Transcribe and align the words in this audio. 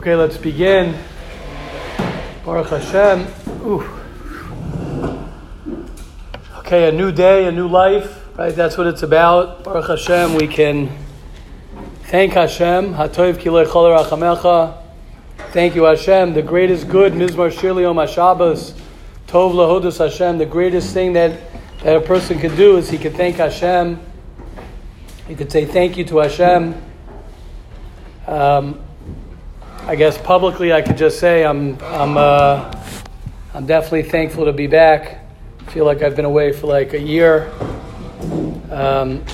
Okay, 0.00 0.16
let's 0.16 0.38
begin. 0.38 0.98
Baruch 2.42 2.70
Hashem. 2.70 3.26
Ooh. 3.66 3.86
Okay, 6.60 6.88
a 6.88 6.92
new 6.92 7.12
day, 7.12 7.44
a 7.44 7.52
new 7.52 7.68
life, 7.68 8.26
right? 8.38 8.56
That's 8.56 8.78
what 8.78 8.86
it's 8.86 9.02
about. 9.02 9.62
Baruch 9.62 9.88
Hashem, 9.88 10.36
we 10.36 10.46
can 10.46 10.88
thank 12.04 12.32
Hashem. 12.32 12.94
Hatov 12.94 13.36
kilei 13.36 13.66
chol 13.66 13.94
rachamecha. 13.94 14.82
Thank 15.52 15.74
you, 15.74 15.82
Hashem. 15.82 16.32
The 16.32 16.40
greatest 16.40 16.88
good, 16.88 17.12
Mizmor 17.12 17.52
Shir 17.52 17.74
L'Yom 17.74 17.96
HaShabbos. 17.96 18.72
Tov 19.26 19.52
lahodus 19.52 19.98
Hashem. 19.98 20.38
The 20.38 20.46
greatest 20.46 20.94
thing 20.94 21.12
that, 21.12 21.38
that 21.82 21.96
a 21.96 22.00
person 22.00 22.38
can 22.38 22.56
do 22.56 22.78
is 22.78 22.88
he 22.88 22.96
can 22.96 23.12
thank 23.12 23.36
Hashem. 23.36 24.00
He 25.28 25.34
could 25.34 25.52
say 25.52 25.66
thank 25.66 25.98
you 25.98 26.06
to 26.06 26.20
Hashem. 26.20 26.82
Um, 28.26 28.80
I 29.86 29.96
guess 29.96 30.18
publicly 30.18 30.72
I 30.72 30.82
could 30.82 30.96
just 30.96 31.18
say 31.18 31.44
I'm, 31.44 31.76
I'm, 31.82 32.16
uh, 32.16 32.70
I'm 33.54 33.66
definitely 33.66 34.04
thankful 34.04 34.44
to 34.44 34.52
be 34.52 34.66
back. 34.66 35.24
I 35.60 35.70
feel 35.70 35.84
like 35.84 36.02
I've 36.02 36.14
been 36.14 36.26
away 36.26 36.52
for 36.52 36.66
like 36.66 36.92
a 36.92 37.00
year. 37.00 37.50
Um, 38.70 39.24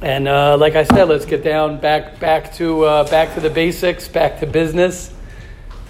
and 0.00 0.28
uh, 0.28 0.56
like 0.56 0.76
I 0.76 0.84
said, 0.84 1.08
let's 1.08 1.26
get 1.26 1.42
down 1.44 1.78
back, 1.78 2.20
back, 2.20 2.54
to, 2.54 2.84
uh, 2.84 3.10
back 3.10 3.34
to 3.34 3.40
the 3.40 3.50
basics, 3.50 4.08
back 4.08 4.40
to 4.40 4.46
business. 4.46 5.12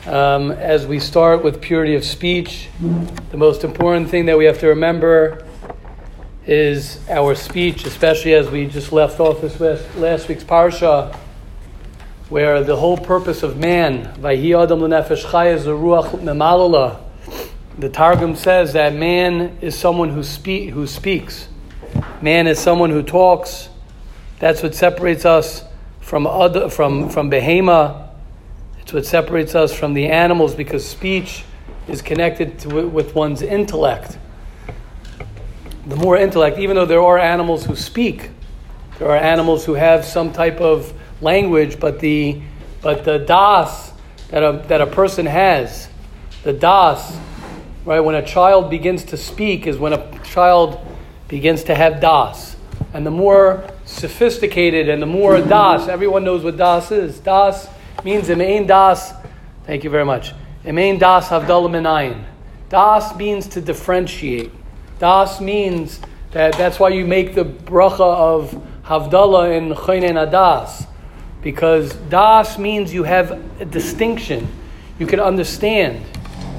Um, 0.06 0.50
as 0.50 0.86
we 0.86 0.98
start 0.98 1.44
with 1.44 1.60
purity 1.60 1.94
of 1.94 2.04
speech, 2.04 2.68
the 3.30 3.36
most 3.36 3.62
important 3.62 4.08
thing 4.08 4.26
that 4.26 4.38
we 4.38 4.46
have 4.46 4.58
to 4.60 4.68
remember 4.68 5.46
is 6.46 6.98
our 7.08 7.34
speech, 7.34 7.84
especially 7.84 8.34
as 8.34 8.50
we 8.50 8.66
just 8.66 8.90
left 8.90 9.20
off 9.20 9.42
this 9.42 9.60
last, 9.60 9.96
last 9.96 10.28
week's 10.28 10.44
parsha 10.44 11.16
where 12.32 12.64
the 12.64 12.76
whole 12.76 12.96
purpose 12.96 13.42
of 13.42 13.58
man, 13.58 14.06
Vayhi 14.14 14.58
Adam 14.58 14.82
L'Nefesh 14.82 15.30
Chai, 15.30 15.50
is 15.50 15.64
the 15.64 15.72
Ruach. 15.72 16.98
The 17.78 17.88
Targum 17.90 18.36
says 18.36 18.72
that 18.72 18.94
man 18.94 19.58
is 19.60 19.78
someone 19.78 20.08
who, 20.08 20.22
speak, 20.22 20.70
who 20.70 20.86
speaks. 20.86 21.46
Man 22.22 22.46
is 22.46 22.58
someone 22.58 22.88
who 22.88 23.02
talks. 23.02 23.68
That's 24.38 24.62
what 24.62 24.74
separates 24.74 25.26
us 25.26 25.62
from, 26.00 26.26
other, 26.26 26.70
from, 26.70 27.10
from 27.10 27.30
Behema. 27.30 28.08
It's 28.80 28.94
what 28.94 29.04
separates 29.04 29.54
us 29.54 29.74
from 29.74 29.92
the 29.92 30.08
animals 30.08 30.54
because 30.54 30.88
speech 30.88 31.44
is 31.86 32.00
connected 32.00 32.58
to, 32.60 32.88
with 32.88 33.14
one's 33.14 33.42
intellect. 33.42 34.16
The 35.86 35.96
more 35.96 36.16
intellect, 36.16 36.58
even 36.58 36.76
though 36.76 36.86
there 36.86 37.02
are 37.02 37.18
animals 37.18 37.66
who 37.66 37.76
speak, 37.76 38.30
there 38.98 39.08
are 39.08 39.16
animals 39.16 39.64
who 39.64 39.74
have 39.74 40.04
some 40.04 40.32
type 40.32 40.60
of 40.60 40.92
language, 41.20 41.80
but 41.80 42.00
the 42.00 42.40
but 42.82 43.04
the 43.04 43.18
das 43.18 43.92
that 44.30 44.42
a, 44.42 44.64
that 44.68 44.80
a 44.80 44.86
person 44.86 45.26
has, 45.26 45.88
the 46.42 46.52
das, 46.52 47.16
right? 47.84 48.00
When 48.00 48.14
a 48.14 48.24
child 48.24 48.70
begins 48.70 49.04
to 49.04 49.16
speak 49.16 49.66
is 49.66 49.78
when 49.78 49.92
a 49.92 50.18
child 50.24 50.80
begins 51.28 51.64
to 51.64 51.74
have 51.74 52.00
das, 52.00 52.56
and 52.92 53.06
the 53.06 53.10
more 53.10 53.64
sophisticated 53.84 54.88
and 54.88 55.00
the 55.00 55.06
more 55.06 55.40
das, 55.40 55.88
everyone 55.88 56.24
knows 56.24 56.42
what 56.42 56.56
das 56.56 56.90
is. 56.90 57.20
Das 57.20 57.68
means 58.04 58.28
imain 58.28 58.66
das. 58.66 59.12
Thank 59.64 59.84
you 59.84 59.90
very 59.90 60.04
much. 60.04 60.32
Imain 60.64 60.98
das 60.98 61.28
havdalah 61.28 61.70
minayin. 61.70 62.24
Das 62.68 63.14
means 63.16 63.46
to 63.48 63.60
differentiate. 63.60 64.50
Das 64.98 65.40
means 65.40 66.00
that 66.30 66.54
that's 66.54 66.80
why 66.80 66.88
you 66.88 67.06
make 67.06 67.34
the 67.34 67.44
bracha 67.44 68.00
of 68.00 68.66
havdalah 68.84 69.56
in 69.56 69.74
chaynen 69.74 70.14
adas 70.14 70.86
because 71.42 71.94
das 71.94 72.56
means 72.56 72.94
you 72.94 73.02
have 73.02 73.32
a 73.60 73.64
distinction. 73.64 74.48
You 74.98 75.06
can 75.06 75.20
understand. 75.20 76.04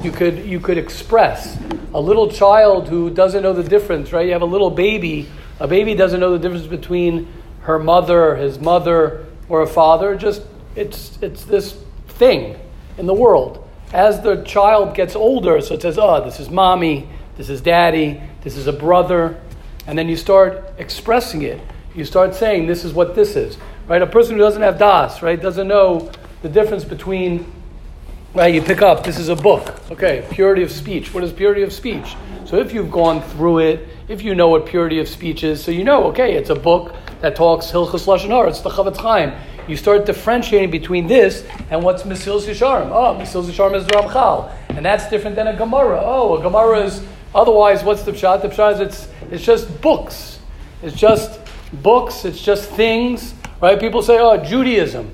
You 0.03 0.11
could, 0.11 0.45
you 0.45 0.59
could 0.59 0.77
express. 0.77 1.57
A 1.93 2.01
little 2.01 2.29
child 2.29 2.89
who 2.89 3.09
doesn't 3.09 3.41
know 3.41 3.53
the 3.53 3.63
difference, 3.63 4.11
right? 4.11 4.25
You 4.25 4.33
have 4.33 4.41
a 4.41 4.45
little 4.45 4.69
baby. 4.69 5.29
A 5.59 5.67
baby 5.67 5.95
doesn't 5.95 6.19
know 6.19 6.31
the 6.31 6.39
difference 6.39 6.67
between 6.67 7.31
her 7.61 7.79
mother, 7.79 8.35
his 8.35 8.59
mother, 8.59 9.25
or 9.47 9.61
a 9.61 9.67
father. 9.67 10.15
Just 10.15 10.41
it's 10.75 11.17
it's 11.21 11.45
this 11.45 11.77
thing 12.07 12.59
in 12.97 13.05
the 13.05 13.13
world. 13.13 13.65
As 13.93 14.21
the 14.21 14.43
child 14.43 14.95
gets 14.95 15.15
older, 15.15 15.61
so 15.61 15.75
it 15.75 15.81
says, 15.81 15.97
"Oh, 15.97 16.23
this 16.23 16.39
is 16.39 16.49
mommy, 16.49 17.07
this 17.37 17.49
is 17.49 17.61
daddy, 17.61 18.21
this 18.41 18.57
is 18.57 18.67
a 18.67 18.73
brother," 18.73 19.39
and 19.87 19.97
then 19.97 20.09
you 20.09 20.17
start 20.17 20.73
expressing 20.77 21.43
it. 21.43 21.61
You 21.95 22.05
start 22.05 22.35
saying, 22.35 22.67
"This 22.67 22.83
is 22.83 22.93
what 22.93 23.15
this 23.15 23.35
is." 23.35 23.57
right? 23.87 24.01
A 24.01 24.07
person 24.07 24.35
who 24.35 24.41
doesn't 24.41 24.61
have 24.61 24.77
das, 24.77 25.21
right, 25.21 25.41
doesn't 25.41 25.67
know 25.67 26.11
the 26.41 26.49
difference 26.49 26.83
between, 26.83 27.51
right? 28.33 28.53
You 28.53 28.61
pick 28.61 28.81
up. 28.81 29.03
This 29.03 29.17
is 29.17 29.29
a 29.29 29.35
book. 29.35 29.79
Okay, 29.91 30.25
purity 30.31 30.63
of 30.63 30.71
speech. 30.71 31.13
What 31.13 31.23
is 31.23 31.31
purity 31.31 31.63
of 31.63 31.73
speech? 31.73 32.15
So 32.45 32.57
if 32.57 32.73
you've 32.73 32.91
gone 32.91 33.21
through 33.21 33.59
it, 33.59 33.87
if 34.07 34.21
you 34.21 34.35
know 34.35 34.49
what 34.49 34.65
purity 34.65 34.99
of 34.99 35.07
speech 35.07 35.43
is, 35.43 35.63
so 35.63 35.71
you 35.71 35.83
know, 35.83 36.05
okay, 36.05 36.33
it's 36.33 36.49
a 36.49 36.55
book 36.55 36.95
that 37.21 37.35
talks 37.35 37.67
Hilchas 37.67 38.05
Lashon. 38.05 38.49
It's 38.49 38.61
the 38.61 38.69
Chofetz 38.69 38.97
Chaim. 38.97 39.33
You 39.67 39.77
start 39.77 40.05
differentiating 40.05 40.71
between 40.71 41.07
this 41.07 41.45
and 41.69 41.83
what's 41.83 42.03
Mesilas 42.03 42.45
Yesharim. 42.45 42.89
Oh, 42.91 43.17
Mesilas 43.17 43.45
Yesharim 43.45 43.75
is 43.75 43.85
Ramchal, 43.85 44.51
and 44.69 44.85
that's 44.85 45.09
different 45.09 45.37
than 45.37 45.47
a 45.47 45.55
Gemara. 45.55 46.01
Oh, 46.03 46.37
a 46.37 46.41
Gemara 46.41 46.81
is 46.81 47.01
otherwise. 47.33 47.81
What's 47.81 48.03
the 48.03 48.11
pshat? 48.11 48.41
The 48.41 48.49
pshat 48.49 48.73
is 48.73 48.79
it's 48.81 49.07
it's 49.31 49.45
just 49.45 49.81
books. 49.81 50.39
It's 50.81 50.97
just 50.97 51.42
books. 51.81 52.25
It's 52.25 52.41
just 52.41 52.69
things 52.69 53.33
right? 53.63 53.79
People 53.79 54.01
say, 54.01 54.19
oh, 54.19 54.43
Judaism, 54.43 55.09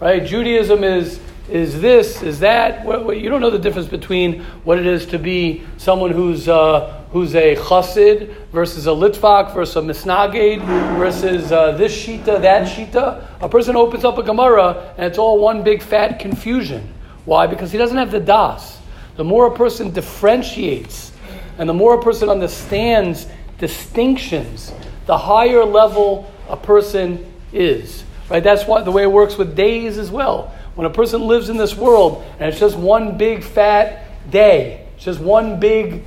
right? 0.00 0.24
Judaism 0.24 0.84
is 0.84 1.20
is 1.48 1.80
this, 1.80 2.22
is 2.22 2.40
that. 2.40 2.84
You 2.84 3.28
don't 3.28 3.40
know 3.40 3.50
the 3.50 3.58
difference 3.58 3.88
between 3.88 4.42
what 4.64 4.78
it 4.78 4.86
is 4.86 5.06
to 5.06 5.18
be 5.18 5.64
someone 5.76 6.10
who's 6.10 6.48
uh, 6.48 7.04
who's 7.12 7.34
a 7.34 7.56
chassid 7.56 8.34
versus 8.52 8.86
a 8.86 8.90
litvak 8.90 9.54
versus 9.54 9.76
a 9.76 9.80
misnagid 9.80 10.64
versus 10.96 11.52
uh, 11.52 11.72
this 11.72 11.94
shita, 11.94 12.40
that 12.40 12.66
shita. 12.66 13.24
A 13.40 13.48
person 13.48 13.76
opens 13.76 14.04
up 14.04 14.18
a 14.18 14.22
Gemara 14.22 14.94
and 14.96 15.06
it's 15.06 15.18
all 15.18 15.38
one 15.38 15.62
big 15.62 15.82
fat 15.82 16.18
confusion. 16.18 16.92
Why? 17.24 17.46
Because 17.46 17.70
he 17.70 17.78
doesn't 17.78 17.98
have 17.98 18.10
the 18.10 18.20
das. 18.20 18.78
The 19.16 19.24
more 19.24 19.46
a 19.46 19.56
person 19.56 19.90
differentiates 19.90 21.12
and 21.58 21.68
the 21.68 21.74
more 21.74 21.98
a 21.98 22.02
person 22.02 22.28
understands 22.28 23.26
distinctions, 23.58 24.72
the 25.12 25.18
higher 25.18 25.62
level 25.62 26.32
a 26.48 26.56
person 26.56 27.30
is. 27.52 28.02
Right? 28.30 28.42
That's 28.42 28.66
what 28.66 28.86
the 28.86 28.90
way 28.90 29.02
it 29.02 29.12
works 29.12 29.36
with 29.36 29.54
days 29.54 29.98
as 29.98 30.10
well. 30.10 30.54
When 30.74 30.86
a 30.86 30.90
person 30.90 31.26
lives 31.26 31.50
in 31.50 31.58
this 31.58 31.76
world 31.76 32.24
and 32.40 32.48
it's 32.48 32.58
just 32.58 32.78
one 32.78 33.18
big 33.18 33.44
fat 33.44 34.30
day, 34.30 34.86
it's 34.94 35.04
just 35.04 35.20
one 35.20 35.60
big 35.60 36.02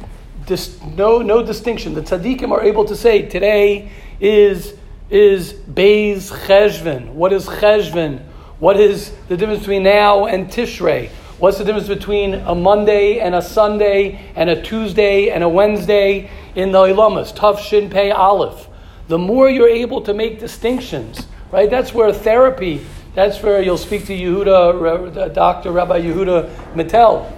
dis- 0.47 0.81
no 0.81 1.19
no 1.19 1.45
distinction. 1.45 1.93
The 1.93 2.01
tzaddikim 2.01 2.49
are 2.49 2.63
able 2.63 2.83
to 2.85 2.95
say 2.95 3.21
today 3.21 3.91
is 4.19 4.73
is 5.11 5.53
Beis 5.53 6.31
Cheshvan. 6.47 7.13
What 7.13 7.31
is 7.31 7.45
Cheshvan? 7.45 8.23
What 8.57 8.79
is 8.79 9.13
the 9.27 9.37
difference 9.37 9.59
between 9.59 9.83
now 9.83 10.25
and 10.25 10.47
Tishrei? 10.47 11.09
What's 11.37 11.59
the 11.59 11.63
difference 11.63 11.87
between 11.87 12.33
a 12.33 12.55
Monday 12.55 13.19
and 13.19 13.35
a 13.35 13.41
Sunday 13.43 14.31
and 14.35 14.49
a 14.49 14.59
Tuesday 14.63 15.29
and 15.29 15.43
a 15.43 15.49
Wednesday 15.49 16.31
in 16.55 16.72
the 16.72 16.79
Ilamas? 16.79 17.35
Tav 17.35 17.61
Shin 17.61 17.91
Pei 17.91 18.09
Aleph. 18.09 18.69
The 19.07 19.19
more 19.19 19.49
you're 19.51 19.69
able 19.69 20.01
to 20.01 20.16
make 20.16 20.39
distinctions, 20.39 21.27
right? 21.51 21.69
That's 21.69 21.93
where 21.93 22.11
therapy, 22.11 22.83
that's 23.13 23.39
where 23.43 23.61
you'll 23.61 23.77
speak 23.77 24.07
to 24.07 24.13
Yehuda, 24.17 25.16
uh, 25.16 25.27
Dr. 25.27 25.71
Rabbi 25.71 26.01
Yehuda 26.01 26.49
Mattel. 26.73 27.31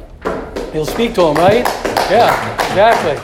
You'll 0.74 0.86
speak 0.86 1.14
to 1.16 1.24
him, 1.24 1.36
right? 1.36 1.66
Yeah, 2.10 2.56
exactly. 2.70 3.16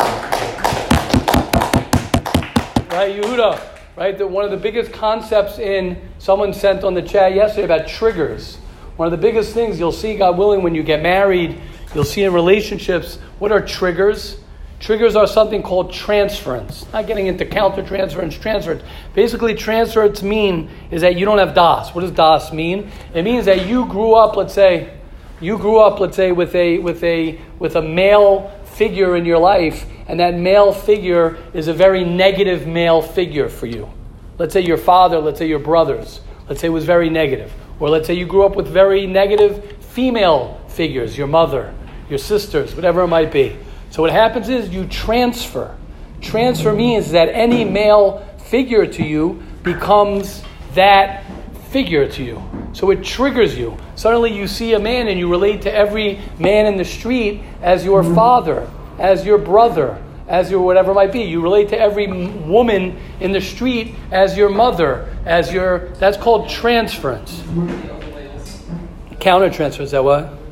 Right, 2.90 3.16
Yehuda, 3.16 3.62
right? 3.96 4.18
The, 4.18 4.28
one 4.28 4.44
of 4.44 4.52
the 4.52 4.58
biggest 4.58 4.92
concepts 4.92 5.58
in 5.58 6.02
someone 6.20 6.54
sent 6.54 6.84
on 6.84 6.94
the 6.94 7.02
chat 7.02 7.34
yesterday 7.34 7.64
about 7.64 7.88
triggers. 7.88 8.58
One 8.98 9.06
of 9.06 9.12
the 9.12 9.18
biggest 9.18 9.54
things 9.54 9.80
you'll 9.80 9.94
see, 9.94 10.18
God 10.18 10.38
willing, 10.38 10.64
when 10.64 10.76
you 10.76 10.84
get 10.84 11.02
married, 11.02 11.62
you'll 11.96 12.04
see 12.04 12.24
in 12.24 12.34
relationships, 12.34 13.20
what 13.40 13.54
are 13.54 13.66
triggers? 13.66 14.43
Triggers 14.84 15.16
are 15.16 15.28
something 15.28 15.64
called 15.64 15.94
transference. 15.94 16.86
Not 16.92 17.08
getting 17.08 17.28
into 17.28 17.46
countertransference, 17.46 18.38
transference. 18.42 18.84
Basically, 19.16 19.56
transference 19.56 20.22
mean 20.22 20.70
is 20.92 21.04
that 21.04 21.16
you 21.16 21.26
don't 21.26 21.38
have 21.38 21.56
das. 21.56 21.96
What 21.96 22.02
does 22.02 22.12
das 22.12 22.52
mean? 22.52 22.92
It 23.14 23.24
means 23.24 23.46
that 23.46 23.66
you 23.66 23.86
grew 23.86 24.14
up, 24.14 24.36
let's 24.36 24.54
say, 24.54 24.94
you 25.40 25.58
grew 25.58 25.80
up, 25.80 26.02
let's 26.02 26.18
say, 26.18 26.34
with 26.34 26.54
a 26.54 26.80
with 26.80 27.02
a 27.02 27.40
with 27.60 27.78
a 27.78 27.82
male 27.82 28.52
figure 28.66 29.16
in 29.16 29.24
your 29.24 29.40
life, 29.40 29.86
and 30.10 30.20
that 30.20 30.38
male 30.38 30.74
figure 30.74 31.38
is 31.54 31.70
a 31.70 31.74
very 31.74 32.04
negative 32.04 32.68
male 32.68 33.02
figure 33.02 33.48
for 33.48 33.68
you. 33.68 33.90
Let's 34.38 34.52
say 34.52 34.60
your 34.60 34.76
father, 34.76 35.20
let's 35.20 35.40
say 35.40 35.48
your 35.48 35.60
brothers, 35.60 36.20
let's 36.50 36.60
say 36.60 36.68
was 36.68 36.84
very 36.84 37.10
negative. 37.10 37.54
Or 37.80 37.90
let's 37.90 38.06
say 38.06 38.16
you 38.16 38.26
grew 38.26 38.46
up 38.46 38.58
with 38.58 38.68
very 38.68 39.08
negative 39.08 39.78
female 39.80 40.60
figures, 40.68 41.18
your 41.18 41.28
mother, 41.28 41.74
your 42.10 42.20
sisters, 42.20 42.76
whatever 42.76 43.04
it 43.04 43.08
might 43.08 43.32
be. 43.32 43.58
So 43.94 44.02
what 44.02 44.12
happens 44.12 44.50
is 44.50 44.70
you 44.70 44.88
transfer. 44.88 45.78
Transfer 46.20 46.74
means 46.74 47.12
that 47.12 47.30
any 47.30 47.64
male 47.64 48.28
figure 48.46 48.88
to 48.88 49.04
you 49.04 49.44
becomes 49.62 50.42
that 50.74 51.24
figure 51.70 52.08
to 52.08 52.24
you. 52.24 52.42
So 52.74 52.90
it 52.90 53.04
triggers 53.04 53.56
you. 53.56 53.78
Suddenly 53.94 54.36
you 54.36 54.48
see 54.48 54.74
a 54.74 54.80
man 54.80 55.10
and 55.10 55.20
you 55.20 55.30
relate 55.30 55.62
to 55.62 55.72
every 55.72 56.20
man 56.40 56.66
in 56.66 56.76
the 56.76 56.84
street 56.84 57.44
as 57.62 57.86
your 57.86 58.02
mm-hmm. 58.02 58.16
father, 58.16 58.68
as 58.98 59.28
your 59.28 59.38
brother, 59.38 60.04
as 60.28 60.50
your 60.50 60.62
whatever 60.62 60.90
it 60.90 60.96
might 60.96 61.12
be. 61.12 61.22
You 61.22 61.44
relate 61.44 61.70
to 61.70 61.80
every 61.80 62.08
woman 62.08 62.98
in 63.20 63.32
the 63.32 63.42
street 63.42 63.94
as 64.10 64.36
your 64.36 64.50
mother, 64.50 65.16
as 65.24 65.54
your. 65.54 65.90
That's 66.00 66.18
called 66.18 66.50
transference. 66.50 67.42
Mm-hmm. 67.42 69.16
Counter 69.20 69.52
transfer, 69.52 69.84
is 69.84 69.92
that 69.92 70.04
what? 70.04 70.43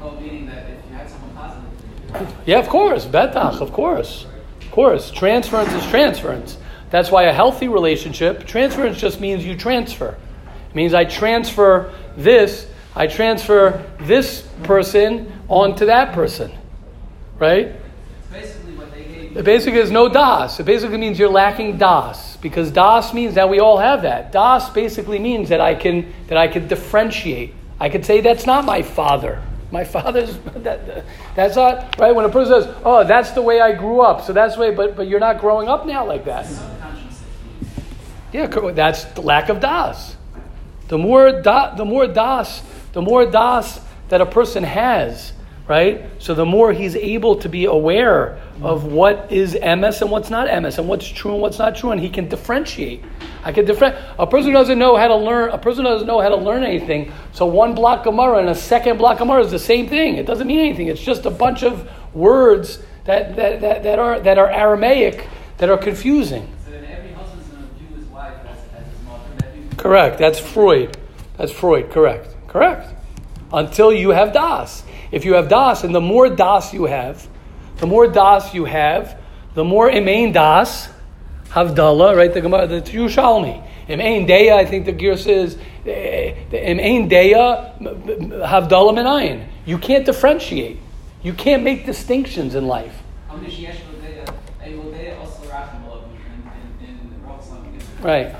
Yeah, 2.46 2.60
of 2.60 2.70
course. 2.70 3.06
Betach, 3.06 3.62
of 3.62 3.72
course. 3.72 4.26
Of 4.62 4.72
course. 4.72 5.12
Transference 5.12 5.72
is 5.74 5.86
transference. 5.90 6.58
That's 6.90 7.10
why 7.10 7.24
a 7.24 7.34
healthy 7.34 7.70
relationship, 7.70 8.46
transference 8.46 9.00
just 9.00 9.22
means 9.22 9.46
you 9.46 9.56
transfer. 9.56 10.18
It 10.70 10.76
means 10.76 10.94
I 10.94 11.06
transfer 11.06 11.94
this, 12.18 12.68
I 12.96 13.08
transfer 13.08 13.84
this 14.02 14.48
person 14.64 15.32
onto 15.48 15.86
that 15.86 16.14
person. 16.14 16.52
Right? 17.40 17.74
Basically 18.32 18.74
what 18.74 18.92
they 18.92 19.04
gave 19.04 19.38
it 19.38 19.46
basically 19.46 19.80
is 19.80 19.90
no 19.90 20.10
das. 20.10 20.60
It 20.60 20.66
basically 20.66 20.98
means 20.98 21.18
you're 21.18 21.30
lacking 21.30 21.78
das. 21.78 22.38
Because 22.38 22.72
das 22.72 23.14
means 23.14 23.36
that 23.36 23.50
we 23.50 23.60
all 23.60 23.78
have 23.78 24.02
that. 24.02 24.32
Das 24.32 24.70
basically 24.70 25.20
means 25.20 25.50
that 25.50 25.62
I 25.62 25.76
can 25.76 26.12
that 26.28 26.38
I 26.38 26.48
can 26.48 26.68
differentiate. 26.68 27.54
I 27.80 27.90
could 27.90 28.06
say 28.06 28.20
that's 28.20 28.46
not 28.46 28.66
my 28.66 28.82
father. 28.82 29.42
My 29.72 29.84
father's 29.86 30.38
that, 30.58 31.06
that's 31.36 31.56
not 31.56 31.98
right. 31.98 32.14
When 32.14 32.26
a 32.26 32.30
person 32.30 32.62
says, 32.62 32.76
"Oh, 32.84 33.04
that's 33.04 33.32
the 33.32 33.42
way 33.42 33.62
I 33.62 33.72
grew 33.74 34.02
up," 34.02 34.22
so 34.22 34.34
that's 34.34 34.56
the 34.56 34.62
way, 34.62 34.72
but 34.72 34.96
but 34.96 35.08
you're 35.08 35.20
not 35.20 35.40
growing 35.40 35.70
up 35.70 35.86
now 35.86 36.06
like 36.06 36.26
that. 36.26 36.48
Yeah, 38.34 38.48
that's 38.48 39.06
the 39.06 39.22
lack 39.22 39.50
of 39.50 39.60
das. 39.60 40.16
The 40.88 40.98
more 40.98 41.42
da, 41.42 41.76
the 41.76 41.86
more 41.86 42.08
das, 42.08 42.62
the 42.94 43.02
more 43.02 43.26
das 43.26 43.80
that 44.10 44.22
a 44.22 44.26
person 44.26 44.64
has, 44.64 45.34
right? 45.68 46.10
So 46.20 46.34
the 46.34 46.46
more 46.46 46.74
he's 46.74 46.96
able 46.96 47.38
to 47.38 47.50
be 47.50 47.66
aware 47.66 48.42
of 48.62 48.86
what 48.86 49.32
is 49.32 49.56
emes 49.56 50.02
and 50.02 50.12
what's 50.12 50.30
not 50.30 50.48
emes, 50.48 50.78
and 50.78 50.88
what's 50.88 51.08
true 51.08 51.34
and 51.34 51.42
what's 51.42 51.60
not 51.60 51.76
true, 51.76 51.92
and 51.92 52.00
he 52.02 52.10
can 52.10 52.28
differentiate. 52.28 53.04
I 53.44 53.52
can 53.52 53.66
different. 53.66 53.96
A 54.20 54.28
person 54.28 54.54
doesn't 54.54 54.78
know 54.78 54.98
how 54.98 55.08
to 55.08 55.16
learn. 55.16 55.50
A 55.50 55.58
person 55.58 55.84
doesn't 55.86 56.08
know 56.08 56.20
how 56.20 56.30
to 56.30 56.36
learn 56.36 56.64
anything. 56.64 57.12
So 57.32 57.46
one 57.46 57.74
block 57.74 58.04
Gemara 58.04 58.38
and 58.40 58.50
a 58.50 58.56
second 58.56 58.98
block 58.98 59.18
Gemara 59.18 59.44
is 59.44 59.52
the 59.52 59.60
same 59.60 59.88
thing. 59.88 60.18
It 60.18 60.26
doesn't 60.26 60.46
mean 60.46 60.60
anything. 60.60 60.88
It's 60.88 61.02
just 61.02 61.26
a 61.26 61.32
bunch 61.32 61.64
of 61.64 61.90
words 62.14 62.80
that, 63.06 63.36
that, 63.36 63.62
that, 63.62 63.84
that 63.84 64.00
are 64.00 64.20
that 64.20 64.38
are 64.38 64.50
Aramaic 64.50 65.28
that 65.58 65.70
are 65.70 65.78
confusing. 65.78 66.52
So 66.66 66.72
then 66.72 66.86
every 66.86 67.14
husband's 67.14 67.48
going 67.48 67.68
to 67.68 67.74
view 67.76 67.98
his 67.98 68.06
wife 68.08 68.36
as, 68.46 68.60
as. 68.78 69.78
Correct. 69.78 70.20
That's 70.20 70.40
Freud. 70.40 70.98
That's 71.38 71.52
Freud. 71.52 71.90
Correct. 71.90 72.36
Correct. 72.48 72.94
Until 73.54 73.92
you 73.92 74.10
have 74.10 74.34
das. 74.34 74.84
If 75.12 75.26
you 75.26 75.34
have 75.34 75.50
das, 75.50 75.84
and 75.84 75.94
the 75.94 76.02
more 76.02 76.30
das 76.30 76.74
you 76.74 76.86
have, 76.86 77.28
the 77.78 77.88
more 77.88 78.08
das 78.08 78.54
you 78.54 78.66
have, 78.66 79.18
the 79.56 79.64
more 79.64 79.90
imain 79.90 80.34
das 80.34 80.88
Havdalah, 81.50 82.16
right? 82.16 82.34
The 82.34 82.40
Gemara, 82.40 82.66
the 82.68 82.82
Yerushalmi. 82.82 83.68
Im 83.90 84.00
Ein 84.00 84.26
Deya, 84.26 84.56
I 84.56 84.66
think 84.66 84.86
the 84.86 84.94
gear 84.94 85.18
says, 85.18 85.58
eh, 85.86 86.34
Im 86.52 86.80
Ein 86.80 87.10
Deya, 87.10 87.78
Havdalah 87.82 88.94
Minayin. 88.94 89.46
You 89.66 89.78
can't 89.78 90.06
differentiate. 90.06 90.78
You 91.24 91.34
can't 91.34 91.64
make 91.64 91.86
distinctions 91.86 92.56
in 92.56 92.68
life. 92.68 93.04
Right. 98.02 98.36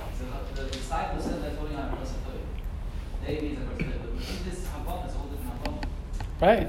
Right. 6.42 6.68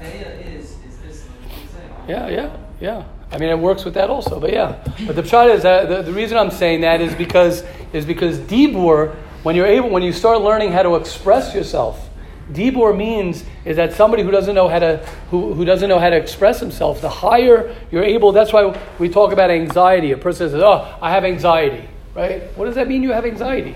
Yeah, 2.07 2.27
yeah, 2.27 2.57
yeah. 2.79 3.03
I 3.31 3.39
mean, 3.39 3.49
it 3.49 3.57
works 3.57 3.83
with 3.83 3.95
that 3.95 4.11
also, 4.11 4.39
but 4.39 4.53
yeah. 4.53 4.77
But 5.07 5.15
the 5.15 5.23
pshat 5.23 5.55
is 5.55 5.63
that 5.63 5.89
the, 5.89 6.03
the 6.03 6.13
reason 6.13 6.37
I'm 6.37 6.51
saying 6.51 6.81
that 6.81 7.01
is 7.01 7.15
because 7.15 7.63
is 7.91 8.05
because 8.05 8.37
dibur, 8.37 9.15
when 9.41 9.55
you're 9.55 9.65
able, 9.65 9.89
when 9.89 10.03
you 10.03 10.13
start 10.13 10.41
learning 10.41 10.71
how 10.71 10.83
to 10.83 10.95
express 10.95 11.55
yourself, 11.55 12.09
dibur 12.51 12.95
means 12.95 13.43
is 13.65 13.77
that 13.77 13.93
somebody 13.93 14.21
who 14.21 14.29
doesn't 14.29 14.53
know 14.53 14.67
how 14.67 14.77
to 14.77 14.97
who, 15.31 15.55
who 15.55 15.65
doesn't 15.65 15.89
know 15.89 15.97
how 15.97 16.11
to 16.11 16.17
express 16.17 16.59
himself. 16.59 17.01
The 17.01 17.09
higher 17.09 17.75
you're 17.89 18.03
able, 18.03 18.31
that's 18.31 18.53
why 18.53 18.79
we 18.99 19.09
talk 19.09 19.31
about 19.31 19.49
anxiety. 19.49 20.11
A 20.11 20.17
person 20.17 20.51
says, 20.51 20.61
"Oh, 20.61 20.95
I 21.01 21.09
have 21.09 21.25
anxiety," 21.25 21.89
right? 22.13 22.55
What 22.55 22.65
does 22.65 22.75
that 22.75 22.87
mean? 22.87 23.01
You 23.01 23.13
have 23.13 23.25
anxiety. 23.25 23.75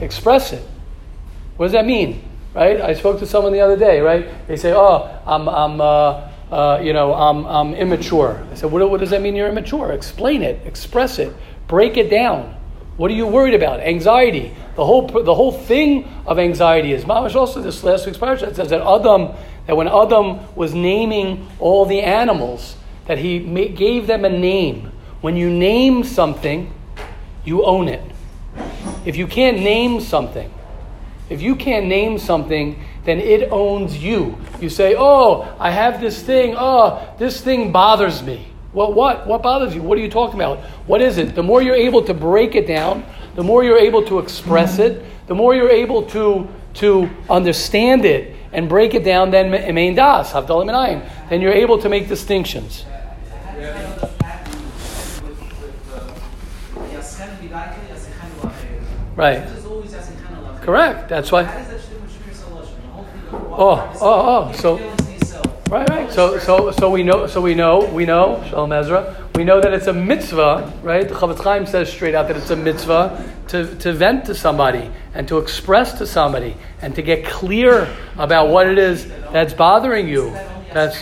Express 0.00 0.52
it. 0.52 0.64
What 1.56 1.66
does 1.66 1.72
that 1.72 1.86
mean? 1.86 2.22
Right? 2.54 2.80
I 2.80 2.94
spoke 2.94 3.18
to 3.18 3.26
someone 3.26 3.52
the 3.52 3.60
other 3.60 3.76
day. 3.76 4.00
Right? 4.00 4.46
They 4.46 4.56
say, 4.56 4.72
"Oh, 4.72 5.10
I'm 5.26 5.48
I'm." 5.48 5.80
Uh, 5.80 6.30
uh, 6.50 6.78
you 6.80 6.92
know, 6.92 7.12
I'm, 7.12 7.44
I'm 7.46 7.74
immature. 7.74 8.46
I 8.52 8.54
said, 8.54 8.70
what, 8.70 8.88
what 8.88 9.00
does 9.00 9.10
that 9.10 9.20
mean 9.20 9.34
you're 9.34 9.48
immature? 9.48 9.90
Explain 9.90 10.42
it, 10.42 10.64
express 10.64 11.18
it, 11.18 11.34
break 11.66 11.96
it 11.96 12.10
down. 12.10 12.54
What 12.96 13.10
are 13.10 13.14
you 13.14 13.26
worried 13.26 13.54
about? 13.54 13.80
Anxiety. 13.80 14.54
The 14.76 14.84
whole, 14.84 15.08
the 15.08 15.34
whole 15.34 15.50
thing 15.50 16.08
of 16.26 16.38
anxiety 16.38 16.92
is, 16.92 17.04
Mamash 17.04 17.34
also, 17.34 17.60
this 17.60 17.82
last 17.82 18.06
week's 18.06 18.18
parasha 18.18 18.54
says 18.54 18.70
that 18.70 18.82
Adam, 18.82 19.34
that 19.66 19.76
when 19.76 19.88
Adam 19.88 20.54
was 20.54 20.74
naming 20.74 21.48
all 21.58 21.86
the 21.86 22.02
animals, 22.02 22.76
that 23.06 23.18
he 23.18 23.40
gave 23.68 24.06
them 24.06 24.24
a 24.24 24.30
name. 24.30 24.92
When 25.22 25.36
you 25.36 25.50
name 25.50 26.04
something, 26.04 26.72
you 27.44 27.64
own 27.64 27.88
it. 27.88 28.02
If 29.04 29.16
you 29.16 29.26
can't 29.26 29.58
name 29.58 30.00
something, 30.00 30.52
if 31.30 31.40
you 31.40 31.56
can't 31.56 31.86
name 31.86 32.18
something, 32.18 32.82
then 33.04 33.18
it 33.18 33.50
owns 33.50 33.96
you. 33.96 34.38
You 34.60 34.68
say, 34.68 34.94
Oh, 34.96 35.54
I 35.58 35.70
have 35.70 36.00
this 36.00 36.22
thing. 36.22 36.54
Oh, 36.56 37.14
this 37.18 37.40
thing 37.40 37.72
bothers 37.72 38.22
me. 38.22 38.48
Well, 38.72 38.92
what? 38.92 39.26
What 39.26 39.42
bothers 39.42 39.74
you? 39.74 39.82
What 39.82 39.98
are 39.98 40.00
you 40.00 40.10
talking 40.10 40.34
about? 40.34 40.58
What 40.86 41.00
is 41.00 41.16
it? 41.18 41.34
The 41.34 41.42
more 41.42 41.62
you're 41.62 41.76
able 41.76 42.02
to 42.04 42.14
break 42.14 42.54
it 42.56 42.66
down, 42.66 43.04
the 43.36 43.42
more 43.42 43.64
you're 43.64 43.78
able 43.78 44.04
to 44.06 44.18
express 44.18 44.78
it, 44.78 45.04
the 45.26 45.34
more 45.34 45.54
you're 45.54 45.70
able 45.70 46.02
to, 46.10 46.48
to 46.74 47.08
understand 47.30 48.04
it 48.04 48.36
and 48.52 48.68
break 48.68 48.94
it 48.94 49.04
down, 49.04 49.30
then 49.30 49.50
main 49.74 49.94
das, 49.94 50.32
then 50.32 51.40
you're 51.40 51.52
able 51.52 51.78
to 51.78 51.88
make 51.88 52.08
distinctions. 52.08 52.84
Right. 59.16 59.63
Correct. 60.64 61.10
That's 61.10 61.30
why. 61.30 61.44
Oh, 63.32 63.92
oh, 64.00 64.00
oh. 64.00 64.52
So, 64.52 64.78
right, 65.68 65.86
right. 65.90 66.10
So, 66.10 66.38
so, 66.38 66.70
so 66.70 66.88
we 66.88 67.02
know. 67.02 67.26
So 67.26 67.42
we 67.42 67.54
know. 67.54 67.84
We 67.92 68.06
know. 68.06 68.42
Shalom 68.48 68.72
Ezra. 68.72 69.14
We 69.34 69.44
know 69.44 69.60
that 69.60 69.74
it's 69.74 69.88
a 69.88 69.92
mitzvah, 69.92 70.72
right? 70.82 71.06
The 71.06 71.14
Chofetz 71.14 71.44
Chaim 71.44 71.66
says 71.66 71.92
straight 71.92 72.14
out 72.14 72.28
that 72.28 72.38
it's 72.38 72.48
a 72.48 72.56
mitzvah 72.56 73.30
to, 73.48 73.76
to 73.76 73.92
vent 73.92 74.24
to 74.24 74.34
somebody 74.34 74.90
and 75.12 75.28
to 75.28 75.36
express 75.36 75.98
to 75.98 76.06
somebody 76.06 76.56
and 76.80 76.94
to 76.94 77.02
get 77.02 77.26
clear 77.26 77.94
about 78.16 78.48
what 78.48 78.66
it 78.66 78.78
is 78.78 79.06
that's 79.32 79.52
bothering 79.52 80.08
you. 80.08 80.30
That's. 80.72 80.96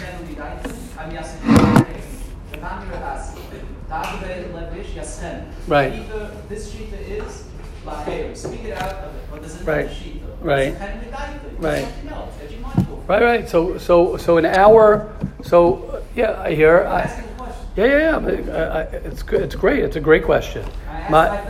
Right. 5.68 5.92
This 6.48 6.74
shita 6.74 6.98
is 7.08 7.44
Speak 8.34 8.64
it 8.64 8.76
out. 8.76 9.21
Right. 9.64 9.90
Right. 10.40 10.76
Right. 11.58 11.88
Right, 13.08 13.22
right. 13.22 13.48
So, 13.48 13.78
so, 13.78 14.16
so 14.16 14.38
an 14.38 14.46
hour. 14.46 15.14
So, 15.42 16.04
yeah, 16.14 16.40
I 16.40 16.54
hear. 16.54 16.86
I, 16.86 17.24
yeah, 17.76 17.86
yeah, 17.86 18.20
yeah. 18.20 18.26
I, 18.26 18.50
uh, 18.50 18.78
I, 18.78 18.82
it's 18.96 19.22
good. 19.22 19.42
It's 19.42 19.54
great. 19.54 19.80
It's 19.80 19.96
a 19.96 20.00
great 20.00 20.24
question. 20.24 20.68
My, 21.10 21.42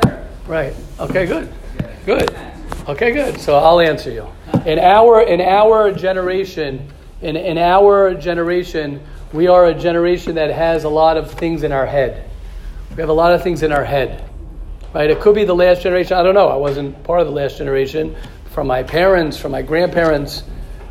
right. 0.47 0.75
Okay. 1.01 1.27
Good. 1.27 1.53
Good. 2.07 2.37
Okay. 2.89 3.13
Good. 3.13 3.41
So 3.41 3.57
I'll 3.57 3.81
answer 3.81 4.11
you. 4.11 4.27
In 4.67 4.79
our 4.79 5.23
in 5.23 5.41
our 5.41 5.93
generation, 5.93 6.89
in 7.21 7.37
in 7.37 7.59
our 7.59 8.15
generation, 8.15 9.03
we 9.33 9.49
are 9.49 9.67
a 9.67 9.75
generation 9.75 10.35
that 10.37 10.51
has 10.51 10.85
a 10.85 10.89
lot 10.89 11.17
of 11.17 11.33
things 11.33 11.63
in 11.63 11.73
our 11.73 11.87
head. 11.87 12.31
We 12.91 12.97
have 12.97 13.09
a 13.09 13.15
lot 13.15 13.33
of 13.35 13.43
things 13.43 13.63
in 13.63 13.73
our 13.73 13.85
head. 13.85 14.29
Right? 14.95 15.11
It 15.11 15.21
could 15.21 15.35
be 15.35 15.45
the 15.45 15.55
last 15.55 15.83
generation. 15.83 16.17
I 16.17 16.23
don't 16.23 16.35
know. 16.35 16.49
I 16.49 16.57
wasn't 16.57 17.03
part 17.05 17.21
of 17.21 17.27
the 17.27 17.33
last 17.33 17.59
generation. 17.59 18.15
From 18.53 18.67
my 18.67 18.83
parents, 18.83 19.39
from 19.39 19.53
my 19.53 19.63
grandparents. 19.63 20.43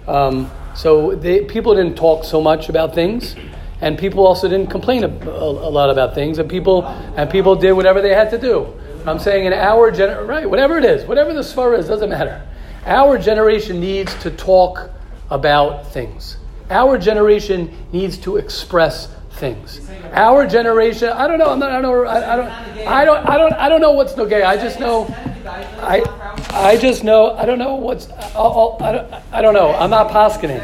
Um, 0.07 0.49
so 0.75 1.15
they, 1.15 1.45
people 1.45 1.75
didn't 1.75 1.95
talk 1.95 2.23
so 2.23 2.41
much 2.41 2.69
about 2.69 2.95
things, 2.95 3.35
and 3.81 3.97
people 3.97 4.25
also 4.25 4.47
didn't 4.47 4.69
complain 4.69 5.03
a, 5.03 5.07
a, 5.07 5.49
a, 5.49 5.69
lot 5.69 5.89
about 5.89 6.15
things, 6.15 6.39
and 6.39 6.49
people 6.49 6.85
and 6.85 7.29
people 7.29 7.55
did 7.55 7.73
whatever 7.73 8.01
they 8.01 8.15
had 8.15 8.29
to 8.31 8.37
do. 8.37 8.73
I'm 9.05 9.19
saying 9.19 9.45
in 9.45 9.53
our 9.53 9.91
generation, 9.91 10.27
right, 10.27 10.49
whatever 10.49 10.77
it 10.77 10.85
is, 10.85 11.05
whatever 11.05 11.33
the 11.33 11.41
svara 11.41 11.77
is, 11.77 11.87
doesn't 11.87 12.09
matter. 12.09 12.47
Our 12.85 13.17
generation 13.17 13.79
needs 13.79 14.13
to 14.23 14.31
talk 14.31 14.89
about 15.29 15.91
things. 15.91 16.37
Our 16.69 16.97
generation 16.97 17.75
needs 17.91 18.17
to 18.19 18.37
express 18.37 19.13
things. 19.41 19.81
Our 20.13 20.47
generation, 20.47 21.09
I 21.09 21.27
don't 21.27 21.39
know. 21.39 21.49
I'm 21.49 21.59
not, 21.59 21.71
I 21.71 21.81
don't 21.81 21.91
know. 21.91 22.05
I, 22.05 22.33
I 22.33 22.35
don't. 22.37 22.49
I 22.87 23.05
don't. 23.05 23.27
I 23.27 23.37
don't. 23.37 23.53
I 23.53 23.69
don't 23.69 23.81
know 23.81 23.91
what's 23.91 24.15
no 24.15 24.25
gay. 24.25 24.43
I 24.43 24.55
just 24.55 24.79
know. 24.79 25.13
I, 25.43 26.03
I 26.51 26.77
just 26.77 27.03
know, 27.03 27.35
I 27.35 27.45
don't 27.45 27.57
know 27.57 27.75
what's, 27.75 28.07
uh, 28.07 28.31
I'll, 28.35 28.77
I'll, 28.79 28.83
I, 28.83 28.91
don't, 28.91 29.13
I 29.31 29.41
don't 29.41 29.53
know. 29.53 29.73
I'm 29.73 29.89
not 29.89 30.09
poskening. 30.09 30.61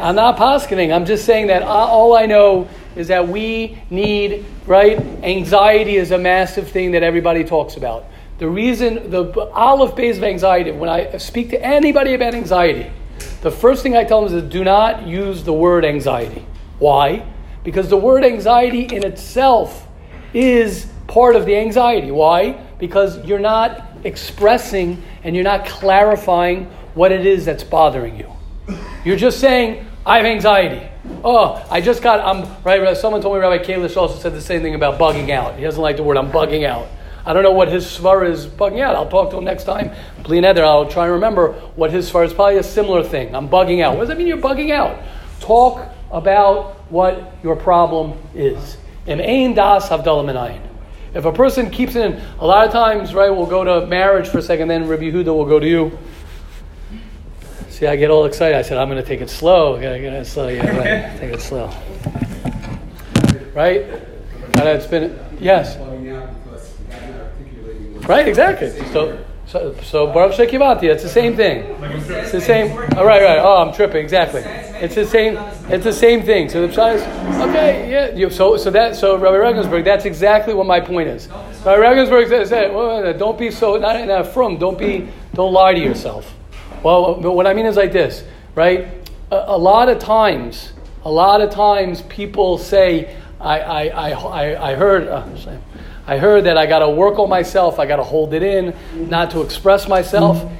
I'm 0.00 0.14
not 0.14 0.36
poskening. 0.36 0.94
I'm 0.94 1.04
just 1.04 1.24
saying 1.24 1.48
that 1.48 1.62
all 1.62 2.16
I 2.16 2.26
know 2.26 2.68
is 2.96 3.08
that 3.08 3.28
we 3.28 3.78
need, 3.90 4.46
right? 4.66 4.98
Anxiety 5.22 5.96
is 5.96 6.10
a 6.10 6.18
massive 6.18 6.68
thing 6.68 6.92
that 6.92 7.02
everybody 7.02 7.44
talks 7.44 7.76
about. 7.76 8.06
The 8.38 8.48
reason, 8.48 9.10
the 9.10 9.50
olive 9.52 9.94
base 9.94 10.16
of 10.16 10.24
anxiety, 10.24 10.70
when 10.70 10.88
I 10.88 11.18
speak 11.18 11.50
to 11.50 11.62
anybody 11.62 12.14
about 12.14 12.34
anxiety, 12.34 12.90
the 13.42 13.50
first 13.50 13.82
thing 13.82 13.96
I 13.96 14.04
tell 14.04 14.24
them 14.24 14.36
is 14.36 14.42
do 14.50 14.64
not 14.64 15.06
use 15.06 15.44
the 15.44 15.52
word 15.52 15.84
anxiety. 15.84 16.46
Why? 16.78 17.26
Because 17.68 17.90
the 17.90 17.98
word 17.98 18.24
anxiety 18.24 18.84
in 18.84 19.04
itself 19.04 19.86
is 20.32 20.86
part 21.06 21.36
of 21.36 21.44
the 21.44 21.54
anxiety. 21.54 22.10
Why? 22.10 22.52
Because 22.78 23.22
you're 23.26 23.38
not 23.38 23.84
expressing 24.04 25.02
and 25.22 25.34
you're 25.34 25.44
not 25.44 25.66
clarifying 25.66 26.64
what 26.94 27.12
it 27.12 27.26
is 27.26 27.44
that's 27.44 27.62
bothering 27.62 28.16
you. 28.16 28.32
You're 29.04 29.18
just 29.18 29.38
saying, 29.38 29.84
I 30.06 30.16
have 30.16 30.24
anxiety. 30.24 30.88
Oh, 31.22 31.62
I 31.70 31.82
just 31.82 32.00
got, 32.00 32.20
I'm, 32.20 32.50
right, 32.64 32.96
someone 32.96 33.20
told 33.20 33.34
me 33.34 33.40
Rabbi 33.42 33.62
Kalish 33.62 33.98
also 33.98 34.18
said 34.18 34.32
the 34.32 34.40
same 34.40 34.62
thing 34.62 34.74
about 34.74 34.98
bugging 34.98 35.28
out. 35.28 35.56
He 35.56 35.62
doesn't 35.62 35.82
like 35.82 35.98
the 35.98 36.02
word, 36.02 36.16
I'm 36.16 36.32
bugging 36.32 36.64
out. 36.64 36.88
I 37.26 37.34
don't 37.34 37.42
know 37.42 37.52
what 37.52 37.68
his 37.68 37.84
svar 37.84 38.26
is 38.26 38.46
bugging 38.46 38.80
out. 38.80 38.94
I'll 38.94 39.10
talk 39.10 39.30
to 39.32 39.36
him 39.36 39.44
next 39.44 39.64
time. 39.64 39.90
Bli 40.22 40.40
Neder, 40.40 40.64
I'll 40.64 40.88
try 40.88 41.04
and 41.04 41.12
remember 41.12 41.52
what 41.76 41.90
his 41.90 42.10
svar 42.10 42.24
is. 42.24 42.32
Probably 42.32 42.56
a 42.56 42.62
similar 42.62 43.02
thing. 43.02 43.34
I'm 43.34 43.50
bugging 43.50 43.84
out. 43.84 43.92
What 43.92 44.04
does 44.04 44.08
that 44.08 44.16
mean 44.16 44.26
you're 44.26 44.38
bugging 44.38 44.70
out? 44.70 44.98
Talk 45.40 45.86
about 46.10 46.74
what 46.90 47.34
your 47.42 47.56
problem 47.56 48.18
is. 48.34 48.76
Das 49.06 49.90
If 51.14 51.24
a 51.24 51.32
person 51.32 51.70
keeps 51.70 51.96
it 51.96 52.04
in, 52.04 52.20
a 52.38 52.46
lot 52.46 52.66
of 52.66 52.72
times, 52.72 53.14
right, 53.14 53.30
we'll 53.30 53.46
go 53.46 53.64
to 53.64 53.86
marriage 53.86 54.28
for 54.28 54.38
a 54.38 54.42
second, 54.42 54.68
then 54.68 54.86
Rabbi 54.86 55.10
Huda 55.10 55.26
will 55.26 55.46
go 55.46 55.58
to 55.58 55.66
you. 55.66 55.98
See, 57.70 57.86
I 57.86 57.96
get 57.96 58.10
all 58.10 58.24
excited. 58.24 58.56
I 58.56 58.62
said, 58.62 58.76
I'm 58.76 58.88
going 58.88 59.00
to 59.00 59.08
take 59.08 59.20
it 59.20 59.30
slow. 59.30 59.76
I 59.76 59.82
gotta 59.82 60.00
get 60.00 60.12
it 60.12 60.26
slow. 60.26 60.48
Yeah, 60.48 60.76
right. 60.76 61.20
take 61.20 61.32
it 61.32 61.40
slow. 61.40 61.70
Right? 63.54 63.82
And 64.54 64.68
it's 64.68 64.86
been, 64.86 65.18
yes. 65.40 65.76
Right, 68.08 68.26
exactly. 68.26 68.70
So, 68.92 69.24
so, 69.48 69.74
so 69.82 70.06
Baruch 70.06 70.34
Shekivanti, 70.34 70.84
it's 70.84 71.02
the 71.02 71.08
same 71.08 71.34
thing. 71.34 71.62
It's 72.10 72.32
the 72.32 72.40
same. 72.40 72.70
All 72.70 73.00
oh, 73.00 73.04
right, 73.04 73.22
right. 73.22 73.38
Oh, 73.38 73.66
I'm 73.66 73.74
tripping. 73.74 74.04
Exactly. 74.04 74.42
It's 74.44 74.94
the 74.94 75.06
same. 75.06 75.36
It's 75.72 75.84
the 75.84 75.92
same 75.92 76.22
thing. 76.22 76.48
So 76.48 76.66
the 76.66 76.72
pshat 76.72 76.96
is 76.96 77.02
okay. 77.48 77.90
Yeah. 77.90 78.14
You, 78.14 78.28
so, 78.28 78.56
so 78.58 78.70
that. 78.70 78.94
So 78.94 79.16
Rabbi 79.16 79.36
Regensburg. 79.36 79.84
That's 79.84 80.04
exactly 80.04 80.52
what 80.52 80.66
my 80.66 80.80
point 80.80 81.08
is. 81.08 81.28
Rabbi 81.64 81.76
Regensburg 81.76 82.46
said, 82.46 82.74
well, 82.74 83.12
"Don't 83.16 83.38
be 83.38 83.50
so 83.50 83.78
not, 83.78 84.26
from. 84.26 84.58
Don't 84.58 84.78
be. 84.78 85.08
Don't 85.32 85.52
lie 85.52 85.72
to 85.72 85.80
yourself." 85.80 86.34
Well, 86.82 87.20
what 87.20 87.46
I 87.46 87.54
mean 87.54 87.66
is 87.66 87.76
like 87.76 87.92
this, 87.92 88.24
right? 88.54 88.86
A, 89.30 89.44
a 89.48 89.58
lot 89.58 89.88
of 89.88 89.98
times, 89.98 90.72
a 91.04 91.10
lot 91.10 91.40
of 91.40 91.50
times 91.50 92.02
people 92.02 92.56
say, 92.56 93.16
I, 93.40 93.60
I, 93.60 94.10
I, 94.10 94.70
I 94.70 94.74
heard, 94.74 95.08
uh, 95.08 95.26
I 96.08 96.16
heard 96.16 96.44
that 96.44 96.56
I 96.56 96.64
got 96.64 96.78
to 96.78 96.88
work 96.88 97.18
on 97.18 97.28
myself, 97.28 97.78
I 97.78 97.84
got 97.84 97.96
to 97.96 98.02
hold 98.02 98.32
it 98.32 98.42
in, 98.42 98.74
not 99.10 99.30
to 99.32 99.42
express 99.42 99.86
myself. 99.86 100.50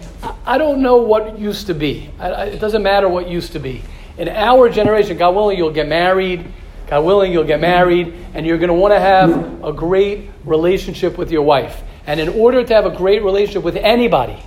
I 0.45 0.59
don't 0.59 0.83
know 0.83 0.99
what 0.99 1.39
used 1.39 1.69
to 1.69 1.75
be. 1.75 2.11
It 2.21 2.61
doesn't 2.61 2.83
matter 2.83 3.09
what 3.09 3.29
used 3.29 3.53
to 3.53 3.59
be. 3.59 3.83
In 4.19 4.29
our 4.29 4.69
generation, 4.69 5.17
God 5.17 5.35
willing, 5.35 5.57
you'll 5.57 5.73
get 5.73 5.89
married. 5.89 6.53
God 6.87 7.05
willing, 7.05 7.33
you'll 7.33 7.45
get 7.45 7.61
married, 7.61 8.13
and 8.35 8.45
you're 8.47 8.59
going 8.59 8.69
to 8.69 8.75
want 8.75 8.93
to 8.93 9.01
have 9.01 9.65
a 9.65 9.73
great 9.73 10.29
relationship 10.45 11.17
with 11.17 11.31
your 11.31 11.43
wife. 11.43 11.83
And 12.07 12.21
in 12.21 12.29
order 12.29 12.63
to 12.63 12.75
have 12.75 12.85
a 12.85 12.95
great 12.95 13.23
relationship 13.23 13.63
with 13.63 13.77
anybody, 13.77 14.43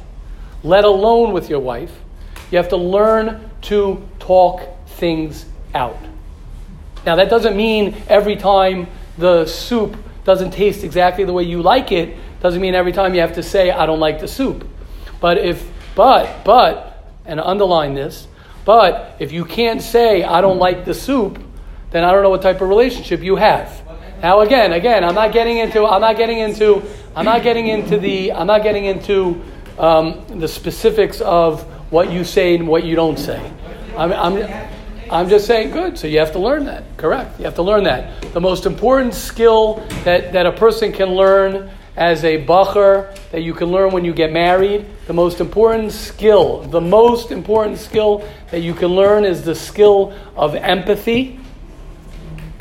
let 0.63 0.83
alone 0.83 1.33
with 1.33 1.49
your 1.49 1.59
wife. 1.59 1.91
You 2.51 2.57
have 2.57 2.69
to 2.69 2.77
learn 2.77 3.49
to 3.63 4.07
talk 4.19 4.61
things 4.87 5.47
out. 5.73 5.97
Now, 7.07 7.15
that 7.15 7.29
doesn't 7.29 7.55
mean 7.55 7.95
every 8.07 8.35
time 8.35 8.87
the 9.17 9.47
soup 9.47 9.97
doesn't 10.23 10.51
taste 10.51 10.83
exactly 10.83 11.23
the 11.23 11.33
way 11.33 11.43
you 11.43 11.61
like 11.61 11.91
it, 11.91 12.17
doesn't 12.41 12.61
mean 12.61 12.75
every 12.75 12.91
time 12.91 13.13
you 13.13 13.21
have 13.21 13.35
to 13.35 13.43
say, 13.43 13.71
I 13.71 13.85
don't 13.85 13.99
like 13.99 14.19
the 14.19 14.27
soup. 14.27 14.67
But 15.19 15.37
if, 15.37 15.69
but, 15.95 16.43
but, 16.43 17.05
and 17.25 17.39
underline 17.39 17.93
this, 17.93 18.27
but 18.65 19.15
if 19.19 19.31
you 19.31 19.45
can't 19.45 19.81
say, 19.81 20.23
I 20.23 20.41
don't 20.41 20.57
like 20.59 20.85
the 20.85 20.93
soup, 20.93 21.41
then 21.91 22.03
I 22.03 22.11
don't 22.11 22.23
know 22.23 22.29
what 22.29 22.41
type 22.41 22.61
of 22.61 22.69
relationship 22.69 23.21
you 23.21 23.35
have. 23.35 23.81
Now 24.21 24.41
again, 24.41 24.73
again, 24.73 25.03
I'm 25.03 25.15
not 25.15 25.33
getting 25.33 25.57
into, 25.57 25.85
I'm 25.85 26.01
not 26.01 26.15
getting 26.17 26.39
into, 26.39 26.83
I'm 27.15 27.25
not 27.25 27.43
getting 27.43 27.67
into 27.67 27.97
the, 27.97 28.31
I'm 28.31 28.47
not 28.47 28.63
getting 28.63 28.85
into 28.85 29.41
um, 29.77 30.23
the 30.39 30.47
specifics 30.47 31.21
of 31.21 31.63
what 31.91 32.11
you 32.11 32.23
say 32.23 32.55
and 32.55 32.67
what 32.67 32.83
you 32.83 32.95
don't 32.95 33.17
say. 33.17 33.51
I'm, 33.97 34.13
I'm, 34.13 34.37
I'm 35.11 35.27
just 35.27 35.45
saying, 35.45 35.71
good. 35.71 35.97
So 35.97 36.07
you 36.07 36.19
have 36.19 36.31
to 36.31 36.39
learn 36.39 36.63
that. 36.65 36.85
Correct. 36.95 37.37
You 37.37 37.43
have 37.43 37.55
to 37.55 37.61
learn 37.61 37.83
that. 37.83 38.33
The 38.33 38.39
most 38.39 38.65
important 38.65 39.13
skill 39.13 39.85
that, 40.05 40.31
that 40.31 40.45
a 40.45 40.53
person 40.53 40.93
can 40.93 41.09
learn 41.09 41.69
as 41.97 42.23
a 42.23 42.45
bacher, 42.45 43.13
that 43.31 43.41
you 43.41 43.53
can 43.53 43.69
learn 43.71 43.91
when 43.91 44.05
you 44.05 44.13
get 44.13 44.31
married, 44.31 44.85
the 45.07 45.13
most 45.13 45.41
important 45.41 45.91
skill, 45.91 46.61
the 46.61 46.79
most 46.79 47.31
important 47.31 47.77
skill 47.77 48.25
that 48.51 48.61
you 48.61 48.73
can 48.73 48.87
learn 48.87 49.25
is 49.25 49.43
the 49.43 49.53
skill 49.53 50.13
of 50.37 50.55
empathy 50.55 51.37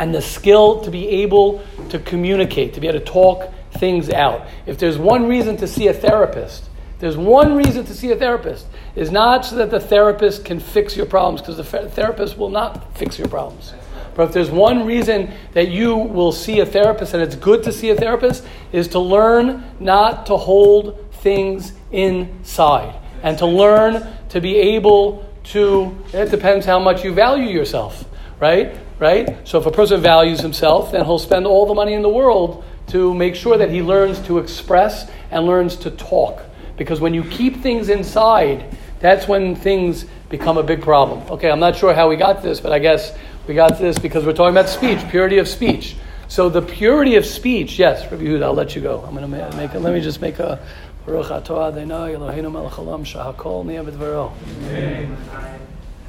and 0.00 0.12
the 0.12 0.22
skill 0.22 0.80
to 0.80 0.90
be 0.90 1.08
able 1.08 1.64
to 1.90 2.00
communicate, 2.00 2.74
to 2.74 2.80
be 2.80 2.88
able 2.88 2.98
to 2.98 3.04
talk 3.04 3.52
things 3.74 4.10
out. 4.10 4.48
If 4.66 4.78
there's 4.78 4.98
one 4.98 5.28
reason 5.28 5.56
to 5.58 5.68
see 5.68 5.86
a 5.86 5.94
therapist, 5.94 6.69
there's 7.00 7.16
one 7.16 7.56
reason 7.56 7.84
to 7.86 7.94
see 7.94 8.12
a 8.12 8.16
therapist 8.16 8.66
is 8.94 9.10
not 9.10 9.44
so 9.44 9.56
that 9.56 9.70
the 9.70 9.80
therapist 9.80 10.44
can 10.44 10.60
fix 10.60 10.96
your 10.96 11.06
problems, 11.06 11.40
because 11.40 11.56
the 11.56 11.64
therapist 11.88 12.38
will 12.38 12.50
not 12.50 12.96
fix 12.96 13.18
your 13.18 13.28
problems. 13.28 13.72
But 14.14 14.28
if 14.28 14.32
there's 14.32 14.50
one 14.50 14.86
reason 14.86 15.32
that 15.52 15.68
you 15.68 15.96
will 15.96 16.32
see 16.32 16.60
a 16.60 16.66
therapist, 16.66 17.14
and 17.14 17.22
it's 17.22 17.36
good 17.36 17.62
to 17.64 17.72
see 17.72 17.90
a 17.90 17.96
therapist, 17.96 18.44
is 18.72 18.88
to 18.88 18.98
learn 18.98 19.64
not 19.80 20.26
to 20.26 20.36
hold 20.36 21.12
things 21.14 21.72
inside 21.90 22.94
and 23.22 23.38
to 23.38 23.46
learn 23.46 24.06
to 24.30 24.40
be 24.40 24.56
able 24.56 25.26
to. 25.44 25.96
It 26.12 26.30
depends 26.30 26.66
how 26.66 26.78
much 26.78 27.04
you 27.04 27.12
value 27.12 27.48
yourself, 27.48 28.04
right? 28.38 28.76
Right. 28.98 29.48
So 29.48 29.58
if 29.58 29.64
a 29.64 29.70
person 29.70 30.02
values 30.02 30.40
himself, 30.40 30.92
then 30.92 31.06
he'll 31.06 31.18
spend 31.18 31.46
all 31.46 31.64
the 31.64 31.72
money 31.72 31.94
in 31.94 32.02
the 32.02 32.10
world 32.10 32.64
to 32.88 33.14
make 33.14 33.34
sure 33.34 33.56
that 33.56 33.70
he 33.70 33.80
learns 33.80 34.18
to 34.26 34.36
express 34.38 35.10
and 35.30 35.46
learns 35.46 35.76
to 35.76 35.90
talk. 35.90 36.42
Because 36.80 36.98
when 36.98 37.12
you 37.12 37.24
keep 37.24 37.58
things 37.58 37.90
inside, 37.90 38.64
that's 39.00 39.28
when 39.28 39.54
things 39.54 40.06
become 40.30 40.56
a 40.56 40.62
big 40.62 40.80
problem. 40.80 41.20
Okay, 41.30 41.50
I'm 41.50 41.60
not 41.60 41.76
sure 41.76 41.92
how 41.92 42.08
we 42.08 42.16
got 42.16 42.42
this, 42.42 42.58
but 42.58 42.72
I 42.72 42.78
guess 42.78 43.14
we 43.46 43.52
got 43.52 43.78
this 43.78 43.98
because 43.98 44.24
we're 44.24 44.32
talking 44.32 44.56
about 44.56 44.70
speech, 44.70 44.98
purity 45.10 45.36
of 45.36 45.46
speech. 45.46 45.96
So 46.28 46.48
the 46.48 46.62
purity 46.62 47.16
of 47.16 47.26
speech, 47.26 47.78
yes, 47.78 48.10
Rabbi 48.10 48.24
Yehuda, 48.24 48.44
I'll 48.44 48.54
let 48.54 48.74
you 48.74 48.80
go. 48.80 49.04
I'm 49.06 49.14
going 49.14 49.30
to 49.30 49.56
make 49.58 49.74
a, 49.74 49.78
let 49.78 49.92
me 49.92 50.00
just 50.00 50.22
make 50.22 50.38
a 50.38 50.58
Baruch 51.04 51.26
atah 51.26 51.68
Adonai 51.70 52.14
Eloheinu 52.14 52.50
melech 52.50 52.72
haolam 52.72 53.04
shahakol 53.04 53.62
niyeh 53.66 53.84
b'dvaro. 53.84 54.32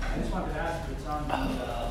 I 0.01 0.17
just 0.19 0.31
wanted 0.31 0.53
to 0.53 0.59
ask, 0.61 0.89
it's 0.89 1.05
on 1.05 1.27
the, 1.27 1.33
uh, 1.33 1.81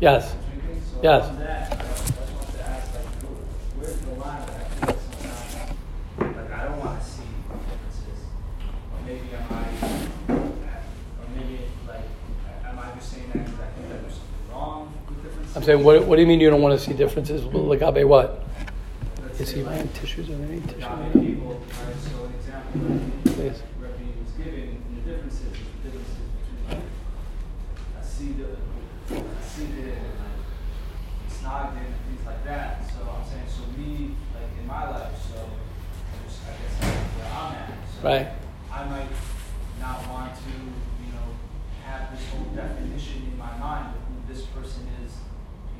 Yes. 0.00 0.34
Yes. 1.02 1.28
I'm 15.56 15.64
saying, 15.64 15.82
what, 15.82 16.04
what 16.04 16.14
do 16.16 16.22
you 16.22 16.28
mean 16.28 16.38
you 16.38 16.50
don't 16.50 16.62
want 16.62 16.78
to 16.78 16.84
see 16.84 16.92
differences? 16.92 17.42
Like, 17.42 17.82
Abe, 17.82 18.04
what? 18.04 18.44
Is 19.40 19.50
he 19.50 19.62
buying 19.62 19.88
tissues 19.88 20.30
or 20.30 20.34
any 20.34 20.60
tissues? 20.60 20.84
Please. 23.24 23.62
Right. 38.02 38.28
I 38.72 38.84
might 38.84 39.08
not 39.80 40.08
want 40.08 40.32
to, 40.32 40.50
you 40.50 41.12
know, 41.12 41.28
have 41.84 42.12
this 42.12 42.24
whole 42.30 42.46
definition 42.54 43.24
in 43.32 43.36
my 43.36 43.58
mind 43.58 43.92
of 43.96 44.02
who 44.06 44.32
this 44.32 44.46
person 44.46 44.86
is 45.04 45.14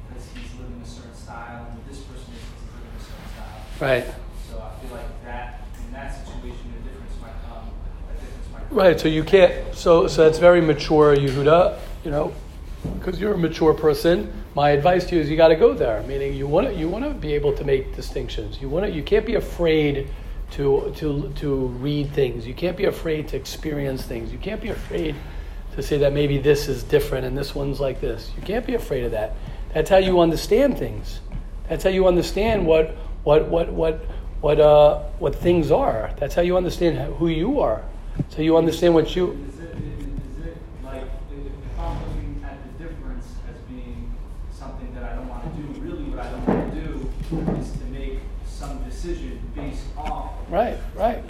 because 0.08 0.26
he's 0.34 0.52
living 0.58 0.80
a 0.82 0.86
certain 0.86 1.14
style 1.14 1.66
and 1.70 1.78
who 1.78 1.88
this 1.88 2.00
person 2.00 2.34
is 2.34 2.42
because 2.42 2.60
he's 2.60 2.74
living 2.74 2.90
a 2.98 3.00
certain 3.00 3.28
style. 3.32 3.88
Right. 3.88 4.04
So 4.50 4.58
I 4.58 4.84
feel 4.84 4.96
like 4.96 5.24
that 5.24 5.60
in 5.86 5.92
that 5.92 6.26
situation 6.26 6.74
a 6.74 6.88
difference 6.88 7.14
might 7.22 7.38
come. 7.48 7.70
Difference 8.20 8.52
might 8.52 8.68
come. 8.68 8.76
Right. 8.76 9.00
So 9.00 9.06
you 9.06 9.22
can't. 9.22 9.74
So 9.76 10.08
so 10.08 10.24
that's 10.24 10.38
very 10.38 10.60
mature, 10.60 11.16
Yehuda. 11.16 11.78
You 12.04 12.10
know, 12.10 12.34
because 12.98 13.20
you're 13.20 13.34
a 13.34 13.38
mature 13.38 13.74
person, 13.74 14.32
my 14.58 14.70
advice 14.70 15.04
to 15.06 15.14
you 15.14 15.20
is 15.20 15.30
you 15.30 15.36
got 15.36 15.48
to 15.56 15.56
go 15.56 15.72
there. 15.72 16.02
Meaning 16.02 16.34
you 16.34 16.48
want 16.48 16.66
to 16.66 16.74
you 16.74 16.88
want 16.88 17.04
to 17.04 17.10
be 17.10 17.32
able 17.32 17.52
to 17.52 17.62
make 17.62 17.94
distinctions. 17.94 18.60
You 18.60 18.68
want 18.68 18.86
to 18.86 18.90
you 18.90 19.04
can't 19.04 19.24
be 19.24 19.36
afraid 19.36 20.08
to 20.56 20.92
to 20.96 21.32
to 21.36 21.48
read 21.86 22.10
things. 22.10 22.44
You 22.44 22.54
can't 22.54 22.76
be 22.76 22.86
afraid 22.86 23.28
to 23.28 23.36
experience 23.36 24.02
things. 24.02 24.32
You 24.32 24.38
can't 24.38 24.60
be 24.60 24.70
afraid 24.70 25.14
to 25.74 25.82
say 25.82 25.96
that 25.98 26.12
maybe 26.12 26.38
this 26.38 26.66
is 26.66 26.82
different 26.82 27.24
and 27.24 27.38
this 27.38 27.54
one's 27.54 27.78
like 27.78 28.00
this. 28.00 28.32
You 28.36 28.42
can't 28.42 28.66
be 28.66 28.74
afraid 28.74 29.04
of 29.04 29.12
that. 29.12 29.36
That's 29.74 29.90
how 29.90 29.98
you 29.98 30.18
understand 30.18 30.76
things. 30.76 31.20
That's 31.68 31.84
how 31.84 31.90
you 31.90 32.08
understand 32.08 32.66
what 32.66 32.96
what 33.22 33.48
what 33.48 33.72
what 33.72 33.94
what 34.40 34.58
uh 34.58 34.98
what 35.20 35.34
things 35.36 35.70
are. 35.70 36.10
That's 36.18 36.34
how 36.34 36.42
you 36.42 36.56
understand 36.56 37.14
who 37.14 37.28
you 37.28 37.60
are. 37.60 37.84
So 38.30 38.42
you 38.42 38.56
understand 38.56 38.94
what 38.94 39.14
you. 39.14 39.24
Is 39.32 39.60
it, 39.60 39.76
is 39.76 40.46
it 40.46 40.56
like, 40.82 41.04
if 41.30 41.46
if 41.46 41.78
I'm 41.78 41.96
looking 42.08 42.44
at 42.44 42.58
the 42.64 42.84
difference 42.84 43.26
as 43.48 43.56
being 43.70 44.12
something 44.52 44.92
that 44.94 45.04
I 45.04 45.14
don't 45.14 45.28
want 45.28 45.44
to 45.44 45.62
do, 45.62 45.80
really 45.80 46.04
what 46.10 46.18
I 46.26 46.30
don't 46.30 46.48
want 46.48 46.74
to 46.74 46.80
do 46.80 46.90
is 47.60 47.70
to 47.78 47.84
make 47.84 48.18
some 48.44 48.82
decision 48.84 49.40
based 49.54 49.84
off. 49.96 50.32
of 50.32 50.37
Right, 50.48 50.76
right. 50.94 51.22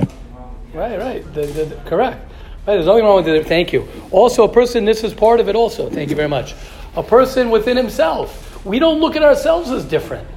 Right, 0.72 0.98
right. 0.98 1.34
The, 1.34 1.42
the, 1.46 1.64
the- 1.64 1.76
correct. 1.88 2.20
Right, 2.66 2.74
there's 2.74 2.86
nothing 2.86 3.04
wrong 3.04 3.16
with 3.16 3.28
it. 3.28 3.46
Thank 3.46 3.72
you. 3.72 3.88
Also, 4.10 4.44
a 4.44 4.48
person, 4.52 4.84
this 4.84 5.02
is 5.02 5.14
part 5.14 5.40
of 5.40 5.48
it 5.48 5.56
also. 5.56 5.88
Thank 5.88 6.10
you 6.10 6.16
very 6.16 6.28
much. 6.28 6.54
A 6.96 7.02
person 7.02 7.50
within 7.50 7.76
himself. 7.76 8.64
We 8.64 8.78
don't 8.78 9.00
look 9.00 9.16
at 9.16 9.22
ourselves 9.22 9.70
as 9.70 9.84
different. 9.84 10.28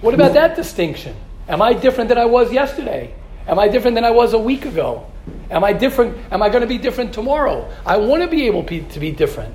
What 0.00 0.14
about 0.14 0.32
that 0.34 0.56
distinction? 0.56 1.14
Am 1.48 1.60
I 1.60 1.74
different 1.74 2.08
than 2.08 2.18
I 2.18 2.24
was 2.24 2.52
yesterday? 2.52 3.14
Am 3.46 3.58
I 3.58 3.68
different 3.68 3.94
than 3.96 4.04
I 4.04 4.10
was 4.10 4.32
a 4.32 4.38
week 4.38 4.64
ago? 4.64 5.06
Am 5.50 5.62
I 5.62 5.72
different? 5.72 6.16
Am 6.32 6.42
I 6.42 6.48
going 6.48 6.62
to 6.62 6.66
be 6.66 6.78
different 6.78 7.12
tomorrow? 7.12 7.70
I 7.84 7.98
want 7.98 8.22
to 8.22 8.28
be 8.28 8.46
able 8.46 8.64
to 8.64 9.00
be 9.00 9.12
different. 9.12 9.54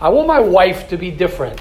I 0.00 0.08
want 0.10 0.28
my 0.28 0.40
wife 0.40 0.88
to 0.88 0.96
be 0.96 1.10
different. 1.10 1.60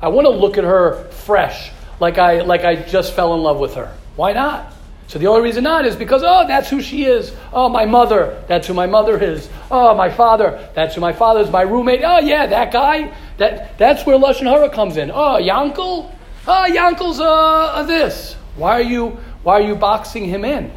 I 0.00 0.08
want 0.08 0.26
to 0.26 0.30
look 0.30 0.58
at 0.58 0.64
her 0.64 1.04
fresh, 1.10 1.70
like 2.00 2.18
I 2.18 2.42
like 2.42 2.64
I 2.64 2.76
just 2.76 3.14
fell 3.14 3.34
in 3.34 3.42
love 3.42 3.58
with 3.58 3.74
her. 3.74 3.92
Why 4.16 4.32
not? 4.32 4.72
So 5.08 5.20
the 5.20 5.28
only 5.28 5.42
reason 5.42 5.64
not 5.64 5.86
is 5.86 5.94
because 5.94 6.22
oh 6.24 6.46
that's 6.46 6.68
who 6.68 6.82
she 6.82 7.04
is. 7.04 7.32
Oh 7.52 7.68
my 7.68 7.84
mother, 7.84 8.42
that's 8.48 8.66
who 8.66 8.74
my 8.74 8.86
mother 8.86 9.22
is. 9.22 9.48
Oh 9.70 9.94
my 9.94 10.10
father, 10.10 10.68
that's 10.74 10.96
who 10.96 11.00
my 11.00 11.12
father 11.12 11.40
is. 11.40 11.50
My 11.50 11.62
roommate, 11.62 12.02
oh 12.04 12.18
yeah 12.18 12.46
that 12.46 12.72
guy. 12.72 13.14
That 13.38 13.78
that's 13.78 14.04
where 14.04 14.18
lashon 14.18 14.50
hara 14.50 14.68
comes 14.68 14.96
in. 14.96 15.10
Oh 15.10 15.38
Yankel, 15.40 16.12
oh 16.48 16.66
Yankel's 16.68 17.20
uh, 17.20 17.24
uh 17.24 17.82
this. 17.84 18.34
Why 18.56 18.72
are 18.72 18.82
you 18.82 19.10
why 19.44 19.60
are 19.60 19.62
you 19.62 19.76
boxing 19.76 20.24
him 20.24 20.44
in? 20.44 20.72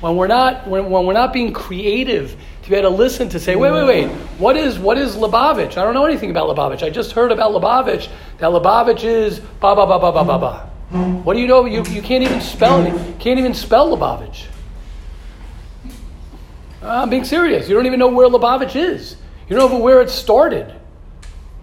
When 0.00 0.16
we're 0.16 0.28
not 0.28 0.68
when, 0.68 0.90
when 0.90 1.06
we're 1.06 1.14
not 1.14 1.32
being 1.32 1.52
creative 1.52 2.36
to 2.62 2.70
be 2.70 2.76
able 2.76 2.90
to 2.90 2.96
listen 2.96 3.28
to 3.30 3.40
say, 3.40 3.56
wait, 3.56 3.72
wait, 3.72 3.86
wait, 3.86 4.08
what 4.38 4.56
is 4.56 4.78
what 4.78 4.98
is 4.98 5.16
Lubavitch? 5.16 5.76
I 5.76 5.82
don't 5.82 5.94
know 5.94 6.04
anything 6.04 6.30
about 6.30 6.54
Lubavitch. 6.54 6.82
I 6.82 6.90
just 6.90 7.12
heard 7.12 7.32
about 7.32 7.50
Lubavitch. 7.50 8.08
That 8.38 8.50
Lubavitch 8.50 9.02
is 9.02 9.40
ba 9.40 9.74
ba 9.74 9.86
ba 9.86 9.98
ba 9.98 10.12
ba 10.12 10.24
ba 10.24 10.38
ba. 10.38 10.73
What 10.90 11.34
do 11.34 11.40
you 11.40 11.46
know? 11.46 11.64
You, 11.64 11.84
you 11.84 12.02
can't 12.02 12.22
even 12.22 12.40
spell 12.40 12.84
it. 12.84 13.18
Can't 13.18 13.38
even 13.38 13.54
spell 13.54 13.96
Lubavitch. 13.96 14.46
Uh, 16.82 17.02
I'm 17.02 17.10
being 17.10 17.24
serious. 17.24 17.68
You 17.68 17.74
don't 17.74 17.86
even 17.86 17.98
know 17.98 18.08
where 18.08 18.28
Lubavitch 18.28 18.76
is. 18.76 19.16
You 19.48 19.56
don't 19.56 19.70
know 19.72 19.78
where 19.78 20.00
it 20.00 20.10
started. 20.10 20.74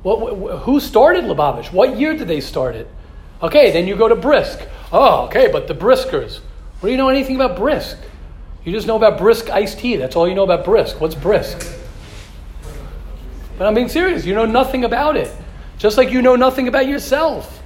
What, 0.03 0.19
wh- 0.35 0.59
who 0.63 0.79
started 0.79 1.25
Lubavitch? 1.25 1.71
What 1.71 1.97
year 1.97 2.17
did 2.17 2.27
they 2.27 2.41
start 2.41 2.75
it? 2.75 2.87
Okay, 3.43 3.71
then 3.71 3.87
you 3.87 3.95
go 3.95 4.07
to 4.07 4.15
Brisk. 4.15 4.59
Oh, 4.91 5.25
okay, 5.25 5.51
but 5.51 5.67
the 5.67 5.75
Briskers. 5.75 6.39
What 6.79 6.87
do 6.87 6.91
you 6.91 6.97
know 6.97 7.09
anything 7.09 7.35
about 7.35 7.55
Brisk? 7.55 7.97
You 8.65 8.71
just 8.71 8.87
know 8.87 8.95
about 8.95 9.17
Brisk 9.17 9.49
iced 9.49 9.79
tea. 9.79 9.95
That's 9.95 10.15
all 10.15 10.27
you 10.27 10.35
know 10.35 10.43
about 10.43 10.65
Brisk. 10.65 10.99
What's 10.99 11.15
Brisk? 11.15 11.77
But 13.57 13.67
I'm 13.67 13.73
being 13.73 13.89
serious. 13.89 14.25
You 14.25 14.33
know 14.33 14.45
nothing 14.45 14.83
about 14.85 15.17
it. 15.17 15.31
Just 15.77 15.97
like 15.97 16.09
you 16.11 16.21
know 16.21 16.35
nothing 16.35 16.67
about 16.67 16.87
yourself. 16.87 17.60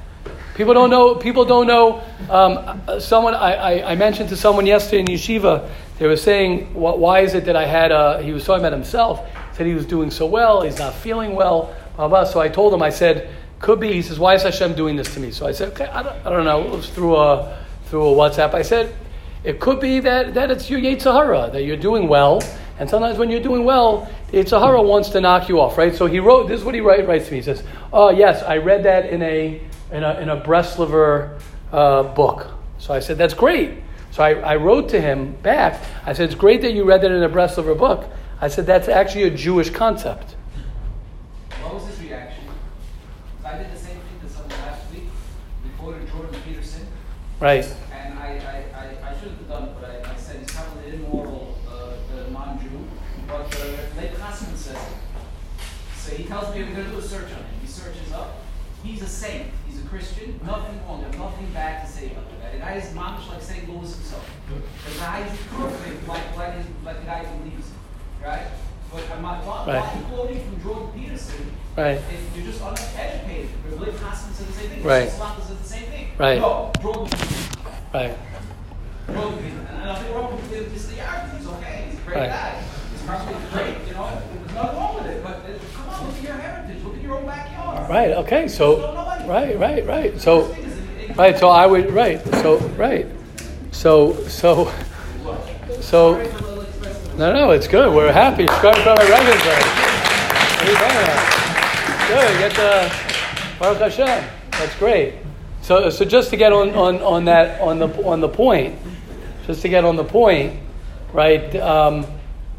People 0.55 0.73
don't 0.73 0.89
know. 0.89 1.15
People 1.15 1.43
don't 1.43 1.67
know. 1.67 2.01
Um, 2.29 2.99
someone 2.99 3.35
I, 3.35 3.79
I, 3.79 3.91
I 3.91 3.95
mentioned 3.95 4.29
to 4.29 4.37
someone 4.37 4.65
yesterday 4.65 5.01
in 5.01 5.07
yeshiva. 5.07 5.69
They 5.99 6.07
were 6.07 6.15
saying, 6.15 6.67
"Wh- 6.67 6.97
"Why 6.97 7.19
is 7.19 7.33
it 7.33 7.45
that 7.45 7.57
I 7.57 7.65
had?" 7.65 7.91
A, 7.91 8.23
he 8.23 8.31
was 8.31 8.45
talking 8.45 8.61
about 8.61 8.71
himself. 8.71 9.27
Said 9.53 9.67
he 9.67 9.73
was 9.73 9.85
doing 9.85 10.11
so 10.11 10.25
well. 10.25 10.61
He's 10.61 10.79
not 10.79 10.93
feeling 10.93 11.35
well. 11.35 11.75
Blah, 11.97 12.07
blah. 12.07 12.23
So 12.23 12.39
I 12.39 12.47
told 12.47 12.73
him. 12.73 12.81
I 12.81 12.89
said, 12.89 13.29
"Could 13.59 13.81
be." 13.81 13.91
He 13.91 14.01
says, 14.01 14.17
"Why 14.17 14.35
is 14.35 14.43
Hashem 14.43 14.75
doing 14.75 14.95
this 14.95 15.13
to 15.15 15.19
me?" 15.19 15.31
So 15.31 15.45
I 15.45 15.51
said, 15.51 15.73
"Okay, 15.73 15.87
I 15.87 16.01
don't, 16.01 16.25
I 16.25 16.29
don't 16.29 16.45
know." 16.45 16.63
It 16.63 16.71
was 16.71 16.89
through 16.89 17.17
a 17.17 17.57
through 17.87 18.07
a 18.07 18.15
WhatsApp. 18.15 18.53
I 18.53 18.61
said, 18.61 18.95
"It 19.43 19.59
could 19.59 19.81
be 19.81 19.99
that 19.99 20.35
that 20.35 20.51
it's 20.51 20.69
your 20.69 20.79
yetzer 20.79 21.13
hara 21.13 21.49
that 21.51 21.63
you're 21.63 21.75
doing 21.77 22.07
well." 22.07 22.41
And 22.77 22.89
sometimes 22.89 23.17
when 23.17 23.29
you're 23.29 23.41
doing 23.41 23.63
well, 23.63 24.09
the 24.31 24.81
wants 24.83 25.09
to 25.09 25.21
knock 25.21 25.47
you 25.47 25.61
off, 25.61 25.77
right? 25.77 25.95
So 25.95 26.07
he 26.07 26.19
wrote, 26.19 26.49
this 26.49 26.59
is 26.59 26.65
what 26.65 26.75
he 26.75 26.81
write, 26.81 27.07
writes 27.07 27.27
to 27.27 27.31
me. 27.31 27.37
He 27.37 27.43
says, 27.43 27.63
Oh, 27.93 28.09
yes, 28.09 28.43
I 28.43 28.57
read 28.57 28.83
that 28.83 29.05
in 29.05 29.21
a, 29.21 29.61
in 29.95 30.03
a, 30.03 30.19
in 30.19 30.29
a 30.29 30.35
Breslover 30.39 31.39
uh, 31.71 32.03
book. 32.03 32.51
So 32.77 32.93
I 32.93 32.99
said, 32.99 33.17
That's 33.17 33.33
great. 33.33 33.79
So 34.11 34.23
I, 34.23 34.31
I 34.33 34.55
wrote 34.57 34.89
to 34.89 34.99
him 35.01 35.33
back. 35.41 35.81
I 36.05 36.13
said, 36.13 36.25
It's 36.25 36.35
great 36.35 36.61
that 36.61 36.73
you 36.73 36.83
read 36.83 37.01
that 37.01 37.11
in 37.11 37.23
a 37.23 37.29
Breslover 37.29 37.77
book. 37.77 38.09
I 38.41 38.49
said, 38.49 38.65
That's 38.65 38.89
actually 38.89 39.23
a 39.23 39.29
Jewish 39.29 39.69
concept. 39.69 40.35
What 41.61 41.75
was 41.75 41.87
his 41.87 42.01
reaction? 42.01 42.43
I 43.45 43.57
did 43.57 43.71
the 43.71 43.77
same 43.77 43.97
thing 43.97 44.19
to 44.27 44.29
someone 44.29 44.51
last 44.59 44.91
week. 44.91 45.03
We 45.63 45.69
quoted 45.77 46.09
Jordan 46.09 46.41
Peterson, 46.45 46.85
Right. 47.39 47.65
and 47.93 48.19
I, 48.19 48.27
I, 48.27 48.77
I, 48.77 49.11
I 49.11 49.19
should 49.19 49.29
have 49.31 49.47
done 49.47 49.63
it, 49.69 49.75
but 49.79 49.89
I, 49.89 50.11
I 50.11 50.15
said 50.17 50.41
he's 50.41 50.51
probably 50.51 50.89
an 50.89 50.95
immoral 50.95 51.57
uh, 51.69 51.73
uh, 51.73 52.29
non-Jew. 52.31 52.85
But 53.27 53.55
uh, 53.61 53.65
Leib 53.97 54.11
Hassan 54.11 54.55
says 54.57 54.75
it. 54.75 54.93
So 55.95 56.15
he 56.15 56.25
tells 56.25 56.53
me 56.53 56.63
we're 56.63 56.73
going 56.73 56.85
to 56.85 56.91
do 56.91 56.97
a 56.97 57.01
search 57.01 57.31
on 57.31 57.37
him. 57.39 57.45
He 57.61 57.67
searches 57.67 58.11
up. 58.11 58.35
He's 58.83 59.01
a 59.01 59.07
saint. 59.07 59.47
He's 60.45 60.53
a 60.53 60.57
Christian. 60.57 60.77
Nothing 60.77 60.87
wrong. 60.87 61.01
There's 61.01 61.17
nothing 61.17 61.47
bad 61.53 61.85
to 61.85 61.91
say 61.91 62.11
about 62.11 62.29
the 62.29 62.35
guy. 62.37 62.51
The 62.53 62.57
guy 62.59 62.73
is 62.75 62.93
mamish 62.93 63.29
like 63.29 63.41
St. 63.41 63.69
Louis 63.69 63.93
himself. 63.93 64.29
The 64.85 64.99
guy 64.99 65.19
is 65.25 65.37
perfect, 65.51 66.07
like 66.07 66.37
like, 66.37 66.53
like 66.83 66.99
the 66.99 67.05
guy 67.05 67.25
believes. 67.25 67.67
Right? 68.23 68.47
But 68.93 69.03
I'm 69.11 69.21
not 69.21 69.43
why, 69.45 69.65
Right. 69.67 69.81
why 69.81 70.15
quoting 70.15 70.39
from 70.45 70.63
Jordan 70.63 70.89
Peterson 70.95 71.51
Right. 71.75 71.97
if 71.99 72.35
you're 72.37 72.45
just 72.45 72.61
uneducated. 72.61 73.49
Leib 73.79 73.93
Hassan 73.93 74.33
said 74.33 74.47
the 74.47 74.53
same 74.53 74.69
thing. 74.69 74.83
Right. 74.83 75.07
Islam 75.07 75.41
said 75.45 75.59
the 75.59 75.67
same 75.67 75.83
thing. 75.91 76.07
Right. 76.17 76.39
No, 76.39 76.71
Jordan 76.81 77.09
Right. 77.93 78.15
Jordan 79.07 79.37
Peterson. 79.37 79.67
And 79.81 79.89
I 79.91 79.95
think 79.99 80.15
wrong 80.15 80.35
with 80.35 80.51
him. 80.53 80.71
He's 80.71 80.87
the 80.87 80.99
Arab. 81.01 81.37
He's 81.37 81.47
okay. 81.47 81.85
He's 81.89 81.99
a 81.99 82.03
great 82.03 82.17
Right. 82.17 82.29
guy. 82.29 82.53
He's 82.91 83.01
probably 83.03 83.35
great. 83.51 83.75
You 83.87 83.93
know, 83.93 84.07
there's 84.15 84.53
nothing 84.55 84.77
wrong 84.79 84.95
with 84.95 85.05
it. 85.07 85.23
But 85.23 85.35
uh, 85.43 85.59
come 85.75 85.89
on, 85.89 86.07
look 86.07 86.15
at 86.17 86.23
your 86.23 86.33
heritage. 86.33 86.83
Look 86.83 86.94
your 87.05 87.17
own 87.17 87.25
backyard. 87.25 87.89
Right. 87.89 88.11
Okay. 88.11 88.47
So, 88.47 88.93
right, 89.27 89.57
right, 89.57 89.85
right. 89.85 90.19
So, 90.19 90.55
right. 91.15 91.37
So 91.37 91.49
I 91.49 91.65
would, 91.65 91.91
right. 91.91 92.21
So, 92.41 92.57
right. 92.69 93.05
So, 93.71 94.13
so, 94.27 94.73
so, 95.81 96.17
no, 97.17 97.33
no, 97.33 97.51
it's 97.51 97.67
good. 97.67 97.93
We're 97.93 98.11
happy. 98.11 98.47
From 98.47 98.73
a 98.73 98.95
Regensburg. 98.95 99.63
What 100.55 100.63
are 100.63 100.71
you 100.71 100.77
talking 100.77 100.97
about? 100.97 102.07
Good. 102.07 102.39
Get 102.39 102.55
the 102.55 102.95
Baruch 103.59 103.79
Hashem. 103.79 104.29
That's 104.51 104.75
great. 104.77 105.15
So, 105.61 105.89
so 105.89 106.05
just 106.05 106.29
to 106.29 106.37
get 106.37 106.53
on, 106.53 106.69
on, 106.71 107.01
on 107.01 107.25
that 107.25 107.59
on 107.59 107.79
the 107.79 107.87
on 108.05 108.21
the 108.21 108.29
point, 108.29 108.77
just 109.47 109.61
to 109.63 109.69
get 109.69 109.83
on 109.83 109.95
the 109.95 110.03
point, 110.03 110.59
right? 111.11 111.55
Um, 111.55 112.05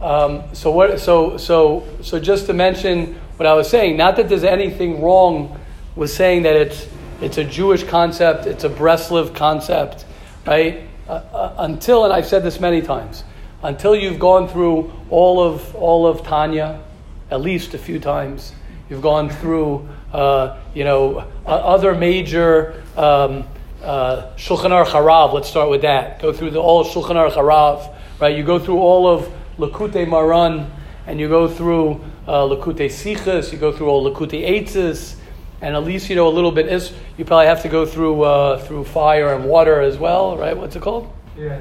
um, 0.00 0.42
so 0.52 0.70
what? 0.70 0.98
So 1.00 1.36
so 1.36 1.86
so 2.02 2.18
just 2.18 2.46
to 2.46 2.52
mention 2.52 3.18
what 3.36 3.46
I 3.46 3.54
was 3.54 3.68
saying. 3.68 3.96
Not 3.96 4.16
that 4.16 4.28
there's 4.28 4.44
anything 4.44 5.02
wrong 5.02 5.60
with 5.94 6.10
saying 6.10 6.42
that 6.42 6.56
it's 6.56 6.88
it's 7.20 7.38
a 7.38 7.44
Jewish 7.44 7.82
concept, 7.82 8.46
it's 8.46 8.64
a 8.64 8.68
Breslev 8.68 9.34
concept, 9.34 10.04
right? 10.46 10.82
Uh, 11.08 11.12
uh, 11.12 11.54
until 11.58 12.04
and 12.04 12.12
I've 12.12 12.26
said 12.26 12.42
this 12.42 12.60
many 12.60 12.82
times, 12.82 13.24
until 13.62 13.96
you've 13.96 14.18
gone 14.18 14.48
through 14.48 14.92
all 15.08 15.40
of 15.40 15.74
all 15.74 16.06
of 16.06 16.22
Tanya, 16.22 16.82
at 17.30 17.40
least 17.40 17.74
a 17.74 17.78
few 17.78 17.98
times. 17.98 18.52
You've 18.88 19.02
gone 19.02 19.30
through, 19.30 19.88
uh, 20.12 20.58
you 20.72 20.84
know, 20.84 21.26
other 21.44 21.92
major 21.94 22.84
um, 22.96 23.44
uh, 23.82 24.30
Shulchan 24.36 24.70
Aruch 24.70 24.86
Harav. 24.86 25.32
Let's 25.32 25.48
start 25.48 25.70
with 25.70 25.82
that. 25.82 26.22
Go 26.22 26.32
through 26.32 26.50
the 26.50 26.60
all 26.60 26.84
Shulchan 26.84 27.16
Aruch 27.16 27.32
Harav, 27.32 27.92
right? 28.20 28.36
You 28.36 28.44
go 28.44 28.60
through 28.60 28.78
all 28.78 29.08
of 29.08 29.28
Likutei 29.58 30.06
Moharan, 30.06 30.70
and 31.06 31.18
you 31.18 31.28
go 31.28 31.48
through 31.48 32.04
uh, 32.26 32.42
Lakutei 32.42 32.86
Sichas. 32.86 33.52
You 33.52 33.58
go 33.58 33.72
through 33.72 33.88
all 33.88 34.10
Lakutei 34.10 34.48
Eitzes, 34.48 35.16
and 35.60 35.74
at 35.74 35.84
least 35.84 36.08
you 36.10 36.16
know 36.16 36.28
a 36.28 36.34
little 36.34 36.52
bit. 36.52 36.66
Is 36.66 36.92
you 37.16 37.24
probably 37.24 37.46
have 37.46 37.62
to 37.62 37.68
go 37.68 37.86
through 37.86 38.22
uh, 38.22 38.58
through 38.58 38.84
fire 38.84 39.34
and 39.34 39.44
water 39.44 39.80
as 39.80 39.98
well, 39.98 40.36
right? 40.36 40.56
What's 40.56 40.76
it 40.76 40.82
called? 40.82 41.12
Yeah, 41.36 41.58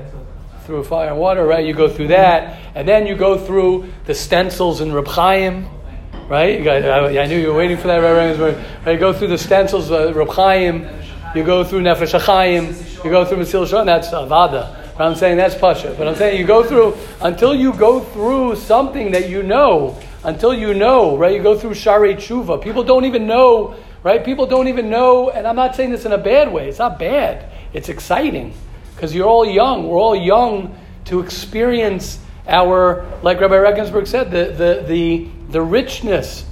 through 0.66 0.84
fire 0.84 1.10
and 1.10 1.20
water, 1.20 1.46
right? 1.46 1.66
You 1.66 1.74
go 1.74 1.88
through 1.88 2.08
that, 2.08 2.60
and 2.76 2.88
then 2.88 3.06
you 3.06 3.16
go 3.16 3.38
through 3.38 3.92
the 4.06 4.16
stencils 4.16 4.82
in 4.82 4.92
Reb 4.92 5.08
Chaim, 5.08 5.68
right? 6.28 6.58
You 6.58 6.64
got, 6.64 6.84
I, 6.84 7.24
I 7.24 7.28
knew 7.28 7.38
you 7.38 7.50
were 7.50 7.58
waiting 7.58 7.78
for 7.78 7.88
that, 7.88 8.00
Right? 8.00 8.56
Right? 8.86 8.92
You 8.94 9.00
go 9.00 9.14
through 9.14 9.28
the 9.28 9.38
stencils, 9.38 9.92
uh, 9.92 10.14
Reb 10.14 10.30
Chaim, 10.30 10.88
you 11.36 11.44
go 11.44 11.64
through 11.64 11.82
Nefesh 11.82 12.20
HaChaim, 12.20 13.04
you 13.04 13.12
go 13.12 13.26
through 13.26 13.38
Mesil 13.38 13.68
Shon, 13.68 13.86
that's 13.86 14.10
Avada. 14.10 14.82
But 14.98 15.08
I'm 15.08 15.16
saying 15.16 15.38
that's 15.38 15.56
Pasha. 15.56 15.94
But 15.98 16.08
I'm 16.08 16.16
saying 16.16 16.40
you 16.40 16.48
go 16.48 16.64
through, 16.64 16.96
until 17.22 17.54
you 17.54 17.74
go 17.74 18.00
through 18.00 18.56
something 18.56 19.12
that 19.12 19.30
you 19.30 19.44
know, 19.44 20.00
until 20.26 20.54
you 20.54 20.74
know, 20.74 21.16
right? 21.16 21.36
You 21.36 21.44
go 21.44 21.58
through 21.58 21.76
Shari 21.76 22.16
Tshuva. 22.16 22.62
People 22.62 22.84
don't 22.84 23.06
even 23.06 23.28
know, 23.28 23.76
right? 24.04 24.26
People 24.26 24.48
don't 24.48 24.68
even 24.68 24.90
know, 24.90 25.30
and 25.30 25.48
I'm 25.48 25.56
not 25.56 25.76
saying 25.76 25.92
this 25.92 26.06
in 26.06 26.12
a 26.12 26.18
bad 26.18 26.52
way. 26.52 26.68
It's 26.68 26.80
not 26.80 26.98
bad. 26.98 27.52
It's 27.74 27.90
exciting 27.90 28.54
because 28.96 29.14
you're 29.14 29.28
all 29.28 29.46
young. 29.46 29.88
We're 29.88 30.00
all 30.00 30.16
young 30.16 30.76
to 31.06 31.20
experience 31.20 32.20
our, 32.48 33.06
like 33.22 33.40
Rabbi 33.40 33.56
Regensburg 33.56 34.08
said, 34.08 34.32
the, 34.32 34.46
the, 34.46 34.84
the, 34.88 35.30
the 35.52 35.62
richness 35.62 36.46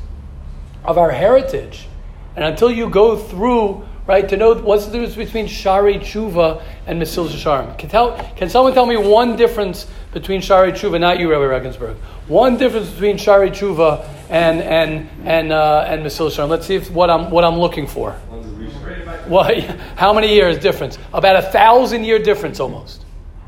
of 0.85 0.97
our 0.97 1.11
heritage. 1.11 1.87
And 2.35 2.45
until 2.45 2.71
you 2.71 2.89
go 2.89 3.17
through, 3.17 3.87
right, 4.05 4.27
to 4.29 4.37
know 4.37 4.53
what's 4.53 4.85
the 4.85 4.91
difference 4.91 5.15
between 5.15 5.47
Shari 5.47 5.95
Tshuva 5.95 6.61
and 6.85 7.01
Mesil 7.01 7.27
Sharm. 7.27 7.77
Can, 7.77 7.89
tell, 7.89 8.17
can 8.35 8.49
someone 8.49 8.73
tell 8.73 8.85
me 8.85 8.97
one 8.97 9.35
difference 9.35 9.87
between 10.13 10.41
Shari 10.41 10.71
Tshuva, 10.71 10.99
not 10.99 11.19
you, 11.19 11.29
Rabbi 11.31 11.45
Regensburg, 11.45 11.97
one 12.27 12.57
difference 12.57 12.89
between 12.89 13.17
Shari 13.17 13.49
Tshuva 13.49 14.07
and, 14.29 14.61
and, 14.61 15.09
and, 15.25 15.51
uh, 15.51 15.85
and 15.87 16.05
Mesil 16.05 16.29
Sharm? 16.29 16.49
Let's 16.49 16.67
see 16.67 16.75
if, 16.75 16.91
what, 16.91 17.09
I'm, 17.09 17.31
what 17.31 17.43
I'm 17.43 17.59
looking 17.59 17.87
for. 17.87 18.15
Well, 19.27 19.61
how 19.95 20.13
many 20.13 20.33
years 20.33 20.59
difference? 20.59 20.97
About 21.13 21.37
a 21.37 21.41
thousand 21.41 22.03
year 22.03 22.19
difference 22.19 22.59
almost. 22.59 23.03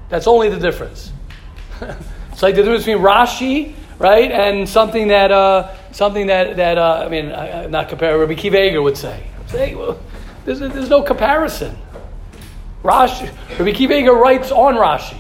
That's 0.10 0.28
only 0.28 0.50
the 0.50 0.60
difference. 0.60 1.12
it's 1.82 2.44
like 2.44 2.56
the 2.56 2.64
difference 2.64 2.86
between 2.86 3.04
Rashi, 3.04 3.74
right, 4.00 4.32
and 4.32 4.68
something 4.68 5.08
that 5.10 5.32
uh, 5.32 5.76
something 5.92 6.28
that 6.28 6.56
that 6.58 6.78
uh, 6.78 7.04
I 7.06 7.10
mean, 7.10 7.32
I, 7.32 7.64
am 7.64 7.72
not 7.72 7.90
comparing. 7.90 8.20
Rabbi 8.20 8.36
Kiva 8.36 8.82
would 8.82 8.98
say. 8.98 9.24
Say, 9.48 9.76
well, 9.76 10.00
there's, 10.46 10.60
there's 10.60 10.90
no 10.90 11.02
comparison. 11.02 11.76
Rashi, 12.84 13.32
Rabbi 13.58 13.72
Kiva 13.72 14.12
writes 14.12 14.52
on 14.52 14.76
Rashi. 14.76 15.18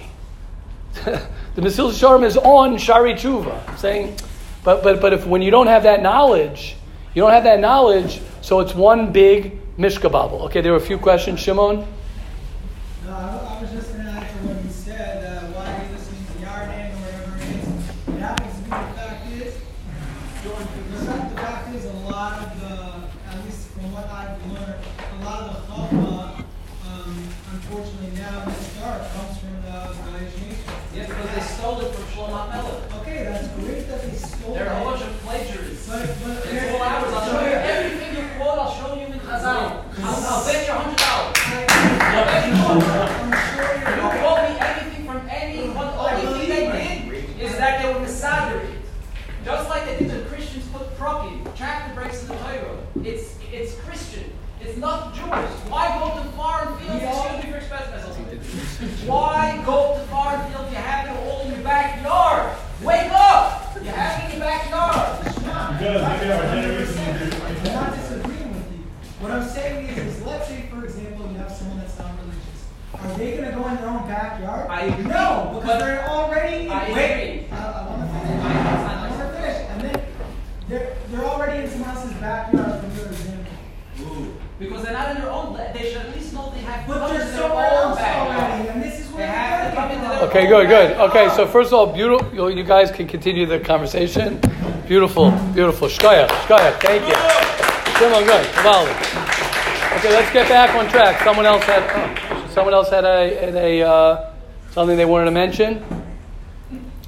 the 1.55 1.61
Mesil 1.61 1.89
Sharm 1.91 2.23
is 2.23 2.37
on 2.37 2.77
Shari 2.77 3.13
Tshuva, 3.13 3.77
saying, 3.77 4.15
but 4.63 4.83
but 4.83 4.99
but 5.01 5.13
if 5.13 5.25
when 5.25 5.41
you 5.41 5.51
don't 5.51 5.67
have 5.67 5.83
that 5.83 6.01
knowledge, 6.01 6.75
you 7.13 7.21
don't 7.21 7.31
have 7.31 7.45
that 7.45 7.61
knowledge, 7.61 8.21
so 8.41 8.59
it's 8.59 8.75
one 8.75 9.13
big 9.13 9.59
mishkababel. 9.77 10.41
Okay, 10.41 10.61
there 10.61 10.73
were 10.73 10.77
a 10.77 10.81
few 10.81 10.97
questions, 10.97 11.39
Shimon. 11.39 11.87
No, 13.05 13.54
let's 70.25 70.47
say, 70.47 70.63
for 70.71 70.83
example, 70.85 71.27
you 71.31 71.37
have 71.37 71.51
someone 71.51 71.77
that's 71.79 71.97
not 71.99 72.11
religious. 72.19 72.65
Are 72.93 73.17
they 73.17 73.37
going 73.37 73.49
to 73.49 73.55
go 73.55 73.67
in 73.67 73.75
their 73.75 73.87
own 73.87 74.07
backyard? 74.07 74.67
I 74.69 74.81
agree. 74.85 75.03
No, 75.05 75.59
because 75.59 75.79
they're 75.79 76.07
already. 76.09 76.69
I 76.69 76.91
wait, 76.93 77.39
agree. 77.39 77.47
I, 77.51 77.57
I 77.57 77.89
want 77.89 78.01
to 78.01 78.19
finish. 78.19 78.43
I 78.43 79.09
want 79.09 79.21
to 79.21 79.37
finish. 79.39 79.69
And 79.69 79.81
then 79.81 80.05
they're, 80.69 80.95
they're 81.09 81.25
already 81.25 81.63
in 81.63 81.69
someone 81.69 81.89
else's 81.89 82.13
backyard, 82.13 82.81
for 82.81 82.97
your 82.97 83.07
example. 83.07 83.51
Because 84.57 84.83
they're 84.83 84.93
not 84.93 85.15
in 85.15 85.21
their 85.21 85.31
own, 85.31 85.53
they 85.73 85.91
should 85.91 85.97
at 86.01 86.15
least 86.15 86.33
know 86.33 86.49
they 86.51 86.59
have 86.61 86.87
But 86.87 86.99
colors 86.99 87.11
there's 87.17 87.29
in 87.31 87.35
their 87.35 87.41
somewhere 87.49 87.67
own 87.67 87.73
else 87.89 87.97
backyard. 87.97 88.51
already, 88.51 88.69
and 88.69 88.83
this 88.83 88.99
is 89.01 89.09
They 89.09 89.15
where 89.17 89.27
have 89.27 89.69
to 89.69 89.75
come 89.75 89.91
into 89.91 90.07
their 90.07 90.19
Okay, 90.29 90.47
good, 90.47 90.67
good. 90.69 90.91
Okay, 91.09 91.29
so 91.35 91.45
first 91.45 91.73
of 91.73 91.79
all, 91.79 91.87
beautiful. 91.93 92.33
You 92.33 92.47
you 92.49 92.63
guys 92.63 92.89
can 92.89 93.05
continue 93.07 93.45
the 93.45 93.59
conversation. 93.59 94.39
Beautiful, 94.87 95.31
beautiful. 95.53 95.89
Shkoyach, 95.89 96.29
shkoyach. 96.47 96.79
Thank 96.79 97.03
you. 97.09 97.15
Shimon, 97.99 98.23
good. 98.23 98.45
Kavali. 98.55 99.24
Okay, 100.05 100.13
let's 100.13 100.31
get 100.31 100.47
back 100.47 100.75
on 100.75 100.87
track. 100.87 101.23
Someone 101.23 101.47
else 101.47 101.63
had. 101.63 101.81
Oh, 101.81 102.47
someone 102.53 102.75
else 102.75 102.91
had 102.91 103.05
a, 103.05 103.35
had 103.43 103.55
a 103.55 103.81
uh, 103.81 104.33
something 104.69 104.97
they 104.97 105.03
wanted 105.03 105.25
to 105.25 105.31
mention. 105.31 105.83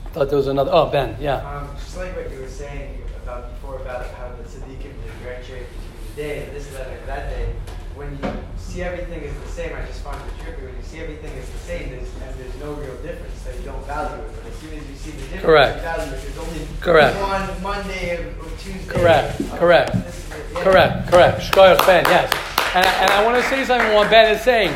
I 0.04 0.10
thought 0.10 0.30
there 0.30 0.38
was 0.38 0.48
another. 0.48 0.72
Oh, 0.74 0.90
Ben. 0.90 1.16
Yeah. 1.22 1.36
Um, 1.46 1.70
just 1.78 1.96
like 1.96 2.16
what 2.16 2.32
you 2.32 2.40
were 2.40 2.48
saying 2.48 3.04
about 3.22 3.52
before 3.52 3.76
about 3.76 4.10
how 4.16 4.30
the 4.30 4.44
tzaddikim 4.50 4.98
differentiate 5.06 5.68
between 5.70 6.16
the 6.16 6.22
day, 6.24 6.46
and 6.46 6.56
this, 6.56 6.66
that, 6.70 6.88
and 6.88 7.08
that 7.08 7.30
day. 7.30 7.54
When 7.94 8.18
you 8.18 8.34
see 8.58 8.82
everything 8.82 9.22
is 9.22 9.40
the 9.42 9.48
same, 9.48 9.76
I 9.76 9.86
just 9.86 10.02
find 10.02 10.18
it 10.18 10.44
trippy. 10.44 10.66
When 10.66 10.76
you 10.76 10.82
see 10.82 10.98
everything 10.98 11.34
is 11.34 11.48
the 11.52 11.60
same, 11.60 11.92
there's, 11.92 12.10
and 12.24 12.34
there's 12.40 12.56
no 12.60 12.74
real 12.74 12.98
difference, 13.04 13.40
so 13.44 13.52
you 13.52 13.62
don't 13.62 13.86
value 13.86 14.24
it. 14.24 14.32
But 14.42 14.52
as 14.52 14.58
soon 14.58 14.74
as 14.74 14.90
you 14.90 14.96
see 14.96 15.12
the 15.12 15.18
difference, 15.22 15.46
Correct. 15.46 15.76
you 15.76 15.82
value 15.84 16.14
it. 16.14 16.22
There's 16.24 16.38
only 16.40 16.68
Correct. 16.82 17.22
one 17.22 17.62
Monday 17.62 18.18
or 18.18 18.50
Tuesday. 18.58 18.88
Correct, 18.88 19.38
correct. 19.52 19.94
this 19.94 20.18
is 20.18 20.32
it, 20.32 20.46
yeah. 20.52 20.64
Correct, 20.64 21.12
correct. 21.12 21.42
Shkoyach 21.42 21.86
Ben, 21.86 22.04
yes. 22.06 22.57
And 22.78 22.86
I, 22.86 22.92
and 23.02 23.10
I 23.10 23.26
want 23.26 23.44
to 23.44 23.50
say 23.50 23.66
something 23.66 23.92
what 23.96 24.12
Ben 24.12 24.36
is 24.36 24.44
saying. 24.44 24.70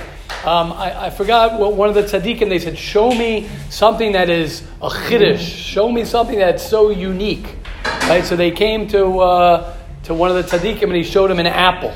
Um, 0.43 0.73
I, 0.73 1.05
I 1.05 1.09
forgot 1.11 1.59
what 1.59 1.75
one 1.75 1.87
of 1.87 1.93
the 1.93 2.01
tzaddikim, 2.01 2.49
they 2.49 2.57
said, 2.57 2.75
show 2.75 3.11
me 3.11 3.47
something 3.69 4.13
that 4.13 4.27
is 4.27 4.63
a 4.81 4.89
chiddush. 4.89 5.37
Show 5.37 5.91
me 5.91 6.03
something 6.03 6.39
that's 6.39 6.67
so 6.67 6.89
unique. 6.89 7.57
Right? 7.85 8.25
So 8.25 8.35
they 8.35 8.49
came 8.49 8.87
to, 8.87 9.19
uh, 9.19 9.77
to 10.05 10.15
one 10.15 10.35
of 10.35 10.35
the 10.35 10.41
tzaddikim 10.41 10.81
and 10.81 10.95
he 10.95 11.03
showed 11.03 11.29
him 11.29 11.37
an 11.37 11.45
apple. 11.45 11.91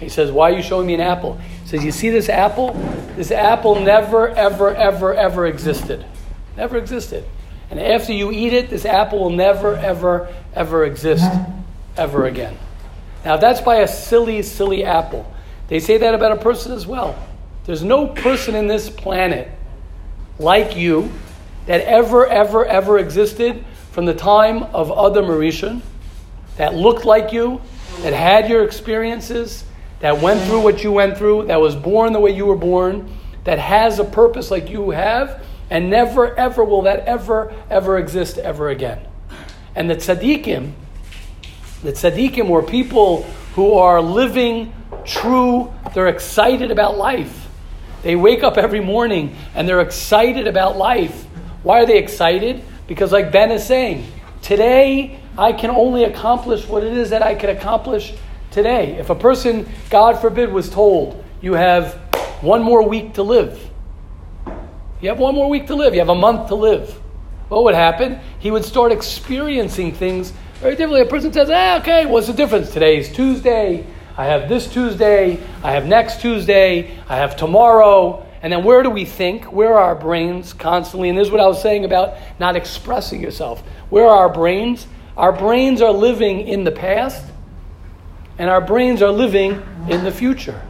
He 0.00 0.08
says, 0.08 0.32
why 0.32 0.50
are 0.50 0.56
you 0.56 0.62
showing 0.62 0.88
me 0.88 0.94
an 0.94 1.00
apple? 1.00 1.36
He 1.36 1.68
says, 1.68 1.84
you 1.84 1.92
see 1.92 2.10
this 2.10 2.28
apple? 2.28 2.72
This 3.14 3.30
apple 3.30 3.78
never, 3.78 4.30
ever, 4.30 4.74
ever, 4.74 5.14
ever 5.14 5.46
existed. 5.46 6.04
Never 6.56 6.78
existed. 6.78 7.24
And 7.70 7.78
after 7.78 8.12
you 8.12 8.32
eat 8.32 8.54
it, 8.54 8.70
this 8.70 8.84
apple 8.84 9.20
will 9.20 9.30
never, 9.30 9.76
ever, 9.76 10.34
ever 10.52 10.84
exist 10.84 11.30
ever 11.96 12.26
again. 12.26 12.58
Now, 13.24 13.36
that's 13.36 13.60
by 13.60 13.76
a 13.76 13.88
silly, 13.88 14.42
silly 14.42 14.84
apple. 14.84 15.30
They 15.68 15.80
say 15.80 15.98
that 15.98 16.14
about 16.14 16.32
a 16.32 16.36
person 16.36 16.72
as 16.72 16.86
well. 16.86 17.18
There's 17.64 17.82
no 17.82 18.06
person 18.06 18.54
in 18.54 18.66
this 18.66 18.88
planet 18.88 19.50
like 20.38 20.76
you 20.76 21.12
that 21.66 21.82
ever, 21.82 22.26
ever, 22.26 22.64
ever 22.64 22.98
existed 22.98 23.64
from 23.90 24.06
the 24.06 24.14
time 24.14 24.62
of 24.62 24.90
Adam 24.90 25.26
HaRishon 25.26 25.82
that 26.56 26.74
looked 26.74 27.04
like 27.04 27.32
you, 27.32 27.60
that 28.00 28.14
had 28.14 28.48
your 28.48 28.64
experiences, 28.64 29.64
that 30.00 30.20
went 30.20 30.40
through 30.44 30.60
what 30.60 30.82
you 30.82 30.92
went 30.92 31.18
through, 31.18 31.46
that 31.46 31.60
was 31.60 31.74
born 31.74 32.12
the 32.12 32.20
way 32.20 32.30
you 32.30 32.46
were 32.46 32.56
born, 32.56 33.12
that 33.44 33.58
has 33.58 33.98
a 33.98 34.04
purpose 34.04 34.50
like 34.50 34.70
you 34.70 34.90
have, 34.90 35.44
and 35.70 35.90
never, 35.90 36.34
ever 36.36 36.64
will 36.64 36.82
that 36.82 37.00
ever, 37.00 37.54
ever 37.68 37.98
exist 37.98 38.38
ever 38.38 38.68
again. 38.70 39.00
And 39.74 39.90
the 39.90 39.96
tzaddikim, 39.96 40.72
the 41.82 41.92
tzaddikim 41.92 42.48
were 42.48 42.62
people 42.62 43.22
who 43.54 43.74
are 43.74 44.00
living 44.00 44.72
true, 45.04 45.72
they're 45.94 46.08
excited 46.08 46.70
about 46.70 46.96
life. 46.96 47.48
They 48.02 48.16
wake 48.16 48.42
up 48.42 48.56
every 48.56 48.80
morning 48.80 49.36
and 49.54 49.68
they're 49.68 49.80
excited 49.80 50.46
about 50.46 50.76
life. 50.76 51.24
Why 51.62 51.82
are 51.82 51.86
they 51.86 51.98
excited? 51.98 52.62
Because, 52.86 53.12
like 53.12 53.32
Ben 53.32 53.50
is 53.50 53.66
saying, 53.66 54.06
today 54.42 55.20
I 55.36 55.52
can 55.52 55.70
only 55.70 56.04
accomplish 56.04 56.66
what 56.66 56.84
it 56.84 56.96
is 56.96 57.10
that 57.10 57.22
I 57.22 57.34
can 57.34 57.50
accomplish 57.50 58.14
today. 58.50 58.96
If 58.98 59.10
a 59.10 59.14
person, 59.14 59.68
God 59.90 60.20
forbid, 60.20 60.52
was 60.52 60.70
told, 60.70 61.22
you 61.40 61.54
have 61.54 61.94
one 62.40 62.62
more 62.62 62.86
week 62.88 63.14
to 63.14 63.22
live, 63.22 63.60
you 65.00 65.08
have 65.08 65.18
one 65.18 65.34
more 65.34 65.48
week 65.48 65.66
to 65.68 65.74
live, 65.74 65.94
you 65.94 66.00
have 66.00 66.08
a 66.08 66.14
month 66.14 66.48
to 66.48 66.54
live, 66.54 66.90
what 67.48 67.64
would 67.64 67.74
happen? 67.74 68.20
He 68.38 68.50
would 68.50 68.64
start 68.64 68.92
experiencing 68.92 69.92
things 69.92 70.32
very 70.60 70.74
differently. 70.74 71.00
A 71.00 71.06
person 71.06 71.32
says, 71.32 71.50
ah, 71.52 71.78
okay, 71.78 72.06
what's 72.06 72.26
the 72.26 72.32
difference? 72.32 72.72
Today 72.72 72.98
is 72.98 73.12
Tuesday. 73.12 73.86
I 74.16 74.24
have 74.24 74.48
this 74.48 74.66
Tuesday. 74.66 75.40
I 75.62 75.72
have 75.72 75.86
next 75.86 76.20
Tuesday. 76.20 76.98
I 77.08 77.16
have 77.16 77.36
tomorrow. 77.36 78.26
And 78.42 78.52
then 78.52 78.64
where 78.64 78.82
do 78.82 78.90
we 78.90 79.04
think? 79.04 79.52
Where 79.52 79.74
are 79.74 79.84
our 79.84 79.94
brains 79.94 80.52
constantly? 80.52 81.10
And 81.10 81.18
this 81.18 81.28
is 81.28 81.32
what 81.32 81.40
I 81.40 81.46
was 81.46 81.62
saying 81.62 81.84
about 81.84 82.16
not 82.40 82.56
expressing 82.56 83.20
yourself. 83.20 83.60
Where 83.90 84.06
are 84.06 84.26
our 84.26 84.32
brains? 84.32 84.88
Our 85.16 85.32
brains 85.32 85.80
are 85.80 85.92
living 85.92 86.48
in 86.48 86.64
the 86.64 86.72
past, 86.72 87.24
and 88.38 88.50
our 88.50 88.60
brains 88.60 89.02
are 89.02 89.10
living 89.10 89.62
in 89.88 90.04
the 90.04 90.12
future. 90.12 90.60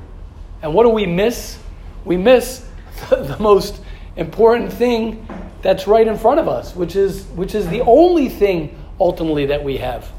And 0.62 0.74
what 0.74 0.84
do 0.84 0.90
we 0.90 1.06
miss? 1.06 1.58
We 2.04 2.16
miss 2.16 2.66
the 3.10 3.36
most 3.38 3.80
important 4.16 4.72
thing 4.72 5.26
that's 5.62 5.86
right 5.86 6.06
in 6.06 6.16
front 6.16 6.40
of 6.40 6.48
us, 6.48 6.74
which 6.74 6.96
is, 6.96 7.24
which 7.28 7.54
is 7.54 7.68
the 7.68 7.80
only 7.82 8.28
thing 8.28 8.74
ultimately 9.00 9.46
that 9.46 9.62
we 9.62 9.78
have. 9.78 10.10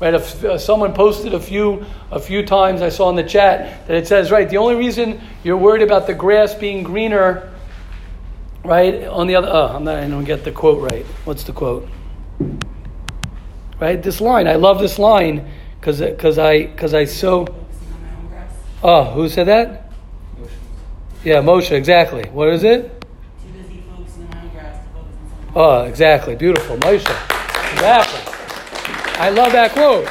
Right? 0.00 0.14
If 0.14 0.42
uh, 0.44 0.58
someone 0.58 0.94
posted 0.94 1.34
a 1.34 1.40
few 1.40 1.84
a 2.10 2.18
few 2.18 2.44
times, 2.44 2.80
I 2.80 2.88
saw 2.88 3.10
in 3.10 3.16
the 3.16 3.22
chat 3.22 3.86
that 3.86 3.96
it 3.96 4.06
says, 4.06 4.30
right, 4.30 4.48
the 4.48 4.56
only 4.56 4.76
reason 4.76 5.20
you're 5.44 5.58
worried 5.58 5.82
about 5.82 6.06
the 6.06 6.14
grass 6.14 6.54
being 6.54 6.82
greener, 6.82 7.52
right? 8.64 9.04
On 9.04 9.26
the 9.26 9.36
other, 9.36 9.48
oh, 9.50 9.66
I'm 9.66 9.84
not, 9.84 9.96
I 9.96 10.08
don't 10.08 10.24
get 10.24 10.42
the 10.42 10.52
quote 10.52 10.80
right. 10.80 11.04
What's 11.24 11.44
the 11.44 11.52
quote? 11.52 11.86
Right, 13.78 14.02
this 14.02 14.22
line. 14.22 14.48
I 14.48 14.54
love 14.54 14.78
this 14.78 14.98
line 14.98 15.50
because 15.78 16.00
because 16.00 16.38
I 16.38 16.66
because 16.66 16.94
I 16.94 17.04
so. 17.04 17.46
Oh, 18.82 19.04
who 19.04 19.28
said 19.28 19.48
that? 19.48 19.92
Yeah, 21.22 21.42
Moshe. 21.42 21.70
Exactly. 21.72 22.24
What 22.30 22.48
is 22.48 22.64
it? 22.64 23.04
Too 23.42 23.52
busy 23.52 23.82
focusing 23.94 24.22
on 24.24 24.30
my 24.30 24.54
grass 24.54 24.82
to 24.82 24.90
focus 24.92 25.14
on 25.22 25.30
something 25.30 25.52
Oh, 25.54 25.82
exactly. 25.82 26.34
Beautiful. 26.34 26.78
Moshe. 26.78 27.39
I 29.20 29.28
love 29.28 29.52
that 29.52 29.72
quote. 29.72 30.08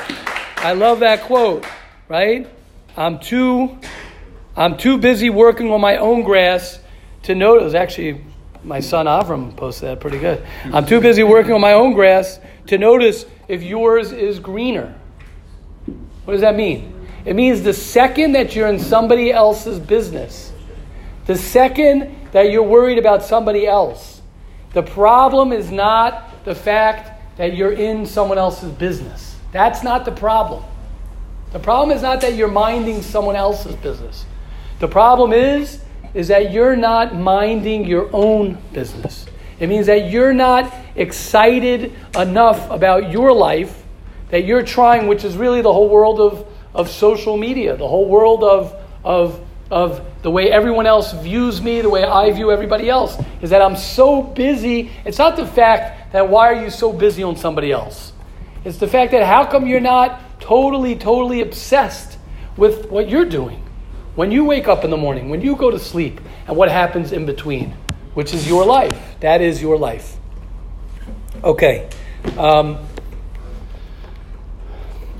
I 0.58 0.74
love 0.74 1.00
that 1.00 1.24
quote, 1.24 1.66
right? 2.08 2.48
I'm 2.96 3.18
too 3.18 3.80
I'm 4.56 4.78
too 4.78 5.00
busy 5.00 5.32
working 5.32 5.72
on 5.72 5.82
my 5.82 5.98
own 5.98 6.22
grass 6.22 6.78
to 7.24 7.34
notice 7.34 7.74
actually 7.74 8.24
my 8.64 8.80
son 8.80 9.08
Avram 9.08 9.58
posted 9.58 9.90
that 9.90 10.00
pretty 10.00 10.20
good. 10.20 10.46
I'm 10.66 10.86
too 10.86 11.02
busy 11.02 11.24
working 11.24 11.54
on 11.54 11.60
my 11.60 11.74
own 11.74 11.94
grass 11.94 12.40
to 12.68 12.78
notice 12.78 13.26
if 13.48 13.64
yours 13.64 14.12
is 14.12 14.38
greener. 14.38 14.94
What 16.26 16.34
does 16.34 16.42
that 16.42 16.56
mean? 16.56 17.08
It 17.26 17.36
means 17.36 17.64
the 17.64 17.74
second 17.74 18.34
that 18.34 18.56
you're 18.56 18.68
in 18.68 18.78
somebody 18.78 19.32
else's 19.32 19.80
business, 19.80 20.54
the 21.26 21.36
second 21.36 22.16
that 22.32 22.52
you're 22.52 22.62
worried 22.62 23.00
about 23.00 23.24
somebody 23.24 23.66
else, 23.66 24.22
the 24.74 24.84
problem 24.84 25.52
is 25.52 25.72
not 25.72 26.46
the 26.46 26.54
fact 26.54 27.19
that 27.40 27.56
you're 27.56 27.72
in 27.72 28.06
someone 28.06 28.38
else's 28.38 28.70
business. 28.74 29.38
That's 29.54 29.82
not 29.82 30.04
the 30.04 30.12
problem. 30.12 30.62
The 31.54 31.60
problem 31.60 31.96
is 31.96 32.04
not 32.04 32.20
that 32.20 32.36
you're 32.36 32.50
minding 32.50 33.02
someone 33.02 33.38
else's 33.38 33.78
business. 33.78 34.26
The 34.80 34.90
problem 34.90 35.32
is 35.32 35.82
is 36.14 36.28
that 36.28 36.52
you're 36.52 36.76
not 36.76 37.16
minding 37.16 37.86
your 37.86 38.10
own 38.12 38.58
business. 38.74 39.26
It 39.58 39.70
means 39.70 39.86
that 39.86 40.12
you're 40.12 40.34
not 40.34 40.74
excited 40.96 41.94
enough 42.14 42.70
about 42.70 43.10
your 43.10 43.32
life 43.32 43.84
that 44.32 44.44
you're 44.44 44.64
trying, 44.64 45.08
which 45.08 45.24
is 45.24 45.38
really 45.38 45.62
the 45.62 45.72
whole 45.72 45.88
world 45.88 46.20
of, 46.20 46.46
of 46.74 46.90
social 46.90 47.38
media, 47.38 47.78
the 47.78 47.88
whole 47.88 48.10
world 48.10 48.44
of, 48.44 48.76
of, 49.06 49.40
of 49.72 50.06
the 50.24 50.32
way 50.32 50.52
everyone 50.52 50.88
else 50.88 51.14
views 51.14 51.62
me, 51.62 51.82
the 51.82 51.90
way 51.90 52.04
I 52.04 52.32
view 52.32 52.52
everybody 52.52 52.90
else, 52.90 53.18
is 53.42 53.52
that 53.52 53.62
I'm 53.62 53.76
so 53.76 54.22
busy. 54.22 54.92
It's 55.06 55.18
not 55.18 55.36
the 55.36 55.46
fact 55.46 56.14
that 56.14 56.28
why 56.28 56.52
are 56.52 56.64
you 56.64 56.70
so 56.70 56.92
busy 56.92 57.24
on 57.24 57.36
somebody 57.36 57.72
else? 57.72 58.14
It's 58.66 58.78
the 58.78 58.88
fact 58.88 59.12
that 59.12 59.26
how 59.26 59.46
come 59.46 59.68
you're 59.68 59.80
not 59.80 60.40
totally, 60.40 60.96
totally 60.96 61.42
obsessed 61.42 62.18
with 62.58 62.90
what 62.90 63.10
you're 63.10 63.26
doing? 63.26 63.64
When 64.16 64.32
you 64.32 64.44
wake 64.44 64.68
up 64.68 64.84
in 64.84 64.90
the 64.90 64.98
morning, 64.98 65.30
when 65.30 65.42
you 65.42 65.56
go 65.56 65.72
to 65.72 65.80
sleep, 65.80 66.20
and 66.50 66.58
what 66.58 66.70
happens 66.70 67.12
in 67.12 67.28
between, 67.28 67.76
which 68.16 68.34
is 68.34 68.48
your 68.48 68.66
life. 68.66 69.00
That 69.20 69.40
is 69.40 69.62
your 69.62 69.78
life. 69.78 70.18
Okay. 71.44 71.88
Um, 72.38 72.80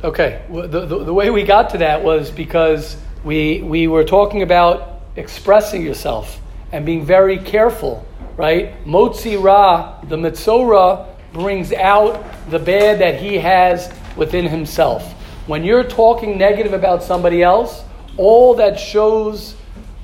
okay. 0.04 0.42
The, 0.50 0.86
the, 0.88 1.04
the 1.06 1.14
way 1.14 1.30
we 1.30 1.44
got 1.44 1.70
to 1.70 1.78
that 1.78 2.04
was 2.04 2.32
because 2.32 2.98
we, 3.24 3.62
we 3.62 3.88
were 3.88 4.04
talking 4.04 4.42
about 4.42 5.02
expressing 5.16 5.84
yourself 5.84 6.40
and 6.72 6.86
being 6.86 7.06
very 7.06 7.38
careful, 7.38 8.06
right? 8.38 8.84
Motzi 8.86 9.42
Ra, 9.42 10.00
the 10.04 10.16
Metzora, 10.16 11.08
brings 11.34 11.74
out 11.74 12.24
the 12.50 12.60
bad 12.60 13.00
that 13.00 13.22
he 13.22 13.38
has 13.38 13.94
within 14.16 14.46
himself. 14.48 15.14
When 15.48 15.64
you're 15.64 15.84
talking 15.84 16.38
negative 16.38 16.74
about 16.74 17.04
somebody 17.04 17.44
else, 17.44 17.84
all 18.18 18.54
that 18.56 18.80
shows 18.80 19.56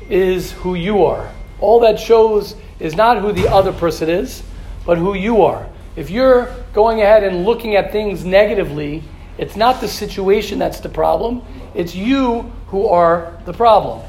is 0.10 0.52
who 0.54 0.76
you 0.76 1.06
are. 1.06 1.32
All 1.60 1.80
that 1.82 2.00
shows 2.00 2.56
is 2.80 2.96
not 2.96 3.20
who 3.20 3.32
the 3.32 3.48
other 3.48 3.72
person 3.72 4.10
is, 4.10 4.44
but 4.86 4.98
who 4.98 5.14
you 5.14 5.44
are. 5.44 5.68
If 5.96 6.10
you're 6.10 6.54
going 6.74 7.02
ahead 7.02 7.24
and 7.24 7.46
looking 7.46 7.76
at 7.76 7.92
things 7.92 8.26
negatively, 8.26 9.04
it's 9.38 9.56
not 9.56 9.82
the 9.82 9.88
situation 9.88 10.60
that's 10.60 10.80
the 10.80 10.90
problem, 10.90 11.42
it's 11.74 11.96
you 11.96 12.52
who 12.68 12.88
are 12.88 13.38
the 13.46 13.54
problem. 13.54 14.02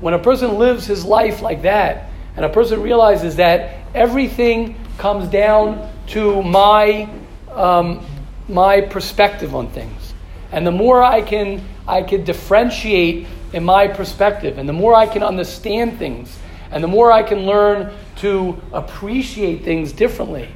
When 0.00 0.14
a 0.14 0.18
person 0.18 0.58
lives 0.58 0.86
his 0.86 1.04
life 1.04 1.42
like 1.42 1.62
that, 1.62 2.10
and 2.36 2.44
a 2.44 2.48
person 2.48 2.82
realizes 2.82 3.36
that 3.36 3.78
everything 3.94 4.76
comes 4.96 5.28
down 5.28 5.90
to 6.08 6.42
my, 6.42 7.08
um, 7.50 8.04
my 8.48 8.80
perspective 8.80 9.54
on 9.54 9.68
things, 9.70 10.14
and 10.52 10.66
the 10.66 10.70
more 10.70 11.02
I 11.02 11.22
can, 11.22 11.66
I 11.86 12.02
can 12.02 12.24
differentiate 12.24 13.26
in 13.52 13.64
my 13.64 13.88
perspective, 13.88 14.58
and 14.58 14.68
the 14.68 14.72
more 14.72 14.94
I 14.94 15.06
can 15.06 15.22
understand 15.22 15.98
things, 15.98 16.38
and 16.70 16.82
the 16.84 16.88
more 16.88 17.10
I 17.10 17.22
can 17.22 17.40
learn 17.40 17.92
to 18.16 18.60
appreciate 18.72 19.64
things 19.64 19.92
differently, 19.92 20.48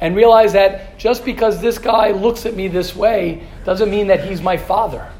and 0.00 0.14
realize 0.16 0.52
that 0.52 0.98
just 0.98 1.24
because 1.24 1.60
this 1.60 1.78
guy 1.78 2.12
looks 2.12 2.46
at 2.46 2.54
me 2.54 2.68
this 2.68 2.94
way 2.94 3.42
doesn't 3.64 3.90
mean 3.90 4.06
that 4.06 4.24
he's 4.24 4.40
my 4.40 4.56
father. 4.56 5.10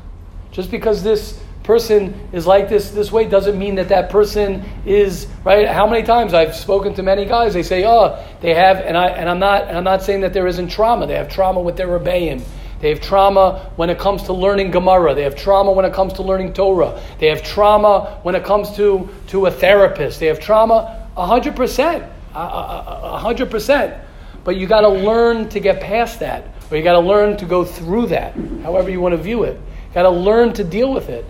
Just 0.52 0.70
because 0.70 1.02
this 1.02 1.40
person 1.68 2.18
is 2.32 2.46
like 2.46 2.66
this 2.70 2.92
this 2.92 3.12
way 3.12 3.28
doesn't 3.28 3.58
mean 3.58 3.74
that 3.74 3.90
that 3.90 4.08
person 4.08 4.64
is 4.86 5.26
right 5.44 5.68
how 5.68 5.86
many 5.86 6.02
times 6.02 6.32
i've 6.32 6.56
spoken 6.56 6.94
to 6.94 7.02
many 7.02 7.26
guys 7.26 7.52
they 7.52 7.62
say 7.62 7.84
oh 7.84 8.18
they 8.40 8.54
have 8.54 8.78
and 8.78 8.96
i 8.96 9.08
and 9.08 9.28
i'm 9.28 9.38
not 9.38 9.68
and 9.68 9.76
i'm 9.76 9.84
not 9.84 10.02
saying 10.02 10.22
that 10.22 10.32
there 10.32 10.46
isn't 10.46 10.68
trauma 10.68 11.06
they 11.06 11.14
have 11.14 11.28
trauma 11.28 11.60
with 11.60 11.76
their 11.76 11.88
rebellion 11.88 12.42
they 12.80 12.88
have 12.88 13.02
trauma 13.02 13.70
when 13.76 13.90
it 13.90 13.98
comes 13.98 14.22
to 14.22 14.32
learning 14.32 14.70
Gemara. 14.70 15.12
They 15.12 15.24
have 15.24 15.34
trauma 15.34 15.72
when 15.72 15.84
it 15.84 15.92
comes 15.92 16.12
to 16.12 16.22
learning 16.22 16.52
Torah. 16.52 17.02
They 17.18 17.26
have 17.26 17.42
trauma 17.42 18.20
when 18.22 18.36
it 18.36 18.44
comes 18.44 18.70
to, 18.76 19.08
to 19.26 19.46
a 19.46 19.50
therapist. 19.50 20.20
They 20.20 20.26
have 20.26 20.38
trauma 20.38 21.08
100%. 21.16 22.08
100%. 22.34 24.00
But 24.44 24.56
you 24.56 24.68
got 24.68 24.82
to 24.82 24.88
learn 24.88 25.48
to 25.48 25.58
get 25.58 25.80
past 25.80 26.20
that. 26.20 26.54
Or 26.70 26.76
you 26.76 26.84
got 26.84 26.92
to 26.92 27.00
learn 27.00 27.36
to 27.38 27.46
go 27.46 27.64
through 27.64 28.06
that, 28.14 28.36
however 28.62 28.90
you 28.90 29.00
want 29.00 29.14
to 29.14 29.20
view 29.20 29.42
it. 29.42 29.60
Got 29.92 30.02
to 30.02 30.10
learn 30.10 30.52
to 30.52 30.62
deal 30.62 30.92
with 30.94 31.08
it. 31.08 31.24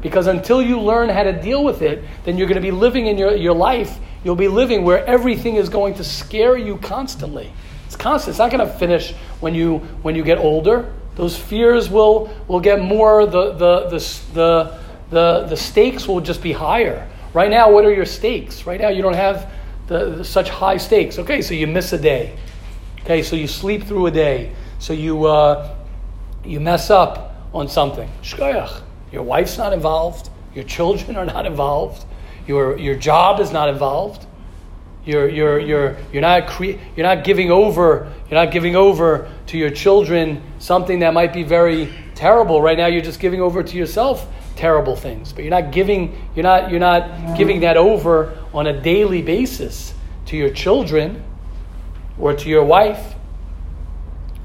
Because 0.00 0.26
until 0.26 0.62
you 0.62 0.80
learn 0.80 1.08
how 1.08 1.22
to 1.22 1.32
deal 1.32 1.62
with 1.62 1.82
it, 1.82 2.04
then 2.24 2.38
you're 2.38 2.46
going 2.46 2.56
to 2.56 2.62
be 2.62 2.70
living 2.70 3.06
in 3.06 3.18
your, 3.18 3.34
your 3.34 3.54
life, 3.54 3.98
you'll 4.24 4.36
be 4.36 4.48
living 4.48 4.84
where 4.84 5.04
everything 5.06 5.56
is 5.56 5.68
going 5.68 5.94
to 5.94 6.04
scare 6.04 6.56
you 6.56 6.78
constantly. 6.78 7.52
It's 7.86 7.96
constant. 7.96 8.30
It's 8.30 8.38
not 8.38 8.50
going 8.50 8.66
to 8.66 8.72
finish 8.78 9.12
when 9.40 9.54
you 9.54 9.78
when 10.02 10.14
you 10.14 10.22
get 10.22 10.38
older. 10.38 10.92
Those 11.16 11.36
fears 11.36 11.90
will 11.90 12.30
will 12.46 12.60
get 12.60 12.80
more. 12.80 13.26
The 13.26 13.52
the 13.52 13.88
the 13.88 13.98
the 14.32 14.80
the, 15.10 15.46
the 15.48 15.56
stakes 15.56 16.06
will 16.06 16.20
just 16.20 16.40
be 16.40 16.52
higher. 16.52 17.08
Right 17.34 17.50
now, 17.50 17.70
what 17.72 17.84
are 17.84 17.92
your 17.92 18.06
stakes? 18.06 18.64
Right 18.64 18.80
now, 18.80 18.88
you 18.88 19.02
don't 19.02 19.14
have 19.14 19.52
the, 19.86 20.16
the, 20.16 20.24
such 20.24 20.48
high 20.48 20.76
stakes. 20.76 21.18
Okay, 21.18 21.42
so 21.42 21.52
you 21.52 21.66
miss 21.66 21.92
a 21.92 21.98
day. 21.98 22.36
Okay, 23.00 23.22
so 23.22 23.34
you 23.36 23.48
sleep 23.48 23.84
through 23.84 24.06
a 24.06 24.10
day. 24.10 24.52
So 24.78 24.92
you 24.92 25.26
uh, 25.26 25.76
you 26.44 26.60
mess 26.60 26.90
up 26.90 27.34
on 27.52 27.68
something. 27.68 28.08
Shkoyach. 28.22 28.82
Your 29.12 29.22
wife's 29.22 29.58
not 29.58 29.72
involved. 29.72 30.30
Your 30.54 30.64
children 30.64 31.16
are 31.16 31.24
not 31.24 31.46
involved. 31.46 32.04
Your 32.46 32.78
your 32.78 32.94
job 32.94 33.40
is 33.40 33.52
not 33.52 33.68
involved. 33.68 34.26
You're, 35.02 35.30
you're, 35.30 35.58
you're, 35.58 35.96
you're, 36.12 36.20
not 36.20 36.46
cre- 36.46 36.76
you're 36.94 37.06
not 37.06 37.24
giving 37.24 37.50
over 37.50 38.12
you're 38.30 38.44
not 38.44 38.52
giving 38.52 38.76
over 38.76 39.30
to 39.46 39.56
your 39.56 39.70
children 39.70 40.42
something 40.58 40.98
that 40.98 41.14
might 41.14 41.32
be 41.32 41.42
very 41.42 41.90
terrible 42.14 42.60
right 42.60 42.76
now 42.76 42.86
you're 42.86 43.00
just 43.00 43.18
giving 43.18 43.40
over 43.40 43.62
to 43.62 43.76
yourself 43.78 44.30
terrible 44.56 44.94
things 44.94 45.32
but 45.32 45.42
you're 45.42 45.50
not 45.50 45.72
giving 45.72 46.14
you're 46.36 46.42
not 46.42 46.70
you're 46.70 46.80
not 46.80 47.36
giving 47.38 47.60
that 47.60 47.78
over 47.78 48.36
on 48.52 48.66
a 48.66 48.78
daily 48.82 49.22
basis 49.22 49.94
to 50.26 50.36
your 50.36 50.50
children 50.50 51.24
or 52.18 52.34
to 52.34 52.50
your 52.50 52.62
wife 52.62 53.14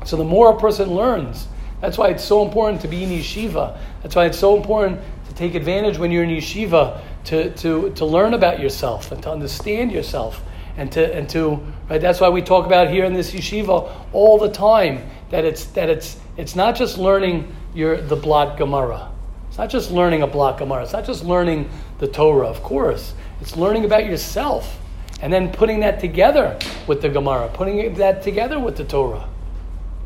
so 0.05 0.15
the 0.15 0.23
more 0.23 0.55
a 0.55 0.59
person 0.59 0.89
learns 0.95 1.49
that's 1.85 1.99
why 1.99 2.07
it's 2.07 2.23
so 2.23 2.43
important 2.43 2.81
to 2.81 2.87
be 2.87 3.03
in 3.03 3.11
yeshiva. 3.11 3.77
That's 4.01 4.15
why 4.15 4.25
it's 4.25 4.39
so 4.39 4.57
important 4.57 4.99
to 5.27 5.35
take 5.35 5.53
advantage 5.53 5.99
when 5.99 6.09
you're 6.09 6.23
in 6.23 6.31
yeshiva 6.31 6.99
to, 7.25 7.51
to, 7.51 7.91
to 7.91 8.05
learn 8.05 8.33
about 8.33 8.59
yourself 8.59 9.11
and 9.11 9.21
to 9.21 9.29
understand 9.31 9.91
yourself 9.91 10.41
and 10.77 10.91
to 10.91 11.15
and 11.15 11.29
to 11.29 11.63
right? 11.87 12.01
That's 12.01 12.19
why 12.19 12.29
we 12.29 12.41
talk 12.41 12.65
about 12.65 12.89
here 12.89 13.05
in 13.05 13.13
this 13.13 13.31
yeshiva 13.31 13.91
all 14.13 14.39
the 14.39 14.49
time 14.49 15.07
that 15.29 15.45
it's 15.45 15.65
that 15.65 15.87
it's 15.87 16.19
it's 16.37 16.55
not 16.55 16.75
just 16.75 16.97
learning 16.97 17.55
your 17.75 18.01
the 18.01 18.15
blot 18.15 18.57
gemara. 18.57 19.11
It's 19.47 19.59
not 19.59 19.69
just 19.69 19.91
learning 19.91 20.23
a 20.23 20.27
blot 20.27 20.57
gemara. 20.57 20.81
It's 20.81 20.93
not 20.93 21.05
just 21.05 21.23
learning 21.23 21.69
the 21.99 22.07
torah 22.07 22.47
of 22.47 22.63
course. 22.63 23.13
It's 23.41 23.55
learning 23.55 23.85
about 23.85 24.05
yourself 24.05 24.79
and 25.21 25.31
then 25.31 25.51
putting 25.51 25.81
that 25.81 25.99
together 25.99 26.57
with 26.87 27.03
the 27.03 27.09
gemara 27.09 27.47
putting 27.53 27.93
that 27.93 28.21
together 28.21 28.59
with 28.59 28.75
the 28.75 28.83
torah 28.83 29.29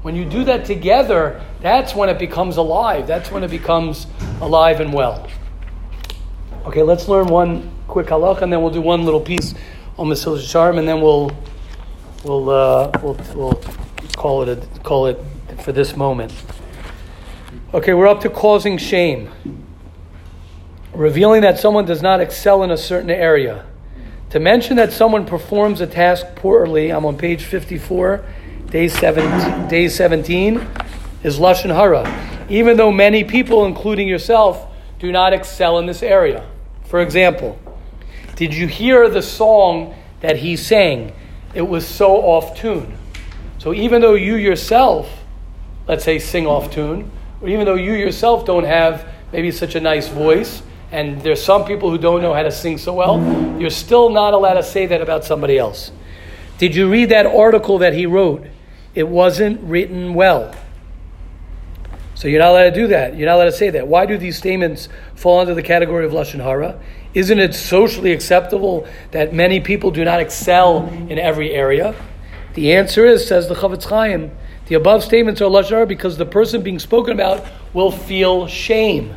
when 0.01 0.15
you 0.15 0.25
do 0.25 0.43
that 0.43 0.65
together 0.65 1.41
that's 1.61 1.93
when 1.93 2.09
it 2.09 2.17
becomes 2.17 2.57
alive 2.57 3.07
that's 3.07 3.31
when 3.31 3.43
it 3.43 3.51
becomes 3.51 4.07
alive 4.41 4.79
and 4.79 4.93
well 4.93 5.29
Okay, 6.65 6.83
let's 6.83 7.07
learn 7.07 7.27
one 7.27 7.71
quick 7.87 8.07
halach, 8.07 8.41
and 8.41 8.53
then 8.53 8.61
we'll 8.61 8.69
do 8.69 8.81
one 8.81 9.05
little 9.05 9.21
piece 9.21 9.55
on 9.97 10.09
the 10.09 10.15
Mesilas 10.15 10.43
Yesharim, 10.43 10.77
and 10.77 10.87
then 10.87 11.01
we'll 11.01 11.31
we'll 12.23 12.49
uh, 12.49 12.91
we'll 13.01 13.17
we'll 13.33 13.63
call 14.17 14.43
it 14.43 14.49
a, 14.49 14.79
call 14.81 15.07
it 15.07 15.19
for 15.63 15.71
this 15.71 15.95
moment. 15.95 16.33
Okay, 17.73 17.93
we're 17.93 18.07
up 18.07 18.21
to 18.21 18.29
causing 18.29 18.77
shame. 18.77 19.31
Revealing 20.93 21.41
that 21.41 21.57
someone 21.57 21.85
does 21.85 22.01
not 22.01 22.19
excel 22.19 22.61
in 22.61 22.71
a 22.71 22.77
certain 22.77 23.09
area. 23.09 23.65
To 24.31 24.39
mention 24.39 24.75
that 24.75 24.91
someone 24.91 25.25
performs 25.25 25.81
a 25.81 25.87
task 25.87 26.35
poorly, 26.35 26.91
I'm 26.91 27.05
on 27.05 27.17
page 27.17 27.45
54, 27.45 28.23
day 28.69 28.87
17, 28.87 29.67
day 29.67 29.87
17 29.87 30.67
is 31.23 31.39
Lashon 31.39 31.73
Hara. 31.73 32.05
Even 32.49 32.77
though 32.77 32.91
many 32.91 33.23
people, 33.23 33.65
including 33.65 34.07
yourself, 34.07 34.67
do 34.99 35.11
not 35.11 35.33
excel 35.33 35.79
in 35.79 35.87
this 35.87 36.03
area. 36.03 36.47
For 36.85 37.01
example, 37.01 37.57
did 38.35 38.53
you 38.53 38.67
hear 38.67 39.09
the 39.09 39.21
song 39.21 39.95
that 40.21 40.37
he 40.37 40.55
sang? 40.55 41.13
It 41.53 41.63
was 41.63 41.87
so 41.87 42.17
off 42.17 42.55
tune. 42.57 42.95
So 43.57 43.73
even 43.73 44.01
though 44.01 44.13
you 44.13 44.35
yourself, 44.35 45.09
let's 45.87 46.03
say, 46.03 46.19
sing 46.19 46.45
off 46.45 46.71
tune, 46.71 47.09
or 47.41 47.49
even 47.49 47.65
though 47.65 47.75
you 47.75 47.93
yourself 47.93 48.45
don't 48.45 48.65
have 48.65 49.05
maybe 49.31 49.51
such 49.51 49.73
a 49.75 49.79
nice 49.79 50.07
voice, 50.09 50.61
and 50.91 51.21
there's 51.21 51.43
some 51.43 51.65
people 51.65 51.89
who 51.89 51.97
don't 51.97 52.21
know 52.21 52.33
how 52.33 52.43
to 52.43 52.51
sing 52.51 52.77
so 52.77 52.93
well, 52.93 53.19
you're 53.59 53.69
still 53.69 54.09
not 54.09 54.33
allowed 54.33 54.55
to 54.55 54.63
say 54.63 54.85
that 54.85 55.01
about 55.01 55.23
somebody 55.23 55.57
else. 55.57 55.91
Did 56.59 56.75
you 56.75 56.89
read 56.89 57.09
that 57.09 57.25
article 57.25 57.79
that 57.79 57.93
he 57.93 58.05
wrote? 58.05 58.45
It 58.99 59.07
wasn't 59.07 59.61
written 59.61 60.13
well. 60.13 60.53
So 62.15 62.27
you're 62.27 62.41
not 62.41 62.49
allowed 62.49 62.71
to 62.71 62.71
do 62.71 62.87
that. 62.87 63.15
You're 63.15 63.27
not 63.27 63.35
allowed 63.35 63.45
to 63.45 63.53
say 63.53 63.69
that. 63.69 63.87
Why 63.87 64.05
do 64.05 64.17
these 64.17 64.37
statements 64.37 64.89
fall 65.15 65.39
under 65.39 65.53
the 65.53 65.63
category 65.63 66.05
of 66.05 66.11
lashon 66.11 66.43
hara? 66.43 66.77
Isn't 67.13 67.39
it 67.39 67.55
socially 67.55 68.11
acceptable 68.11 68.85
that 69.11 69.33
many 69.33 69.61
people 69.61 69.89
do 69.89 70.03
not 70.03 70.19
excel 70.19 70.89
in 71.07 71.17
every 71.17 71.51
area? 71.51 71.95
The 72.55 72.73
answer 72.73 73.05
is, 73.05 73.25
says 73.25 73.47
the 73.47 73.55
Chofetz 73.55 73.85
Chaim, 73.85 74.31
the 74.65 74.75
above 74.75 75.01
statements 75.01 75.39
are 75.39 75.45
lashon 75.45 75.69
hara 75.69 75.87
because 75.87 76.17
the 76.17 76.25
person 76.25 76.61
being 76.61 76.77
spoken 76.77 77.13
about 77.13 77.47
will 77.73 77.91
feel 77.91 78.47
shame 78.47 79.15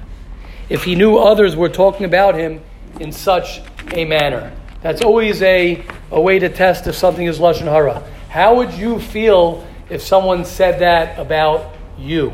if 0.69 0.85
he 0.85 0.95
knew 0.95 1.19
others 1.19 1.57
were 1.57 1.69
talking 1.69 2.07
about 2.07 2.37
him 2.37 2.61
in 3.01 3.11
such 3.11 3.61
a 3.95 4.05
manner. 4.05 4.53
That's 4.81 5.03
always 5.03 5.43
a, 5.43 5.85
a 6.13 6.21
way 6.21 6.39
to 6.39 6.49
test 6.49 6.87
if 6.87 6.95
something 6.95 7.27
is 7.27 7.41
lashon 7.41 7.63
hara. 7.63 8.09
How 8.29 8.55
would 8.55 8.73
you 8.75 9.01
feel 9.01 9.67
if 9.93 10.01
someone 10.01 10.45
said 10.47 10.81
that 10.81 11.19
about 11.19 11.75
you? 11.99 12.33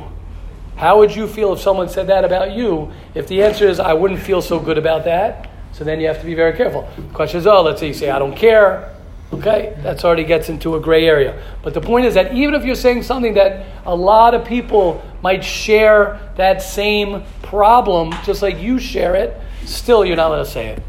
How 0.77 0.99
would 0.99 1.14
you 1.14 1.27
feel 1.27 1.55
if 1.55 1.61
someone 1.61 1.88
said 1.88 2.07
that 2.07 2.25
about 2.25 2.53
you? 2.53 2.92
If 3.16 3.27
the 3.27 3.42
answer 3.42 3.66
is, 3.66 3.81
I 3.81 3.94
wouldn't 3.94 4.21
feel 4.21 4.40
so 4.40 4.61
good 4.61 4.79
about 4.79 5.05
that, 5.07 5.51
so 5.73 5.83
then 5.83 6.01
you 6.01 6.07
have 6.07 6.21
to 6.21 6.25
be 6.27 6.35
very 6.35 6.57
careful. 6.57 6.88
The 6.97 7.03
question 7.14 7.40
is, 7.40 7.49
oh, 7.49 7.62
let's 7.62 7.81
say 7.81 7.88
you 7.88 7.94
say, 7.94 8.11
I 8.11 8.21
don't 8.21 8.37
care. 8.37 8.94
Okay, 9.33 9.77
that's 9.83 10.05
already 10.05 10.23
gets 10.23 10.49
into 10.49 10.77
a 10.77 10.81
gray 10.81 11.05
area. 11.05 11.42
But 11.64 11.75
the 11.75 11.81
point 11.81 12.07
is 12.07 12.14
that 12.14 12.33
even 12.33 12.55
if 12.55 12.64
you're 12.64 12.77
saying 12.77 13.03
something 13.03 13.35
that 13.35 13.66
a 13.85 13.94
lot 13.94 14.35
of 14.35 14.47
people 14.47 15.03
might 15.21 15.44
share 15.44 16.33
that 16.37 16.62
same 16.62 17.25
problem, 17.42 18.14
just 18.25 18.40
like 18.40 18.59
you 18.59 18.79
share 18.79 19.16
it, 19.16 19.37
still 19.64 20.05
you're 20.05 20.16
not 20.16 20.29
allowed 20.29 20.44
to 20.44 20.51
say 20.51 20.68
it. 20.68 20.83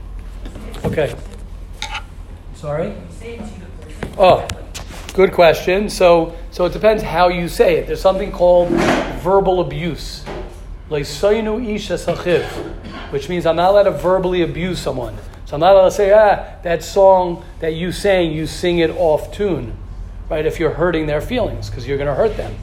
Okay. 0.86 1.16
Sorry? 2.54 2.94
Oh, 4.20 4.48
good 5.14 5.32
question. 5.34 5.90
So, 5.90 6.36
so 6.52 6.66
it 6.66 6.74
depends 6.74 7.04
how 7.04 7.30
you 7.30 7.48
say 7.48 7.78
it. 7.78 7.88
There's 7.88 8.02
something 8.02 8.32
called 8.32 8.70
verbal 9.22 9.62
abuse. 9.62 10.24
Which 13.12 13.30
means 13.30 13.46
I'm 13.46 13.56
not 13.56 13.72
allowed 13.72 13.84
to 13.84 13.92
verbally 13.92 14.42
abuse 14.42 14.80
someone. 14.80 15.16
So 15.46 15.56
I'm 15.56 15.62
not 15.62 15.74
allowed 15.74 15.86
to 15.86 15.92
say, 15.92 16.12
ah, 16.12 16.62
that 16.64 16.84
song 16.84 17.44
that 17.60 17.74
you 17.74 17.92
sang, 17.92 18.32
you 18.32 18.46
sing 18.46 18.80
it 18.80 18.92
off 18.92 19.32
tune, 19.34 19.76
right? 20.30 20.46
If 20.46 20.60
you're 20.60 20.74
hurting 20.74 21.08
their 21.08 21.22
feelings, 21.22 21.70
because 21.70 21.88
you're 21.88 21.98
going 21.98 22.08
to 22.08 22.16
hurt 22.16 22.38
them. 22.38 22.56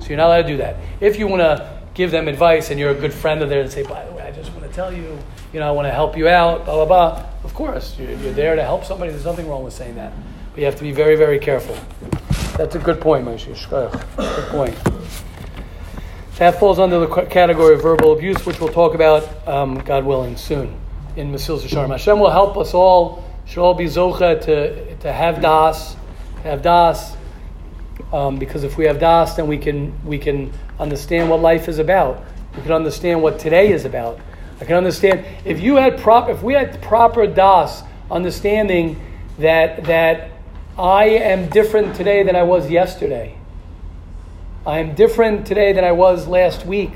So 0.00 0.08
you're 0.08 0.16
not 0.16 0.26
allowed 0.26 0.42
to 0.42 0.48
do 0.48 0.56
that. 0.58 0.76
If 1.00 1.18
you 1.18 1.26
want 1.26 1.40
to 1.40 1.82
give 1.94 2.12
them 2.12 2.28
advice 2.28 2.70
and 2.70 2.78
you're 2.78 2.90
a 2.90 2.94
good 2.94 3.12
friend 3.12 3.42
of 3.42 3.48
theirs 3.48 3.64
and 3.64 3.72
say, 3.72 3.82
by 3.82 4.04
the 4.04 4.12
way, 4.12 4.22
I 4.22 4.30
just 4.30 4.52
want 4.52 4.64
to 4.64 4.72
tell 4.72 4.92
you, 4.92 5.18
you 5.52 5.58
know, 5.60 5.68
I 5.68 5.72
want 5.72 5.86
to 5.86 5.92
help 5.92 6.16
you 6.16 6.28
out, 6.28 6.64
blah, 6.64 6.84
blah, 6.84 6.86
blah. 6.86 7.26
Of 7.42 7.52
course, 7.54 7.98
you're, 7.98 8.12
you're 8.12 8.32
there 8.32 8.54
to 8.54 8.62
help 8.62 8.84
somebody. 8.84 9.10
There's 9.10 9.24
nothing 9.24 9.48
wrong 9.48 9.64
with 9.64 9.74
saying 9.74 9.96
that. 9.96 10.12
You 10.60 10.66
have 10.66 10.76
to 10.76 10.82
be 10.82 10.92
very, 10.92 11.16
very 11.16 11.38
careful. 11.38 11.74
That's 12.58 12.74
a 12.74 12.78
good 12.78 13.00
point, 13.00 13.24
Moshe. 13.24 13.46
Good 13.46 14.48
point. 14.48 14.76
That 16.36 16.60
falls 16.60 16.78
under 16.78 17.00
the 17.00 17.24
category 17.30 17.76
of 17.76 17.82
verbal 17.82 18.12
abuse, 18.12 18.44
which 18.44 18.60
we'll 18.60 18.68
talk 18.68 18.94
about, 18.94 19.26
um, 19.48 19.78
God 19.78 20.04
willing, 20.04 20.36
soon 20.36 20.78
in 21.16 21.32
Mesilas 21.32 21.62
Yesharim. 21.62 21.88
Hashem 21.88 22.20
will 22.20 22.28
help 22.28 22.58
us 22.58 22.74
all, 22.74 23.24
should 23.46 23.62
all 23.62 23.72
be 23.72 23.86
zocha 23.86 24.38
to, 24.42 24.96
to 24.96 25.10
have 25.10 25.40
das, 25.40 25.96
have 26.42 26.60
das, 26.60 27.16
um, 28.12 28.38
because 28.38 28.62
if 28.62 28.76
we 28.76 28.84
have 28.84 29.00
das, 29.00 29.36
then 29.36 29.46
we 29.46 29.56
can, 29.56 29.94
we 30.04 30.18
can 30.18 30.52
understand 30.78 31.30
what 31.30 31.40
life 31.40 31.68
is 31.70 31.78
about. 31.78 32.22
We 32.54 32.60
can 32.60 32.72
understand 32.72 33.22
what 33.22 33.38
today 33.38 33.72
is 33.72 33.86
about. 33.86 34.20
I 34.60 34.66
can 34.66 34.76
understand 34.76 35.24
if 35.46 35.58
you 35.58 35.76
had 35.76 35.98
prop, 35.98 36.28
if 36.28 36.42
we 36.42 36.52
had 36.52 36.82
proper 36.82 37.26
das, 37.26 37.82
understanding 38.10 39.00
that 39.38 39.84
that 39.84 40.29
I 40.80 41.08
am 41.08 41.50
different 41.50 41.94
today 41.94 42.22
than 42.22 42.34
I 42.34 42.42
was 42.42 42.70
yesterday. 42.70 43.36
I 44.66 44.78
am 44.78 44.94
different 44.94 45.46
today 45.46 45.74
than 45.74 45.84
I 45.84 45.92
was 45.92 46.26
last 46.26 46.64
week, 46.64 46.92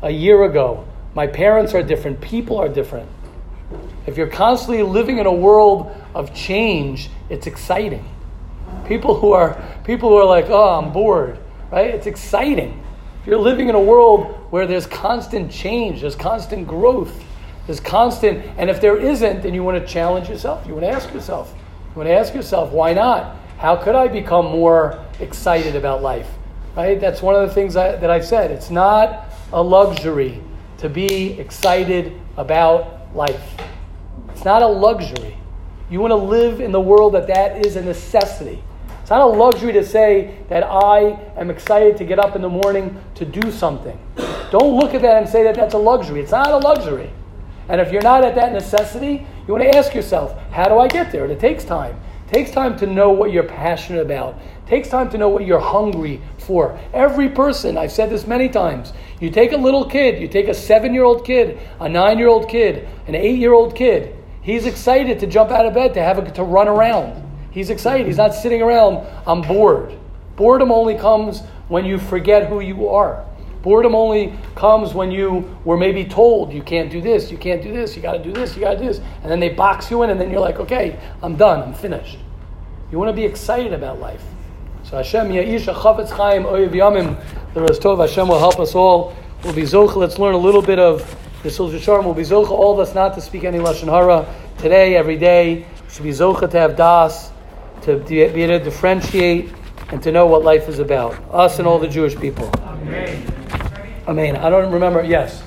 a 0.00 0.08
year 0.08 0.44
ago. 0.44 0.88
My 1.14 1.26
parents 1.26 1.74
are 1.74 1.82
different. 1.82 2.22
People 2.22 2.56
are 2.56 2.70
different. 2.70 3.10
If 4.06 4.16
you're 4.16 4.26
constantly 4.26 4.82
living 4.82 5.18
in 5.18 5.26
a 5.26 5.32
world 5.32 5.94
of 6.14 6.34
change, 6.34 7.10
it's 7.28 7.46
exciting. 7.46 8.08
People 8.86 9.20
who 9.20 9.32
are 9.32 9.62
people 9.84 10.08
who 10.08 10.16
are 10.16 10.24
like, 10.24 10.48
"Oh, 10.48 10.78
I'm 10.78 10.90
bored." 10.90 11.36
Right? 11.70 11.90
It's 11.90 12.06
exciting. 12.06 12.80
If 13.20 13.26
you're 13.26 13.38
living 13.38 13.68
in 13.68 13.74
a 13.74 13.80
world 13.80 14.34
where 14.48 14.66
there's 14.66 14.86
constant 14.86 15.50
change, 15.50 16.00
there's 16.00 16.16
constant 16.16 16.66
growth, 16.66 17.22
there's 17.66 17.80
constant, 17.80 18.46
and 18.56 18.70
if 18.70 18.80
there 18.80 18.96
isn't, 18.96 19.42
then 19.42 19.52
you 19.52 19.62
want 19.62 19.78
to 19.78 19.86
challenge 19.86 20.30
yourself. 20.30 20.66
You 20.66 20.72
want 20.72 20.86
to 20.86 20.90
ask 20.90 21.12
yourself. 21.12 21.52
You 21.96 22.00
want 22.00 22.10
to 22.10 22.14
ask 22.14 22.34
yourself, 22.34 22.72
why 22.72 22.92
not? 22.92 23.36
How 23.56 23.74
could 23.74 23.94
I 23.94 24.06
become 24.06 24.44
more 24.44 25.02
excited 25.18 25.76
about 25.76 26.02
life? 26.02 26.28
Right? 26.76 27.00
That's 27.00 27.22
one 27.22 27.34
of 27.34 27.48
the 27.48 27.54
things 27.54 27.74
I, 27.74 27.96
that 27.96 28.10
I've 28.10 28.26
said. 28.26 28.50
It's 28.50 28.68
not 28.68 29.32
a 29.50 29.62
luxury 29.62 30.42
to 30.76 30.90
be 30.90 31.40
excited 31.40 32.20
about 32.36 33.16
life. 33.16 33.42
It's 34.28 34.44
not 34.44 34.60
a 34.60 34.66
luxury. 34.66 35.38
You 35.88 36.00
want 36.00 36.10
to 36.10 36.16
live 36.16 36.60
in 36.60 36.70
the 36.70 36.80
world 36.82 37.14
that 37.14 37.28
that 37.28 37.64
is 37.64 37.76
a 37.76 37.82
necessity. 37.82 38.62
It's 39.00 39.08
not 39.08 39.22
a 39.22 39.26
luxury 39.26 39.72
to 39.72 39.82
say 39.82 40.36
that 40.50 40.64
I 40.64 41.18
am 41.38 41.48
excited 41.48 41.96
to 41.96 42.04
get 42.04 42.18
up 42.18 42.36
in 42.36 42.42
the 42.42 42.50
morning 42.50 43.02
to 43.14 43.24
do 43.24 43.50
something. 43.50 43.98
Don't 44.50 44.78
look 44.78 44.92
at 44.92 45.00
that 45.00 45.22
and 45.22 45.26
say 45.26 45.44
that 45.44 45.54
that's 45.54 45.72
a 45.72 45.78
luxury. 45.78 46.20
It's 46.20 46.32
not 46.32 46.50
a 46.50 46.58
luxury. 46.58 47.10
And 47.70 47.80
if 47.80 47.90
you're 47.90 48.02
not 48.02 48.22
at 48.22 48.34
that 48.34 48.52
necessity, 48.52 49.26
you 49.46 49.54
want 49.54 49.64
to 49.64 49.76
ask 49.76 49.94
yourself, 49.94 50.36
how 50.50 50.68
do 50.68 50.78
I 50.78 50.88
get 50.88 51.12
there? 51.12 51.24
And 51.24 51.32
it 51.32 51.40
takes 51.40 51.64
time. 51.64 51.98
It 52.26 52.32
takes 52.32 52.50
time 52.50 52.76
to 52.78 52.86
know 52.86 53.10
what 53.10 53.30
you're 53.30 53.44
passionate 53.44 54.00
about 54.00 54.34
It 54.34 54.68
takes 54.68 54.88
time 54.88 55.08
to 55.10 55.18
know 55.18 55.28
what 55.28 55.46
you're 55.46 55.60
hungry 55.60 56.20
for. 56.38 56.78
Every 56.92 57.28
person, 57.28 57.78
I've 57.78 57.92
said 57.92 58.10
this 58.10 58.26
many 58.26 58.48
times, 58.48 58.92
you 59.20 59.30
take 59.30 59.52
a 59.52 59.56
little 59.56 59.88
kid, 59.88 60.20
you 60.20 60.26
take 60.26 60.48
a 60.48 60.54
seven 60.54 60.92
year 60.92 61.04
old 61.04 61.24
kid, 61.24 61.60
a 61.78 61.88
nine 61.88 62.18
year 62.18 62.28
old 62.28 62.48
kid, 62.48 62.88
an 63.06 63.14
eight 63.14 63.38
year 63.38 63.52
old 63.52 63.76
kid. 63.76 64.16
He's 64.42 64.66
excited 64.66 65.20
to 65.20 65.26
jump 65.26 65.50
out 65.50 65.66
of 65.66 65.74
bed 65.74 65.94
to 65.94 66.02
have 66.02 66.18
a, 66.18 66.30
to 66.32 66.42
run 66.42 66.66
around. 66.68 67.22
He's 67.52 67.70
excited. 67.70 68.06
He's 68.06 68.16
not 68.16 68.34
sitting 68.34 68.62
around, 68.62 69.06
I'm 69.26 69.42
bored. 69.42 69.96
Boredom 70.34 70.70
only 70.70 70.96
comes 70.96 71.40
when 71.68 71.84
you 71.84 71.98
forget 71.98 72.48
who 72.48 72.60
you 72.60 72.88
are. 72.88 73.24
Boredom 73.66 73.96
only 73.96 74.32
comes 74.54 74.94
when 74.94 75.10
you 75.10 75.58
were 75.64 75.76
maybe 75.76 76.04
told 76.04 76.52
you 76.52 76.62
can't 76.62 76.88
do 76.88 77.00
this, 77.00 77.32
you 77.32 77.36
can't 77.36 77.60
do 77.60 77.72
this, 77.72 77.96
you 77.96 78.00
got 78.00 78.12
to 78.12 78.22
do 78.22 78.30
this, 78.32 78.54
you 78.54 78.60
got 78.60 78.74
to 78.74 78.78
do 78.78 78.84
this. 78.84 79.00
And 79.22 79.24
then 79.24 79.40
they 79.40 79.48
box 79.48 79.90
you 79.90 80.04
in, 80.04 80.10
and 80.10 80.20
then 80.20 80.30
you're 80.30 80.38
like, 80.38 80.60
okay, 80.60 81.00
I'm 81.20 81.34
done, 81.34 81.64
I'm 81.64 81.74
finished. 81.74 82.16
You 82.92 82.98
want 83.00 83.08
to 83.08 83.12
be 83.12 83.24
excited 83.24 83.72
about 83.72 83.98
life. 83.98 84.22
So 84.84 84.98
Hashem 84.98 85.30
Ya'isha 85.30 85.74
Chavetz 85.74 86.10
Chaim 86.10 86.44
Oyev 86.44 86.70
Yamim, 86.70 87.20
the 87.54 87.60
Rostov, 87.60 87.98
Hashem 87.98 88.28
will 88.28 88.38
help 88.38 88.60
us 88.60 88.76
all. 88.76 89.16
We'll 89.42 89.52
be 89.52 89.62
Zocha. 89.62 89.96
Let's 89.96 90.20
learn 90.20 90.34
a 90.34 90.38
little 90.38 90.62
bit 90.62 90.78
of 90.78 91.00
the 91.42 91.50
Sil 91.50 91.66
Sharm. 91.70 92.04
We'll 92.04 92.14
be 92.14 92.22
Zocha, 92.22 92.50
all 92.50 92.72
of 92.72 92.78
us 92.78 92.94
not 92.94 93.16
to 93.16 93.20
speak 93.20 93.42
any 93.42 93.58
Lashon 93.58 93.88
Hara 93.88 94.32
today, 94.58 94.94
every 94.94 95.16
day. 95.16 95.66
Should 95.90 96.04
be 96.04 96.10
Zocha 96.10 96.48
to 96.48 96.56
have 96.56 96.76
Das, 96.76 97.32
to 97.82 97.96
be 97.96 98.20
able 98.20 98.58
to 98.58 98.62
differentiate 98.62 99.52
and 99.88 100.00
to 100.04 100.12
know 100.12 100.26
what 100.26 100.44
life 100.44 100.68
is 100.68 100.78
about. 100.78 101.14
Us 101.32 101.58
and 101.58 101.66
all 101.66 101.80
the 101.80 101.88
Jewish 101.88 102.14
people. 102.14 102.48
Amen. 102.58 103.35
Amen. 104.06 104.36
I 104.36 104.50
don't 104.50 104.72
remember. 104.72 105.02
Yes. 105.04 105.42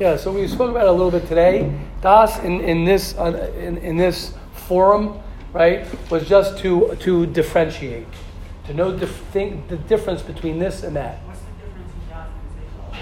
Yeah, 0.00 0.16
so 0.16 0.32
we 0.32 0.48
spoke 0.48 0.70
about 0.70 0.86
it 0.86 0.88
a 0.88 0.92
little 0.92 1.10
bit 1.10 1.28
today. 1.28 1.72
Das 2.00 2.38
in, 2.40 2.60
in 2.60 2.84
this 2.84 3.16
uh, 3.16 3.52
in, 3.56 3.78
in 3.78 3.96
this 3.96 4.34
forum 4.52 5.20
right, 5.54 5.86
was 6.10 6.28
just 6.28 6.58
to, 6.58 6.96
to 7.00 7.26
differentiate, 7.26 8.08
to 8.66 8.74
know 8.74 8.94
the, 8.94 9.06
thing, 9.06 9.64
the 9.68 9.76
difference 9.76 10.20
between 10.20 10.58
this 10.58 10.82
and 10.82 10.96
that. 10.96 11.18
What's 11.20 11.40
the 11.40 11.66
difference 11.66 12.98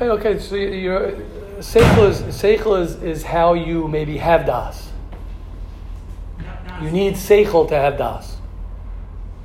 in 0.00 0.06
Right, 0.06 0.18
okay, 0.20 0.38
so 0.38 0.54
your 0.54 1.12
seichel 1.60 2.10
is, 2.10 2.20
seichel 2.22 2.80
is, 2.80 3.02
is 3.02 3.22
how 3.24 3.54
you 3.54 3.88
maybe 3.88 4.18
have 4.18 4.44
das. 4.44 4.92
You 6.82 6.90
need 6.90 7.14
seichel 7.14 7.66
to 7.68 7.74
have 7.74 7.96
das. 7.96 8.36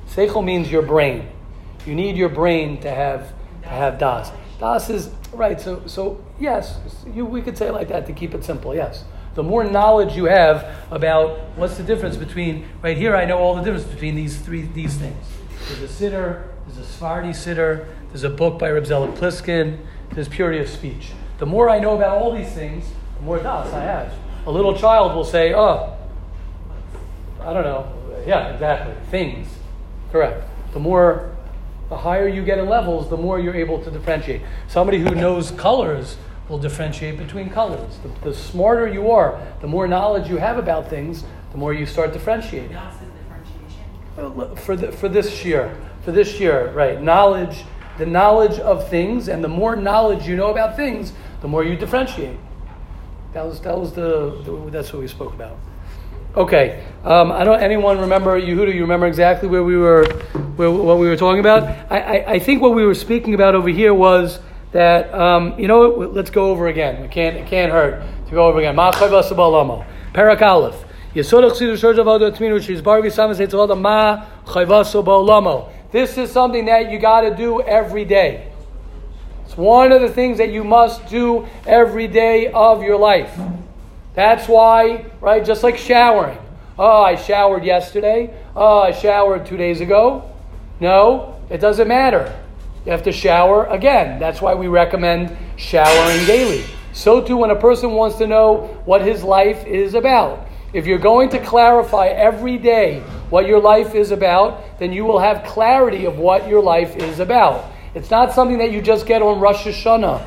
Seichel 0.10 0.44
means 0.44 0.70
your 0.70 0.82
brain. 0.82 1.30
You 1.86 1.95
need 1.95 2.15
your 2.15 2.29
brain 2.29 2.79
to 2.82 2.89
have 2.89 3.34
to 3.63 3.69
have 3.69 3.97
das. 3.97 4.32
Das 4.59 4.89
is 4.89 5.09
right. 5.34 5.59
So 5.59 5.84
so 5.88 6.23
yes, 6.39 6.79
you, 7.13 7.25
we 7.25 7.41
could 7.41 7.57
say 7.57 7.67
it 7.67 7.73
like 7.73 7.88
that 7.89 8.05
to 8.07 8.13
keep 8.13 8.34
it 8.34 8.43
simple. 8.43 8.75
Yes. 8.75 9.03
The 9.34 9.43
more 9.43 9.63
knowledge 9.63 10.15
you 10.15 10.25
have 10.25 10.67
about 10.91 11.39
what's 11.55 11.77
the 11.77 11.84
difference 11.84 12.17
between 12.17 12.67
right 12.82 12.97
here, 12.97 13.15
I 13.15 13.25
know 13.25 13.38
all 13.38 13.55
the 13.55 13.61
difference 13.61 13.86
between 13.86 14.15
these 14.15 14.38
three 14.38 14.63
these 14.63 14.95
things. 14.95 15.25
There's 15.67 15.82
a 15.82 15.88
sitter, 15.88 16.53
there's 16.67 16.79
a 16.79 16.86
Sephardi 16.86 17.34
sitter, 17.34 17.88
there's 18.09 18.23
a 18.23 18.29
book 18.29 18.59
by 18.59 18.69
Reb 18.69 18.86
Zelig 18.86 19.11
Pliskin, 19.15 19.79
there's 20.11 20.27
purity 20.27 20.59
of 20.59 20.67
speech. 20.67 21.11
The 21.38 21.45
more 21.45 21.69
I 21.69 21.79
know 21.79 21.95
about 21.95 22.17
all 22.17 22.36
these 22.36 22.51
things, 22.51 22.86
the 23.17 23.23
more 23.23 23.39
das 23.39 23.73
I 23.73 23.82
have. 23.82 24.13
A 24.45 24.51
little 24.51 24.77
child 24.77 25.15
will 25.15 25.23
say, 25.23 25.53
"Oh, 25.53 25.93
I 27.39 27.53
don't 27.53 27.63
know." 27.63 27.88
Yeah, 28.27 28.49
exactly. 28.49 28.93
Things, 29.09 29.47
correct. 30.11 30.43
The 30.73 30.79
more, 30.79 31.32
the 31.92 31.98
higher 31.98 32.26
you 32.26 32.42
get 32.42 32.58
in 32.58 32.70
levels, 32.70 33.10
the 33.10 33.18
more 33.18 33.38
you're 33.38 33.54
able 33.54 33.78
to 33.84 33.92
differentiate. 33.92 34.42
Somebody 34.70 35.00
who 35.00 35.14
knows 35.14 35.52
colors 35.52 36.16
will 36.48 36.58
differentiate 36.58 37.18
between 37.18 37.50
colors. 37.50 38.00
The, 38.02 38.30
the 38.30 38.34
smarter 38.34 38.88
you 38.88 39.12
are, 39.12 39.46
the 39.60 39.68
more 39.68 39.89
knowledge 39.89 40.30
you 40.30 40.38
have 40.38 40.58
about 40.58 40.89
things, 40.89 41.26
the 41.52 41.58
more 41.58 41.74
you 41.74 41.86
start 41.86 42.14
differentiating. 42.14 42.72
Das 42.72 42.94
is 42.94 43.10
differentiation. 43.20 44.38
Well, 44.38 44.56
For, 44.56 44.78
the, 44.78 44.94
for 44.94 45.10
this 45.10 45.44
year, 45.44 45.78
for 46.06 46.14
this 46.14 46.39
year, 46.39 46.72
right? 46.72 47.02
Knowledge, 47.02 47.66
the 47.98 48.06
knowledge 48.06 48.58
of 48.60 48.88
things, 48.88 49.28
and 49.28 49.44
the 49.44 49.50
more 49.50 49.76
knowledge 49.76 50.26
you 50.26 50.38
know 50.38 50.50
about 50.50 50.78
things, 50.78 51.12
the 51.42 51.50
more 51.50 51.66
you 51.66 51.76
differentiate. 51.76 52.38
That 53.34 53.46
was 53.46 53.60
that 53.62 53.78
was 53.78 53.92
the, 53.92 54.42
the 54.46 54.72
that's 54.72 54.94
what 54.94 55.02
we 55.02 55.10
spoke 55.10 55.34
about. 55.34 55.58
Okay, 56.36 56.82
um, 57.03 57.29
I 57.29 57.43
don't. 57.43 57.61
Anyone 57.61 57.99
remember 57.99 58.39
Yehuda? 58.39 58.73
You 58.73 58.82
remember 58.82 59.05
exactly 59.05 59.49
where 59.49 59.65
we 59.65 59.75
were, 59.75 60.05
where, 60.55 60.71
what 60.71 60.97
we 60.97 61.07
were 61.07 61.17
talking 61.17 61.41
about? 61.41 61.63
I, 61.91 61.99
I, 61.99 62.32
I 62.34 62.39
think 62.39 62.61
what 62.61 62.73
we 62.73 62.86
were 62.86 62.95
speaking 62.95 63.34
about 63.34 63.53
over 63.53 63.67
here 63.67 63.93
was 63.93 64.39
that 64.71 65.13
um, 65.13 65.59
you 65.59 65.67
know. 65.67 65.89
Let's 65.89 66.29
go 66.29 66.49
over 66.49 66.67
again. 66.67 67.03
It 67.03 67.11
can't 67.11 67.36
it 67.36 67.47
can't 67.47 67.69
hurt 67.69 68.01
to 68.27 68.32
go 68.32 68.45
over 68.47 68.59
again. 68.59 68.77
Perek 68.77 70.41
Aleph. 70.41 70.86
This 75.91 76.17
is 76.17 76.32
something 76.32 76.65
that 76.65 76.89
you 76.89 76.99
got 76.99 77.21
to 77.21 77.36
do 77.36 77.61
every 77.61 78.05
day. 78.05 78.47
It's 79.43 79.57
one 79.57 79.91
of 79.91 79.99
the 79.99 80.07
things 80.07 80.38
that 80.38 80.49
you 80.49 80.63
must 80.63 81.07
do 81.07 81.45
every 81.67 82.07
day 82.07 82.49
of 82.53 82.82
your 82.82 82.97
life. 82.97 83.38
That's 84.14 84.47
why, 84.47 85.05
right, 85.22 85.43
just 85.43 85.64
like 85.64 85.78
showering. 85.78 86.38
Oh, 86.78 87.03
I 87.03 87.16
showered 87.16 87.64
yesterday. 87.64 88.34
Oh, 88.55 88.80
I 88.80 88.91
showered 88.91 89.45
two 89.45 89.57
days 89.57 89.82
ago. 89.82 90.30
No, 90.80 91.39
it 91.49 91.59
doesn't 91.59 91.88
matter. 91.88 92.38
You 92.86 92.91
have 92.91 93.03
to 93.03 93.12
shower 93.12 93.66
again. 93.66 94.20
That's 94.20 94.41
why 94.41 94.55
we 94.55 94.68
recommend 94.68 95.38
showering 95.55 96.26
daily. 96.26 96.66
So, 96.93 97.22
too, 97.22 97.38
when 97.38 97.51
a 97.51 97.55
person 97.55 97.91
wants 97.91 98.18
to 98.18 98.28
know 98.28 98.82
what 98.86 99.01
his 99.01 99.24
life 99.24 99.66
is 99.66 99.93
about, 99.93 100.47
if 100.74 100.86
you're 100.86 100.97
going 100.97 101.30
to 101.30 101.39
clarify 101.39 102.07
every 102.07 102.57
day 102.57 103.01
what 103.30 103.45
your 103.45 103.59
life 103.59 103.93
is 103.93 104.12
about, 104.12 104.80
then 104.80 104.91
you 104.91 105.05
will 105.05 105.20
have 105.20 105.43
clarity 105.45 106.05
of 106.05 106.18
what 106.18 106.47
your 106.47 106.62
life 106.62 106.95
is 106.95 107.20
about. 107.20 107.72
It's 107.93 108.09
not 108.09 108.34
something 108.34 108.57
that 108.57 108.72
you 108.72 108.82
just 108.82 109.05
get 109.05 109.22
on 109.22 109.39
Rosh 109.39 109.68
Hashanah, 109.68 110.26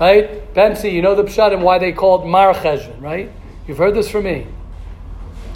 right? 0.00 0.52
Bensi, 0.54 0.92
you 0.92 1.02
know 1.02 1.14
the 1.14 1.24
pshat 1.24 1.52
and 1.52 1.62
why 1.62 1.78
they 1.78 1.92
called 1.92 2.26
Mar 2.26 2.54
Cheshvan, 2.54 3.00
right? 3.00 3.30
You've 3.66 3.78
heard 3.78 3.94
this 3.94 4.10
from 4.10 4.24
me. 4.24 4.46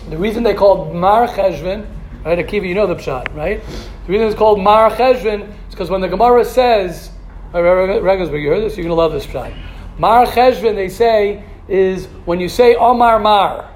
The 0.08 0.18
reason 0.18 0.42
they 0.42 0.54
called 0.54 0.94
Mar 0.94 1.28
Cheshvan, 1.28 1.86
right? 2.24 2.38
Akiva, 2.38 2.66
you 2.68 2.74
know 2.74 2.86
the 2.86 2.96
pshat, 2.96 3.34
right? 3.34 3.62
The 4.06 4.12
reason 4.12 4.26
it's 4.26 4.36
called 4.36 4.60
Mar 4.60 4.90
Cheshvan 4.90 5.48
is 5.48 5.54
because 5.70 5.90
when 5.90 6.00
the 6.00 6.08
Gemara 6.08 6.44
says, 6.44 7.10
Regensburg, 7.52 8.42
you 8.42 8.48
heard 8.48 8.62
this? 8.62 8.76
You're 8.76 8.84
going 8.84 8.90
to 8.90 8.94
love 8.94 9.12
this 9.12 9.26
pshat. 9.26 9.54
Mar 9.98 10.26
Cheshvan, 10.26 10.74
they 10.74 10.88
say, 10.88 11.44
is 11.68 12.06
when 12.24 12.40
you 12.40 12.48
say 12.48 12.74
Omar 12.74 13.18
Mar. 13.18 13.70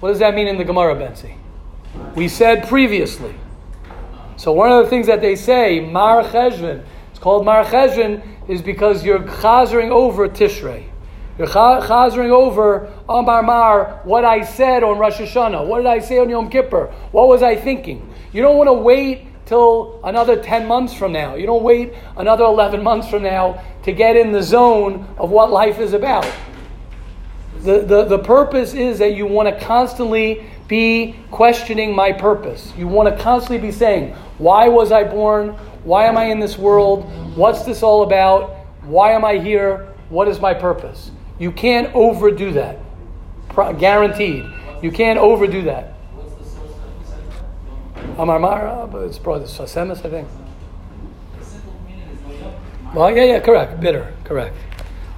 What 0.00 0.10
does 0.10 0.18
that 0.20 0.34
mean 0.34 0.46
in 0.46 0.58
the 0.58 0.64
Gemara, 0.64 0.94
Bensi? 0.94 1.36
We 2.14 2.28
said 2.28 2.68
previously. 2.68 3.34
So 4.36 4.52
one 4.52 4.70
of 4.70 4.84
the 4.84 4.90
things 4.90 5.06
that 5.06 5.20
they 5.20 5.36
say, 5.36 5.80
Mar 5.80 6.22
Cheshvan, 6.22 6.84
called 7.24 7.46
Mar 7.46 7.62
is 8.48 8.60
because 8.60 9.02
you're 9.02 9.20
chazering 9.20 9.88
over 9.88 10.28
Tishrei. 10.28 10.84
You're 11.38 11.46
cha- 11.46 11.80
chazering 11.80 12.28
over 12.28 12.92
Amar 13.08 13.42
Mar, 13.42 14.02
what 14.04 14.26
I 14.26 14.44
said 14.44 14.82
on 14.82 14.98
Rosh 14.98 15.16
Hashanah. 15.20 15.66
What 15.66 15.78
did 15.78 15.86
I 15.86 16.00
say 16.00 16.18
on 16.18 16.28
Yom 16.28 16.50
Kippur? 16.50 16.92
What 17.12 17.28
was 17.28 17.42
I 17.42 17.56
thinking? 17.56 18.06
You 18.34 18.42
don't 18.42 18.58
want 18.58 18.68
to 18.68 18.74
wait 18.74 19.26
till 19.46 20.02
another 20.04 20.36
10 20.36 20.66
months 20.66 20.92
from 20.92 21.12
now. 21.12 21.34
You 21.34 21.46
don't 21.46 21.62
wait 21.62 21.94
another 22.18 22.44
11 22.44 22.82
months 22.82 23.08
from 23.08 23.22
now 23.22 23.58
to 23.84 23.92
get 23.92 24.16
in 24.16 24.30
the 24.32 24.42
zone 24.42 25.08
of 25.16 25.30
what 25.30 25.50
life 25.50 25.78
is 25.78 25.94
about. 25.94 26.30
The, 27.60 27.80
the, 27.80 28.04
the 28.04 28.18
purpose 28.18 28.74
is 28.74 28.98
that 28.98 29.14
you 29.14 29.24
want 29.24 29.48
to 29.48 29.64
constantly 29.64 30.44
be 30.68 31.16
questioning 31.30 31.94
my 31.94 32.12
purpose. 32.12 32.70
You 32.76 32.86
want 32.86 33.08
to 33.16 33.22
constantly 33.22 33.66
be 33.66 33.72
saying, 33.72 34.14
why 34.36 34.68
was 34.68 34.92
I 34.92 35.04
born? 35.04 35.56
Why 35.84 36.06
am 36.06 36.16
I 36.16 36.24
in 36.24 36.40
this 36.40 36.58
world? 36.58 37.04
What's 37.36 37.64
this 37.64 37.82
all 37.82 38.02
about? 38.02 38.56
Why 38.82 39.12
am 39.12 39.24
I 39.24 39.38
here? 39.38 39.94
What 40.08 40.28
is 40.28 40.40
my 40.40 40.54
purpose? 40.54 41.10
You 41.38 41.52
can't 41.52 41.94
overdo 41.94 42.52
that. 42.52 42.78
Pro- 43.50 43.72
guaranteed. 43.72 44.44
You 44.82 44.90
can't 44.90 45.18
overdo 45.18 45.62
that. 45.62 45.94
The? 47.94 48.22
Amar 48.22 48.38
Mara, 48.38 48.86
but 48.86 49.02
it's 49.04 49.18
probably 49.18 49.46
Sasemis, 49.46 50.04
I 50.04 50.10
think. 50.10 50.28
The. 51.38 52.98
Well, 52.98 53.14
yeah, 53.14 53.24
yeah, 53.24 53.40
correct. 53.40 53.80
Bitter, 53.80 54.12
correct. 54.24 54.54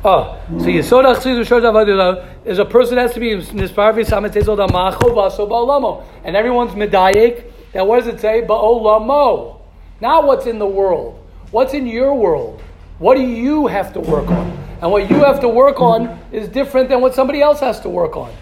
Oh, 0.05 0.41
so 0.59 0.67
Yesod 0.67 1.05
Achsidu 1.05 1.45
Shor 1.45 1.61
Zavadila 1.61 2.27
is 2.45 2.59
a 2.59 2.65
person 2.65 2.97
has 2.97 3.13
to 3.15 3.21
be 3.21 3.31
Nisparvi 3.31 4.07
Sametezol 4.07 4.57
Damacho 4.57 5.13
Vaso 5.13 5.49
Ba'olamo. 5.49 6.05
And 6.23 6.37
everyone's 6.37 6.73
medayik. 6.73 7.51
Now, 7.75 7.87
what 7.87 8.05
does 8.05 8.15
it 8.15 8.21
say? 8.21 8.43
Ba'olamo. 8.43 9.61
Not 10.01 10.27
what's 10.27 10.47
in 10.47 10.59
the 10.59 10.67
world. 10.67 11.23
What's 11.51 11.75
in 11.75 11.87
your 11.87 12.15
world? 12.15 12.63
What 12.99 13.17
do 13.17 13.23
you 13.23 13.67
have 13.67 13.93
to 13.95 14.01
work 14.01 14.29
on? 14.29 14.51
And 14.83 14.91
what 14.91 15.09
you 15.09 15.17
have 15.25 15.41
to 15.41 15.49
work 15.49 15.81
on 15.81 16.19
is 16.33 16.49
different 16.49 16.89
than 16.89 17.01
what 17.01 17.15
somebody 17.15 17.41
else 17.41 17.61
has 17.61 17.81
to 17.81 17.89
work 17.89 18.17
on. 18.17 18.33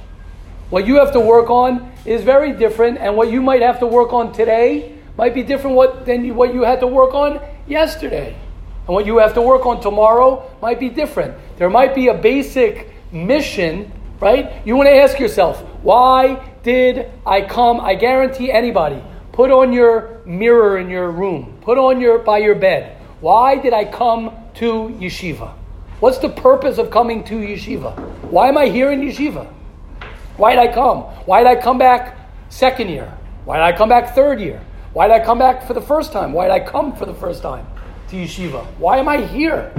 What 0.70 0.86
you 0.86 0.96
have 0.96 1.12
to 1.12 1.20
work 1.20 1.50
on 1.50 1.92
is 2.04 2.24
very 2.24 2.52
different, 2.52 2.98
and 2.98 3.16
what 3.16 3.30
you 3.30 3.40
might 3.40 3.62
have 3.62 3.78
to 3.80 3.86
work 3.86 4.12
on 4.12 4.32
today 4.32 4.98
might 5.16 5.34
be 5.34 5.42
different 5.42 5.76
what, 5.76 6.04
than 6.06 6.34
what 6.34 6.52
you 6.52 6.62
had 6.62 6.80
to 6.80 6.86
work 6.86 7.14
on 7.14 7.40
yesterday. 7.68 8.36
And 8.86 8.94
what 8.94 9.06
you 9.06 9.18
have 9.18 9.34
to 9.34 9.42
work 9.42 9.64
on 9.64 9.80
tomorrow 9.80 10.50
might 10.60 10.80
be 10.80 10.88
different. 10.88 11.34
There 11.56 11.70
might 11.70 11.94
be 11.94 12.08
a 12.08 12.14
basic 12.14 12.90
mission, 13.12 13.92
right? 14.20 14.66
You 14.66 14.76
want 14.76 14.88
to 14.88 14.94
ask 14.94 15.18
yourself, 15.18 15.60
why 15.82 16.44
did 16.62 17.10
I 17.24 17.42
come? 17.42 17.80
I 17.80 17.94
guarantee 17.94 18.50
anybody, 18.50 19.02
put 19.34 19.50
on 19.50 19.72
your 19.72 20.20
mirror 20.24 20.78
in 20.78 20.88
your 20.88 21.10
room, 21.10 21.58
put 21.60 21.76
on 21.76 22.00
your 22.00 22.20
by 22.20 22.38
your 22.38 22.54
bed. 22.54 22.96
Why 23.20 23.56
did 23.56 23.72
I 23.72 23.84
come 23.84 24.30
to 24.54 24.96
yeshiva? 25.00 25.52
What's 25.98 26.18
the 26.18 26.28
purpose 26.28 26.78
of 26.78 26.92
coming 26.92 27.24
to 27.24 27.34
yeshiva? 27.34 27.98
Why 28.30 28.48
am 28.48 28.56
I 28.56 28.68
here 28.68 28.92
in 28.92 29.00
yeshiva? 29.00 29.52
Why 30.36 30.54
did 30.54 30.60
I 30.60 30.72
come? 30.72 30.98
Why 31.26 31.42
did 31.42 31.48
I 31.48 31.60
come 31.60 31.78
back 31.78 32.16
second 32.48 32.90
year? 32.90 33.12
Why 33.44 33.56
did 33.56 33.64
I 33.64 33.76
come 33.76 33.88
back 33.88 34.14
third 34.14 34.40
year? 34.40 34.62
Why 34.92 35.08
did 35.08 35.20
I 35.20 35.24
come 35.24 35.38
back 35.38 35.66
for 35.66 35.74
the 35.74 35.80
first 35.80 36.12
time? 36.12 36.32
Why 36.32 36.46
did 36.46 36.52
I 36.52 36.70
come 36.70 36.94
for 36.94 37.04
the 37.04 37.14
first 37.14 37.42
time 37.42 37.66
to 38.10 38.16
yeshiva? 38.16 38.64
Why 38.78 38.98
am 38.98 39.08
I 39.08 39.26
here? 39.26 39.70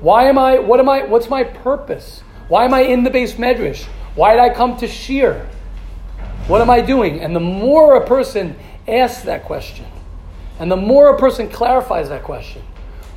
Why 0.00 0.24
am 0.28 0.38
I, 0.38 0.60
what 0.60 0.78
am 0.78 0.88
I, 0.88 1.02
what's 1.02 1.28
my 1.28 1.42
purpose? 1.42 2.22
Why 2.46 2.64
am 2.64 2.72
I 2.72 2.82
in 2.82 3.02
the 3.02 3.10
Beis 3.10 3.34
Medrash? 3.34 3.86
Why 4.14 4.34
did 4.34 4.40
I 4.40 4.54
come 4.54 4.76
to 4.76 4.86
shir? 4.86 5.48
What 6.48 6.62
am 6.62 6.70
I 6.70 6.80
doing? 6.80 7.20
And 7.20 7.36
the 7.36 7.40
more 7.40 7.96
a 7.96 8.06
person 8.06 8.56
asks 8.88 9.22
that 9.24 9.44
question, 9.44 9.86
and 10.58 10.70
the 10.70 10.76
more 10.76 11.14
a 11.14 11.18
person 11.18 11.48
clarifies 11.48 12.08
that 12.08 12.22
question, 12.22 12.62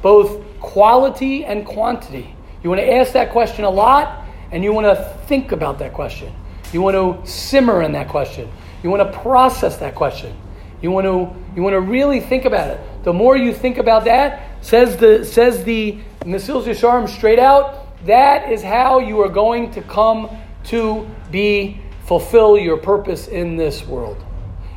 both 0.02 0.42
quality 0.60 1.46
and 1.46 1.66
quantity, 1.66 2.36
you 2.64 2.70
want 2.70 2.82
to 2.82 2.94
ask 2.94 3.14
that 3.14 3.32
question 3.32 3.66
a 3.66 3.70
lot, 3.70 4.26
and 4.52 4.64
you 4.64 4.74
want 4.74 4.86
to 4.86 5.18
think 5.26 5.52
about 5.52 5.80
that 5.80 5.94
question. 5.94 6.34
You 6.74 6.82
want 6.82 6.96
to 6.96 7.30
simmer 7.30 7.82
in 7.82 7.94
that 7.94 8.08
question. 8.08 8.50
You 8.84 8.90
want 8.90 9.12
to 9.12 9.20
process 9.20 9.78
that 9.78 9.96
question. 9.96 10.36
You 10.82 10.92
want 10.92 11.06
to 11.06 11.34
you 11.56 11.62
want 11.62 11.74
to 11.74 11.82
really 11.82 12.20
think 12.20 12.46
about 12.46 12.70
it. 12.70 13.04
The 13.04 13.14
more 13.14 13.38
you 13.38 13.54
think 13.54 13.78
about 13.78 14.06
that, 14.06 14.64
says 14.66 14.98
the 14.98 15.26
says 15.26 15.64
the 15.64 16.00
Mesilas 16.22 16.64
Yesharim 16.64 17.10
straight 17.10 17.40
out, 17.40 18.06
that 18.06 18.52
is 18.52 18.64
how 18.64 19.00
you 19.00 19.22
are 19.22 19.30
going 19.30 19.72
to 19.72 19.82
come 19.82 20.30
to 20.66 21.08
be 21.32 21.80
fulfill 22.06 22.58
your 22.58 22.78
purpose 22.78 23.28
in 23.28 23.58
this 23.58 23.86
world. 23.86 24.24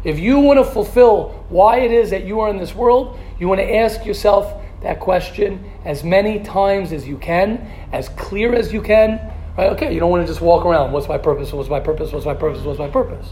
If 0.05 0.19
you 0.19 0.39
want 0.39 0.59
to 0.59 0.65
fulfill 0.65 1.45
why 1.49 1.79
it 1.79 1.91
is 1.91 2.11
that 2.11 2.25
you 2.25 2.41
are 2.41 2.51
in 2.51 2.59
this 2.59 2.75
world, 2.75 3.19
you 3.39 3.49
want 3.49 3.61
to 3.61 3.75
ask 3.75 4.05
yourself 4.05 4.63
that 4.83 5.01
question 5.01 5.65
as 5.85 6.05
many 6.05 6.41
times 6.41 6.93
as 6.93 7.09
you 7.09 7.17
can, 7.17 7.71
as 7.93 8.11
clear 8.11 8.55
as 8.55 8.73
you 8.73 8.83
can. 8.83 9.33
Right? 9.57 9.71
Okay, 9.73 9.95
you 9.95 10.01
don't 10.01 10.11
want 10.11 10.23
to 10.23 10.27
just 10.27 10.43
walk 10.43 10.67
around. 10.67 10.93
What's 10.93 11.09
my 11.09 11.19
purpose? 11.19 11.53
What's 11.53 11.71
my 11.71 11.81
purpose? 11.81 12.13
What's 12.13 12.27
my 12.27 12.35
purpose? 12.35 12.63
What's 12.63 12.79
my 12.79 12.91
purpose? 12.91 13.31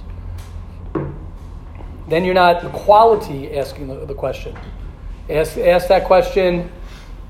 then 2.13 2.27
you're 2.27 2.35
not 2.35 2.61
the 2.61 2.69
quality 2.69 3.57
asking 3.57 3.89
the, 3.89 4.05
the 4.05 4.15
question. 4.15 4.55
Ask, 5.31 5.57
ask 5.57 5.89
that 5.89 6.05
question 6.05 6.71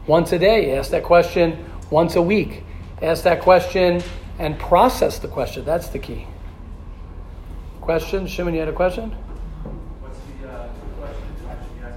once 0.09 0.33
a 0.33 0.39
day. 0.41 0.77
Ask 0.77 0.91
that 0.91 1.05
question 1.05 1.65
once 1.89 2.17
a 2.17 2.23
week. 2.23 2.65
Ask 3.01 3.23
that 3.23 3.43
question 3.43 4.03
and 4.41 4.59
process 4.59 5.21
the 5.21 5.29
question. 5.29 5.65
That's 5.65 5.89
the 5.89 6.01
key. 6.01 6.27
Question? 7.81 8.27
Shimon, 8.27 8.55
you 8.55 8.61
had 8.61 8.69
a 8.69 8.73
question? 8.73 9.15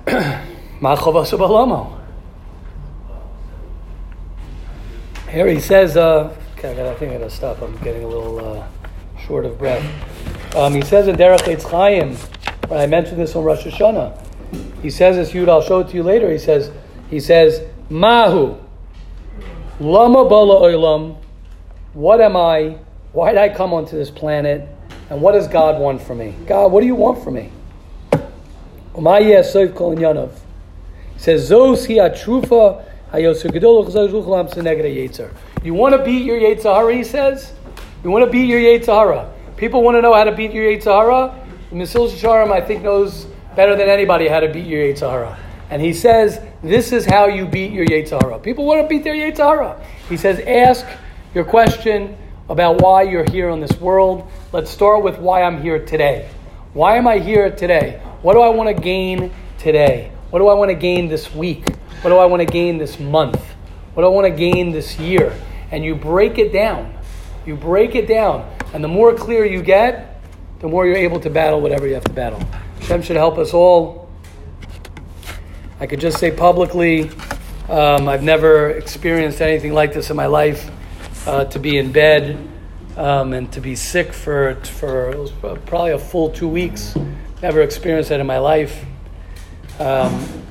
Here 5.29 5.47
he 5.47 5.59
says, 5.59 5.97
uh, 5.97 6.37
okay, 6.57 6.69
I, 6.69 6.73
gotta, 6.75 6.91
I 6.91 6.95
think 6.95 7.11
I 7.11 7.17
gotta 7.17 7.29
stop. 7.31 7.61
I'm 7.61 7.75
getting 7.77 8.03
a 8.03 8.07
little 8.07 8.39
uh, 8.39 8.67
short 9.25 9.45
of 9.45 9.57
breath. 9.57 9.83
Um, 10.55 10.75
he 10.75 10.83
says 10.83 11.07
in 11.07 11.15
Derech 11.15 11.39
Eitz 11.39 11.63
Chaim, 11.63 12.15
I 12.71 12.85
mentioned 12.85 13.19
this 13.19 13.35
on 13.35 13.43
Rosh 13.43 13.65
Hashanah. 13.65 14.21
He 14.83 14.91
says 14.91 15.15
this, 15.15 15.31
Yud, 15.31 15.49
I'll 15.49 15.63
show 15.63 15.79
it 15.79 15.87
to 15.89 15.95
you 15.95 16.03
later. 16.03 16.31
He 16.31 16.37
says, 16.37 16.71
he 17.09 17.19
says, 17.19 17.67
Mahu, 17.89 18.55
lama 19.79 20.29
bala 20.29 20.61
oilam, 20.61 21.17
what 21.93 22.21
am 22.21 22.37
I? 22.37 22.77
Why 23.11 23.31
did 23.31 23.39
I 23.39 23.49
come 23.49 23.73
onto 23.73 23.97
this 23.97 24.11
planet? 24.11 24.69
And 25.09 25.19
what 25.21 25.31
does 25.31 25.47
God 25.47 25.81
want 25.81 26.01
from 26.01 26.19
me? 26.19 26.35
God, 26.45 26.71
what 26.71 26.81
do 26.81 26.85
you 26.85 26.95
want 26.95 27.23
from 27.23 27.33
me? 27.33 27.51
He 28.95 29.01
says, 31.17 31.49
Zos. 31.49 31.87
You 35.63 35.73
want 35.73 35.95
to 35.95 36.03
beat 36.03 36.25
your 36.25 36.39
yetzer 36.39 36.75
hara, 36.75 36.93
he 36.93 37.03
says? 37.03 37.53
You 38.03 38.11
want 38.11 38.25
to 38.25 38.31
beat 38.31 38.47
your 38.47 38.59
yetzer 38.59 38.93
hara. 38.93 39.31
People 39.57 39.83
want 39.83 39.95
to 39.95 40.01
know 40.01 40.13
how 40.13 40.25
to 40.25 40.35
beat 40.35 40.51
your 40.51 40.65
Yetzirah. 40.65 41.33
Mesilas 41.71 42.11
Yesharim, 42.11 42.51
I 42.51 42.59
think, 42.59 42.83
knows 42.83 43.25
better 43.55 43.73
than 43.75 43.87
anybody 43.87 44.27
how 44.27 44.41
to 44.41 44.51
beat 44.51 44.65
your 44.65 44.81
yetzer 44.81 45.09
hara. 45.09 45.39
And 45.69 45.81
he 45.81 45.93
says, 45.93 46.41
this 46.61 46.91
is 46.91 47.05
how 47.05 47.27
you 47.27 47.45
beat 47.45 47.71
your 47.71 47.85
yetzer 47.85 48.21
hara. 48.21 48.37
People 48.37 48.65
want 48.65 48.81
to 48.81 48.87
beat 48.87 49.05
their 49.05 49.15
yetzer 49.15 49.45
hara. 49.45 49.81
He 50.09 50.17
says, 50.17 50.41
ask 50.41 50.85
your 51.33 51.45
question 51.45 52.17
about 52.49 52.81
why 52.81 53.03
you're 53.03 53.29
here 53.31 53.49
on 53.49 53.61
this 53.61 53.79
world. 53.79 54.29
Let's 54.51 54.69
start 54.69 55.03
with 55.03 55.19
why 55.19 55.43
I'm 55.43 55.61
here 55.61 55.85
today. 55.85 56.29
Why 56.75 56.97
am 56.97 57.07
I 57.07 57.19
here 57.19 57.49
today? 57.49 58.01
What 58.21 58.33
do 58.33 58.41
I 58.41 58.49
want 58.49 58.67
to 58.67 58.73
gain 58.73 59.31
today? 59.57 60.11
What 60.29 60.39
do 60.39 60.49
I 60.49 60.55
want 60.55 60.71
to 60.71 60.75
gain 60.75 61.07
this 61.07 61.33
week? 61.33 61.69
What 62.01 62.09
do 62.09 62.17
I 62.17 62.25
want 62.25 62.41
to 62.41 62.45
gain 62.45 62.77
this 62.77 62.99
month? 62.99 63.41
What 63.93 64.03
do 64.03 64.07
I 64.07 64.09
want 64.09 64.25
to 64.27 64.37
gain 64.37 64.73
this 64.73 64.99
year? 64.99 65.33
And 65.71 65.85
you 65.85 65.95
break 65.95 66.37
it 66.37 66.51
down. 66.51 66.93
You 67.45 67.55
break 67.55 67.95
it 67.95 68.09
down. 68.09 68.53
And 68.73 68.83
the 68.83 68.89
more 68.89 69.13
clear 69.13 69.45
you 69.45 69.61
get, 69.61 70.21
the 70.59 70.67
more 70.67 70.85
you're 70.85 70.97
able 70.97 71.21
to 71.21 71.29
battle 71.29 71.61
whatever 71.61 71.87
you 71.87 71.93
have 71.93 72.03
to 72.03 72.11
battle. 72.11 72.41
Hashem 72.81 73.03
should 73.03 73.15
help 73.15 73.37
us 73.37 73.53
all. 73.53 74.09
I 75.79 75.87
could 75.87 76.01
just 76.01 76.19
say 76.19 76.29
publicly, 76.29 77.09
um, 77.69 78.09
I've 78.09 78.21
never 78.21 78.71
experienced 78.71 79.39
anything 79.39 79.71
like 79.71 79.93
this 79.93 80.09
in 80.09 80.17
my 80.17 80.25
life. 80.25 80.69
Uh, 81.25 81.45
to 81.45 81.57
be 81.57 81.77
in 81.77 81.93
bed 81.93 82.37
um, 82.97 83.33
and 83.33 83.51
to 83.53 83.61
be 83.61 83.75
sick 83.75 84.13
for 84.13 84.55
for 84.55 85.27
probably 85.65 85.91
a 85.91 85.99
full 85.99 86.29
two 86.29 86.47
weeks. 86.47 86.95
Never 87.41 87.61
experienced 87.61 88.09
that 88.09 88.19
in 88.19 88.27
my 88.27 88.39
life. 88.39 88.85
Um, 89.79 90.43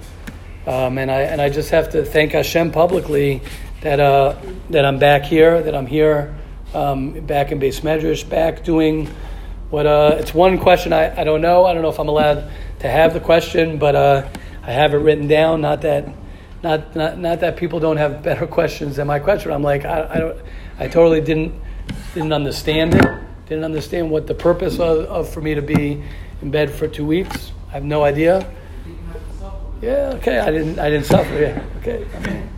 um, 0.66 0.98
and 0.98 1.10
I 1.10 1.22
and 1.22 1.40
I 1.40 1.48
just 1.48 1.70
have 1.70 1.90
to 1.90 2.04
thank 2.04 2.32
Hashem 2.32 2.72
publicly 2.72 3.42
that 3.80 4.00
uh, 4.00 4.36
that 4.70 4.84
I'm 4.84 4.98
back 4.98 5.24
here, 5.24 5.62
that 5.62 5.74
I'm 5.74 5.86
here, 5.86 6.34
um, 6.74 7.20
back 7.26 7.52
in 7.52 7.60
Beis 7.60 7.80
Medrash, 7.80 8.28
back 8.28 8.64
doing 8.64 9.06
what. 9.70 9.86
Uh, 9.86 10.16
it's 10.18 10.34
one 10.34 10.58
question 10.58 10.92
I, 10.92 11.20
I 11.20 11.24
don't 11.24 11.40
know. 11.40 11.64
I 11.64 11.72
don't 11.72 11.82
know 11.82 11.90
if 11.90 11.98
I'm 11.98 12.08
allowed 12.08 12.50
to 12.80 12.88
have 12.88 13.14
the 13.14 13.20
question, 13.20 13.78
but 13.78 13.94
uh, 13.94 14.28
I 14.62 14.72
have 14.72 14.94
it 14.94 14.98
written 14.98 15.28
down. 15.28 15.60
Not 15.60 15.82
that. 15.82 16.08
Not, 16.62 16.96
not, 16.96 17.18
not 17.18 17.40
that 17.40 17.58
people 17.58 17.78
don't 17.78 17.98
have 17.98 18.22
better 18.22 18.46
questions 18.58 18.96
than 18.96 19.06
my 19.06 19.18
question. 19.18 19.52
I'm 19.52 19.62
like 19.62 19.84
I, 19.84 20.08
I 20.14 20.18
don't 20.18 20.38
I 20.78 20.88
totally 20.88 21.20
didn't 21.20 21.54
didn't 22.14 22.32
understand 22.32 22.94
it. 22.94 23.04
Didn't 23.48 23.64
understand 23.64 24.10
what 24.10 24.26
the 24.26 24.34
purpose 24.34 24.78
of, 24.78 25.04
of 25.06 25.28
for 25.28 25.40
me 25.40 25.54
to 25.54 25.62
be 25.62 26.02
in 26.40 26.50
bed 26.50 26.70
for 26.70 26.88
two 26.88 27.04
weeks. 27.04 27.52
I 27.68 27.72
have 27.72 27.84
no 27.84 28.04
idea. 28.04 28.50
Yeah, 29.82 30.12
okay. 30.14 30.38
I 30.38 30.50
didn't 30.50 30.78
I 30.78 30.88
didn't 30.88 31.06
suffer. 31.06 31.34
Yeah, 31.34 31.62
okay. 31.78 32.06
I 32.14 32.18
mean, 32.20 32.48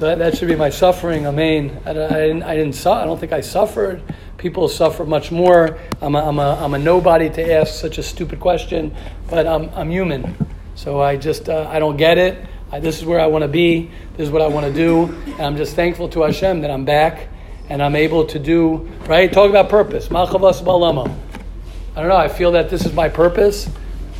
that, 0.00 0.18
that 0.18 0.36
should 0.36 0.48
be 0.48 0.56
my 0.56 0.70
suffering. 0.70 1.26
I 1.26 1.30
mean, 1.30 1.78
I, 1.86 1.90
I 1.90 1.94
didn't 1.94 2.42
I 2.42 2.56
didn't 2.56 2.74
su- 2.74 2.90
I 2.90 3.04
don't 3.04 3.20
think 3.20 3.32
I 3.32 3.40
suffered. 3.40 4.02
People 4.36 4.68
suffer 4.68 5.04
much 5.04 5.30
more. 5.30 5.78
I'm 6.00 6.14
a, 6.14 6.24
I'm 6.26 6.38
a, 6.38 6.54
I'm 6.54 6.74
a 6.74 6.78
nobody 6.78 7.28
to 7.30 7.52
ask 7.52 7.74
such 7.74 7.98
a 7.98 8.02
stupid 8.02 8.40
question, 8.40 8.96
but 9.28 9.46
I'm, 9.46 9.68
I'm 9.74 9.90
human. 9.90 10.34
So 10.74 11.00
I 11.00 11.16
just 11.16 11.48
uh, 11.48 11.68
I 11.68 11.78
don't 11.78 11.98
get 11.98 12.16
it. 12.16 12.46
I, 12.72 12.80
this 12.80 12.98
is 12.98 13.04
where 13.04 13.20
I 13.20 13.26
want 13.26 13.42
to 13.42 13.48
be. 13.48 13.90
This 14.16 14.26
is 14.26 14.30
what 14.32 14.42
I 14.42 14.48
want 14.48 14.66
to 14.66 14.72
do. 14.72 15.14
And 15.26 15.40
I'm 15.42 15.56
just 15.56 15.76
thankful 15.76 16.08
to 16.10 16.22
Hashem 16.22 16.62
that 16.62 16.70
I'm 16.70 16.84
back 16.84 17.28
and 17.70 17.80
I'm 17.82 17.94
able 17.94 18.26
to 18.26 18.38
do, 18.38 18.90
right? 19.06 19.32
Talk 19.32 19.48
about 19.48 19.68
purpose. 19.68 20.10
I 20.10 22.00
don't 22.00 22.08
know. 22.08 22.16
I 22.16 22.28
feel 22.28 22.52
that 22.52 22.68
this 22.68 22.84
is 22.84 22.92
my 22.92 23.08
purpose. 23.08 23.70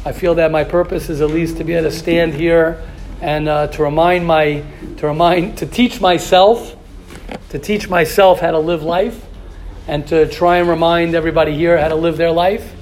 I 0.05 0.13
feel 0.13 0.37
that 0.37 0.53
my 0.53 0.65
purpose 0.65 1.11
is 1.11 1.21
at 1.21 1.31
least 1.31 1.57
to 1.59 1.65
be 1.65 1.75
able 1.75 1.91
to 1.91 1.95
stand 1.95 2.33
here 2.33 2.83
and 3.21 3.49
uh, 3.49 3.67
to 3.67 3.83
remind 3.83 4.25
my, 4.25 4.65
to 4.99 5.07
remind, 5.07 5.59
to 5.59 5.67
teach 5.67 6.01
myself, 6.01 6.77
to 7.51 7.59
teach 7.59 7.89
myself 7.89 8.41
how 8.41 8.53
to 8.53 8.59
live 8.59 8.85
life 8.85 9.27
and 9.89 10.07
to 10.07 10.29
try 10.29 10.59
and 10.59 10.69
remind 10.69 11.17
everybody 11.17 11.55
here 11.55 11.77
how 11.77 11.89
to 11.89 11.97
live 11.97 12.17
their 12.17 12.31
life 12.31 12.73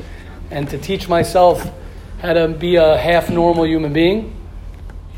and 0.51 0.69
to 0.69 0.79
teach 0.79 1.09
myself 1.09 1.73
how 2.21 2.35
to 2.35 2.49
be 2.49 2.77
a 2.77 2.99
half 2.99 3.31
normal 3.31 3.67
human 3.67 3.93
being. 3.93 4.35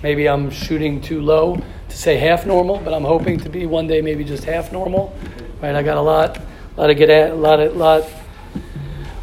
Maybe 0.03 0.29
I'm 0.29 0.51
shooting 0.51 1.01
too 1.01 1.21
low 1.21 1.61
to 1.89 1.97
say 1.97 2.17
half 2.17 2.47
normal, 2.47 2.79
but 2.79 2.95
I'm 2.95 3.05
hoping 3.05 3.39
to 3.41 3.49
be 3.49 3.67
one 3.67 3.87
day 3.87 4.01
maybe 4.01 4.25
just 4.25 4.45
half 4.45 4.73
normal. 4.73 5.15
Right? 5.63 5.75
I 5.75 5.83
got 5.83 5.99
a 5.99 6.01
lot, 6.01 6.39
a 6.39 6.81
lot 6.81 6.87
to 6.87 6.95
get 6.95 7.11
at, 7.11 7.33
a 7.33 7.35
lot, 7.35 7.61
of 7.61 7.77
lot, 7.77 8.05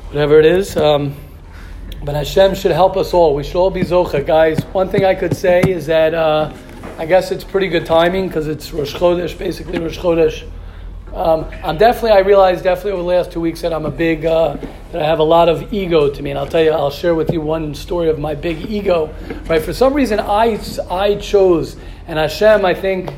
whatever 0.10 0.40
it 0.40 0.46
is. 0.46 0.78
Um, 0.78 1.16
but 2.04 2.14
Hashem 2.14 2.54
should 2.54 2.72
help 2.72 2.96
us 2.96 3.14
all. 3.14 3.34
We 3.34 3.44
should 3.44 3.56
all 3.56 3.72
be 3.72 3.82
zocha, 3.82 4.26
guys. 4.26 4.60
One 4.66 4.88
thing 4.88 5.04
I 5.04 5.16
could 5.16 5.36
say 5.36 5.62
is 5.62 5.88
that 5.88 6.14
uh, 6.14 6.54
I 6.98 7.06
guess 7.06 7.32
it's 7.32 7.44
pretty 7.44 7.68
good 7.68 7.86
timing 7.86 8.28
because 8.28 8.48
it's 8.48 8.72
Rosh 8.72 8.94
Chodesh, 8.94 9.38
basically 9.38 9.80
Rosh 9.80 9.98
Chodesh. 9.98 10.48
Um, 11.14 11.48
I'm 11.64 11.78
definitely, 11.78 12.12
I 12.12 12.20
realized 12.20 12.64
definitely 12.64 12.92
over 12.92 13.02
the 13.02 13.08
last 13.08 13.32
two 13.32 13.42
weeks 13.42 13.62
that 13.62 13.74
I'm 13.74 13.86
a 13.86 13.92
big, 13.92 14.26
uh, 14.26 14.58
that 14.92 15.02
I 15.02 15.06
have 15.06 15.18
a 15.18 15.24
lot 15.24 15.50
of 15.50 15.74
ego 15.74 16.12
to 16.12 16.22
me. 16.22 16.30
And 16.30 16.38
I'll 16.38 16.48
tell 16.48 16.64
you, 16.64 16.72
I'll 16.72 16.92
share 16.92 17.16
with 17.16 17.32
you 17.32 17.42
one 17.42 17.74
story 17.74 18.10
of 18.10 18.20
my 18.20 18.36
big 18.36 18.70
ego. 18.70 19.14
Right? 19.50 19.62
For 19.62 19.74
some 19.74 19.96
reason, 19.96 20.20
I, 20.20 20.60
I 20.92 21.16
chose, 21.16 21.78
and 22.06 22.20
Hashem, 22.20 22.64
I 22.64 22.76
think, 22.76 23.12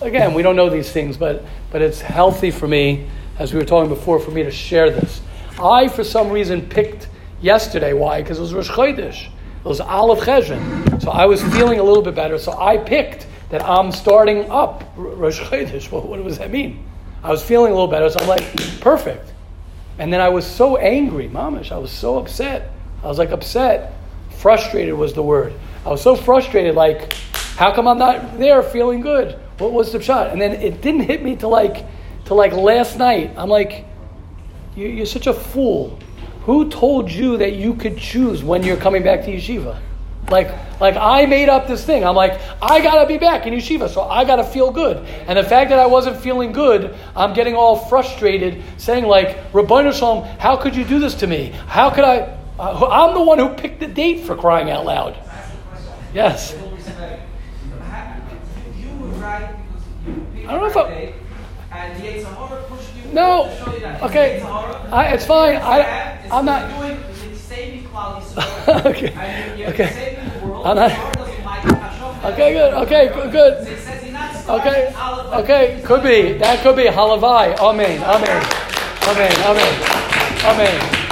again, 0.00 0.32
we 0.32 0.42
don't 0.42 0.56
know 0.56 0.70
these 0.70 0.90
things, 0.90 1.18
but, 1.18 1.44
but 1.76 1.82
it's 1.82 2.00
healthy 2.00 2.50
for 2.50 2.66
me, 2.66 3.06
as 3.38 3.52
we 3.52 3.58
were 3.58 3.64
talking 3.66 3.90
before, 3.90 4.18
for 4.18 4.30
me 4.30 4.42
to 4.42 4.50
share 4.50 4.88
this. 4.88 5.20
I, 5.62 5.88
for 5.88 6.04
some 6.04 6.30
reason, 6.30 6.66
picked 6.66 7.06
yesterday. 7.42 7.92
Why? 7.92 8.22
Because 8.22 8.38
it 8.38 8.40
was 8.40 8.54
Rosh 8.54 8.70
Chodesh. 8.70 9.26
It 9.26 9.68
was 9.68 9.78
Aleph 9.78 10.20
Cheshvan. 10.20 11.02
So 11.02 11.10
I 11.10 11.26
was 11.26 11.42
feeling 11.42 11.78
a 11.78 11.82
little 11.82 12.02
bit 12.02 12.14
better. 12.14 12.38
So 12.38 12.58
I 12.58 12.78
picked 12.78 13.26
that 13.50 13.62
I'm 13.62 13.92
starting 13.92 14.50
up 14.50 14.90
Rosh 14.96 15.38
Chodesh. 15.38 15.90
Well, 15.92 16.00
what 16.00 16.24
does 16.24 16.38
that 16.38 16.50
mean? 16.50 16.82
I 17.22 17.28
was 17.28 17.42
feeling 17.42 17.72
a 17.72 17.74
little 17.74 17.88
better, 17.88 18.08
so 18.08 18.20
I'm 18.20 18.26
like, 18.26 18.80
perfect. 18.80 19.34
And 19.98 20.10
then 20.10 20.22
I 20.22 20.30
was 20.30 20.46
so 20.46 20.78
angry, 20.78 21.28
mamish. 21.28 21.72
I 21.72 21.76
was 21.76 21.90
so 21.90 22.16
upset. 22.16 22.72
I 23.04 23.06
was 23.06 23.18
like 23.18 23.32
upset. 23.32 23.92
Frustrated 24.38 24.94
was 24.94 25.12
the 25.12 25.22
word. 25.22 25.52
I 25.84 25.90
was 25.90 26.00
so 26.00 26.16
frustrated, 26.16 26.74
like, 26.74 27.12
how 27.58 27.70
come 27.74 27.86
I'm 27.86 27.98
not 27.98 28.38
there 28.38 28.62
feeling 28.62 29.02
good? 29.02 29.38
What 29.58 29.72
was 29.72 29.92
the 29.92 30.02
shot? 30.02 30.30
And 30.30 30.40
then 30.40 30.52
it 30.52 30.82
didn't 30.82 31.02
hit 31.02 31.22
me 31.22 31.36
to 31.36 31.48
like, 31.48 31.86
to 32.26 32.34
like 32.34 32.52
last 32.52 32.98
night. 32.98 33.32
I'm 33.36 33.48
like, 33.48 33.86
you, 34.74 34.88
you're 34.88 35.06
such 35.06 35.26
a 35.26 35.34
fool. 35.34 35.98
Who 36.42 36.68
told 36.70 37.10
you 37.10 37.38
that 37.38 37.54
you 37.54 37.74
could 37.74 37.98
choose 37.98 38.44
when 38.44 38.62
you're 38.62 38.76
coming 38.76 39.02
back 39.02 39.24
to 39.24 39.32
yeshiva? 39.32 39.80
Like, 40.30 40.80
like 40.80 40.96
I 40.96 41.26
made 41.26 41.48
up 41.48 41.66
this 41.68 41.84
thing. 41.84 42.04
I'm 42.04 42.16
like, 42.16 42.40
I 42.60 42.80
gotta 42.80 43.06
be 43.06 43.16
back 43.16 43.46
in 43.46 43.54
yeshiva, 43.54 43.88
so 43.88 44.02
I 44.02 44.24
gotta 44.24 44.44
feel 44.44 44.70
good. 44.70 44.98
And 45.26 45.38
the 45.38 45.44
fact 45.44 45.70
that 45.70 45.78
I 45.78 45.86
wasn't 45.86 46.16
feeling 46.20 46.52
good, 46.52 46.94
I'm 47.14 47.32
getting 47.32 47.54
all 47.54 47.76
frustrated, 47.76 48.62
saying 48.76 49.04
like, 49.04 49.52
Ribbono 49.52 49.92
Shel 49.92 50.22
Olam, 50.22 50.38
how 50.38 50.56
could 50.56 50.74
you 50.76 50.84
do 50.84 50.98
this 50.98 51.14
to 51.16 51.26
me? 51.26 51.52
How 51.68 51.90
could 51.90 52.04
I? 52.04 52.36
Uh, 52.58 52.86
I'm 52.90 53.14
the 53.14 53.22
one 53.22 53.38
who 53.38 53.50
picked 53.50 53.80
the 53.80 53.86
date 53.86 54.24
for 54.24 54.34
crying 54.36 54.70
out 54.70 54.84
loud. 54.84 55.16
Yes. 56.14 56.54
You 58.78 58.88
were 58.98 59.08
right 59.18 59.54
because 59.68 59.86
you 60.06 60.14
picked 60.14 60.35
I 60.46 60.52
don't 60.52 60.60
know 60.60 60.66
if 60.66 60.76
I- 60.76 61.12
and 61.72 62.00
the 62.00 62.06
yetzer 62.06 62.24
hara 62.36 62.62
pushed 62.68 62.88
you 62.96 63.12
No. 63.12 63.44
to 63.48 63.56
show 63.64 63.72
you 63.74 63.80
that. 63.80 64.02
Okay. 64.02 64.40
I- 64.92 65.06
it's 65.12 65.26
fine. 65.26 65.56
I- 65.56 66.18
I'm 66.30 66.44
not- 66.44 66.70
doing 66.78 66.96
is 67.32 67.40
saving 67.40 67.84
Klal 67.88 68.20
Yisrael. 68.22 68.86
Okay. 68.86 69.66
Okay. 69.66 70.18
the 70.40 70.46
world. 70.46 70.66
I'm 70.66 70.76
not- 70.76 70.90
The 70.90 70.96
Torah 70.96 71.12
doesn't 71.14 71.44
like 71.44 71.64
it. 71.64 71.72
Hashem 71.74 72.32
Okay, 72.32 72.52
good. 72.52 72.74
Okay, 72.74 73.08
good. 73.14 73.32
good. 73.32 73.64
So 73.66 73.70
it 73.72 73.78
says 73.80 74.02
he's 74.02 74.12
not 74.12 74.34
starting 74.34 74.66
Okay. 74.68 74.94
Okay, 75.42 75.80
could 75.84 76.02
be. 76.02 76.32
That 76.38 76.62
could 76.62 76.76
be. 76.76 76.84
Halavai. 76.84 77.56
Amen. 77.58 78.02
Amen. 78.02 78.42
Amen. 79.02 79.32
Amen. 79.44 79.74
Amen. 80.44 81.02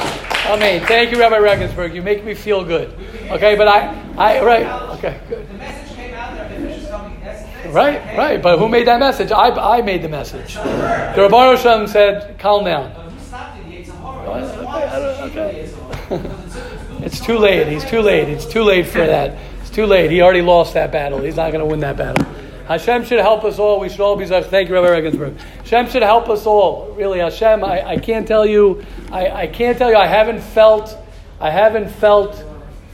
I 0.47 0.57
mean, 0.61 0.87
thank 0.87 1.11
you, 1.11 1.18
Rabbi 1.18 1.39
Regensburg. 1.39 1.95
You 1.95 2.03
make 2.03 2.24
me 2.24 2.35
feel 2.35 2.64
good. 2.64 2.93
Okay, 3.30 3.57
but 3.57 3.66
I, 3.66 3.95
I, 4.18 4.45
right, 4.45 4.66
okay, 4.99 5.18
good. 5.28 5.49
The 5.49 5.55
message 5.55 5.97
came 5.97 6.14
out 6.14 6.35
there, 6.37 6.49
the 6.61 6.68
fish 6.68 6.82
is 6.82 6.89
coming. 6.91 7.18
That's, 7.24 7.43
that's 7.43 7.63
Right, 7.74 8.16
right. 8.16 8.40
But 8.40 8.58
who 8.58 8.68
made 8.68 8.86
that 8.86 9.00
message? 9.00 9.32
I, 9.32 9.48
I 9.50 9.82
made 9.82 10.02
the 10.02 10.08
message. 10.08 10.54
The 10.54 11.14
Rabbi 11.16 11.56
Hashem 11.56 11.88
said, 11.88 12.38
calm 12.38 12.64
down. 12.64 12.92
Okay, 14.26 15.20
okay. 15.22 15.60
it's- 17.04 17.20
too 17.20 17.38
late. 17.38 17.66
He's 17.66 17.84
too 17.84 18.00
late. 18.00 18.28
It's 18.28 18.46
too 18.46 18.62
late 18.62 18.86
for 18.86 18.98
that. 18.98 19.36
It's 19.60 19.70
too 19.70 19.86
late. 19.86 20.10
He 20.10 20.22
already 20.22 20.42
lost 20.42 20.74
that 20.74 20.92
battle. 20.92 21.20
He's 21.20 21.36
not 21.36 21.50
going 21.52 21.60
to 21.60 21.66
win 21.66 21.80
that 21.80 21.96
battle. 21.96 22.24
Hashem 22.66 23.04
should 23.04 23.20
help 23.20 23.44
us 23.44 23.58
all. 23.58 23.80
We 23.80 23.88
should 23.88 24.00
all 24.00 24.16
be. 24.16 24.24
Thank 24.26 24.68
you, 24.68 24.74
Rabbi 24.74 24.88
Regensburg. 24.90 25.36
Hashem 25.58 25.88
should 25.90 26.02
help 26.02 26.28
us 26.28 26.46
all. 26.46 26.92
Really, 26.92 27.18
Hashem. 27.18 27.62
I, 27.64 27.86
I 27.90 27.98
can't 27.98 28.26
tell 28.26 28.46
you. 28.46 28.84
I, 29.10 29.28
I 29.42 29.46
can't 29.48 29.76
tell 29.76 29.90
you. 29.90 29.96
I 29.96 30.06
haven't 30.06 30.40
felt. 30.40 30.96
I 31.40 31.50
haven't 31.50 31.90
felt, 31.90 32.42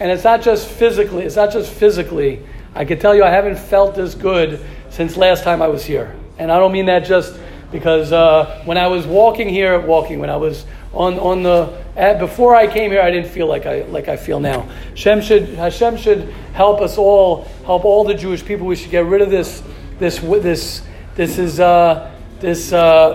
and 0.00 0.10
it's 0.10 0.24
not 0.24 0.42
just 0.42 0.66
physically. 0.66 1.24
It's 1.24 1.36
not 1.36 1.52
just 1.52 1.70
physically. 1.72 2.40
I 2.74 2.84
can 2.84 2.98
tell 2.98 3.14
you, 3.14 3.24
I 3.24 3.30
haven't 3.30 3.58
felt 3.58 3.94
this 3.94 4.14
good 4.14 4.64
since 4.90 5.16
last 5.16 5.44
time 5.44 5.60
I 5.62 5.68
was 5.68 5.84
here. 5.84 6.14
And 6.38 6.50
I 6.50 6.58
don't 6.58 6.72
mean 6.72 6.86
that 6.86 7.04
just 7.04 7.38
because 7.70 8.12
uh, 8.12 8.62
when 8.64 8.78
I 8.78 8.86
was 8.86 9.06
walking 9.06 9.48
here, 9.48 9.78
walking 9.80 10.18
when 10.18 10.30
I 10.30 10.36
was 10.36 10.64
on 10.92 11.18
on 11.18 11.42
the 11.42 11.78
at, 11.96 12.18
before 12.18 12.56
I 12.56 12.66
came 12.66 12.90
here, 12.90 13.00
I 13.00 13.10
didn't 13.10 13.30
feel 13.30 13.46
like 13.46 13.66
I 13.66 13.82
like 13.82 14.08
I 14.08 14.16
feel 14.16 14.40
now. 14.40 14.62
Hashem 14.90 15.20
should 15.20 15.48
Hashem 15.50 15.96
should 15.96 16.32
help 16.52 16.80
us 16.80 16.98
all, 16.98 17.44
help 17.64 17.84
all 17.84 18.04
the 18.04 18.14
Jewish 18.14 18.44
people. 18.44 18.66
We 18.66 18.76
should 18.76 18.90
get 18.90 19.04
rid 19.04 19.22
of 19.22 19.30
this 19.30 19.62
this 19.98 20.18
this 20.18 20.82
this 21.14 21.38
is 21.38 21.60
uh, 21.60 22.10
this 22.40 22.72
uh, 22.72 23.14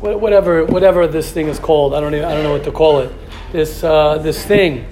whatever 0.00 0.64
whatever 0.64 1.06
this 1.06 1.30
thing 1.30 1.48
is 1.48 1.58
called. 1.58 1.94
I 1.94 2.00
don't 2.00 2.14
even, 2.14 2.24
I 2.24 2.34
don't 2.34 2.42
know 2.42 2.52
what 2.52 2.64
to 2.64 2.72
call 2.72 3.00
it. 3.00 3.12
This 3.52 3.84
uh, 3.84 4.18
this 4.18 4.44
thing. 4.44 4.86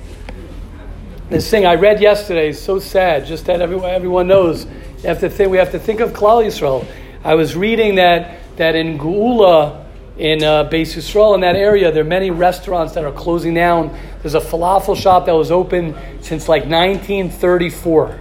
This 1.30 1.48
thing 1.50 1.64
I 1.64 1.76
read 1.76 2.02
yesterday 2.02 2.50
is 2.50 2.60
so 2.60 2.78
sad. 2.78 3.24
Just 3.24 3.46
that 3.46 3.62
everyone 3.62 3.88
everyone 3.88 4.26
knows. 4.26 4.66
You 4.66 5.08
have 5.08 5.20
to 5.20 5.30
think. 5.30 5.50
We 5.50 5.56
have 5.56 5.72
to 5.72 5.78
think 5.78 6.00
of 6.00 6.12
Klal 6.12 6.44
Yisrael. 6.44 6.86
I 7.24 7.34
was 7.34 7.56
reading 7.56 7.94
that 7.94 8.40
that 8.56 8.74
in 8.74 8.98
Geula, 8.98 9.86
in 10.18 10.44
uh, 10.44 10.68
Beis 10.68 10.94
Yisrael, 10.94 11.34
in 11.34 11.40
that 11.40 11.56
area, 11.56 11.90
there 11.90 12.02
are 12.02 12.06
many 12.06 12.30
restaurants 12.30 12.92
that 12.92 13.04
are 13.04 13.12
closing 13.12 13.54
down. 13.54 13.98
There's 14.20 14.34
a 14.34 14.40
falafel 14.40 14.94
shop 14.94 15.24
that 15.24 15.32
was 15.32 15.50
open 15.50 15.96
since 16.20 16.46
like 16.46 16.66
1934 16.66 18.20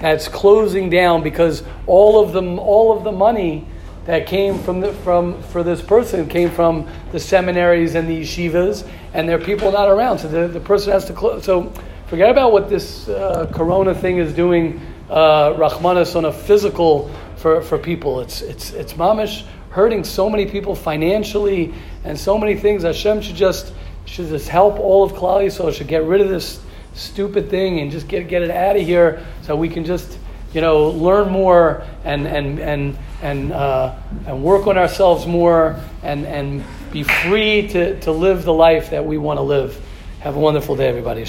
that's 0.00 0.26
closing 0.26 0.90
down 0.90 1.22
because 1.22 1.62
all 1.86 2.20
of 2.20 2.32
them, 2.32 2.58
all 2.58 2.96
of 2.96 3.04
the 3.04 3.12
money 3.12 3.64
that 4.06 4.26
came 4.26 4.58
from 4.58 4.80
the, 4.80 4.92
from 4.92 5.40
for 5.44 5.62
this 5.62 5.80
person 5.80 6.28
came 6.28 6.50
from 6.50 6.88
the 7.12 7.20
seminaries 7.20 7.94
and 7.94 8.08
the 8.08 8.22
yeshivas, 8.22 8.84
and 9.14 9.28
there 9.28 9.36
are 9.36 9.44
people 9.44 9.70
not 9.70 9.88
around, 9.88 10.18
so 10.18 10.26
the, 10.26 10.48
the 10.48 10.58
person 10.58 10.92
has 10.92 11.04
to 11.04 11.12
close. 11.12 11.44
So 11.44 11.72
forget 12.10 12.28
about 12.28 12.50
what 12.50 12.68
this 12.68 13.08
uh, 13.08 13.48
Corona 13.54 13.94
thing 13.94 14.18
is 14.18 14.34
doing, 14.34 14.80
uh, 15.08 15.52
Rahmanas 15.52 16.16
on 16.16 16.24
a 16.24 16.32
physical 16.32 17.08
for, 17.36 17.62
for 17.62 17.78
people. 17.78 18.20
It's 18.20 18.42
it's 18.42 18.72
it's 18.72 18.94
mamish 18.94 19.44
hurting 19.70 20.02
so 20.02 20.28
many 20.28 20.44
people 20.46 20.74
financially 20.74 21.72
and 22.02 22.18
so 22.18 22.36
many 22.36 22.56
things. 22.56 22.82
Hashem 22.82 23.22
should 23.22 23.36
just 23.36 23.72
should 24.06 24.28
just 24.28 24.48
help 24.48 24.80
all 24.80 25.04
of 25.04 25.12
Klal 25.12 25.46
Yisrael. 25.46 25.72
Should 25.72 25.86
get 25.86 26.02
rid 26.02 26.20
of 26.20 26.28
this 26.28 26.60
stupid 26.94 27.48
thing 27.48 27.78
and 27.78 27.92
just 27.92 28.08
get 28.08 28.26
get 28.26 28.42
it 28.42 28.50
out 28.50 28.74
of 28.74 28.82
here 28.82 29.24
so 29.42 29.54
we 29.54 29.68
can 29.68 29.84
just 29.84 30.18
you 30.52 30.60
know 30.60 30.88
learn 30.88 31.30
more 31.30 31.86
and 32.02 32.26
and 32.26 32.58
and 32.58 32.98
and 33.22 33.52
uh, 33.52 33.94
and 34.26 34.42
work 34.42 34.66
on 34.66 34.76
ourselves 34.76 35.28
more 35.28 35.80
and 36.02 36.26
and 36.26 36.64
be 36.90 37.04
free 37.04 37.68
to 37.68 38.00
to 38.00 38.10
live 38.10 38.42
the 38.44 38.52
life 38.52 38.90
that 38.90 39.04
we 39.04 39.16
want 39.16 39.38
to 39.38 39.42
live. 39.42 39.80
Have 40.18 40.34
a 40.34 40.40
wonderful 40.40 40.74
day, 40.74 40.88
everybody. 40.88 41.24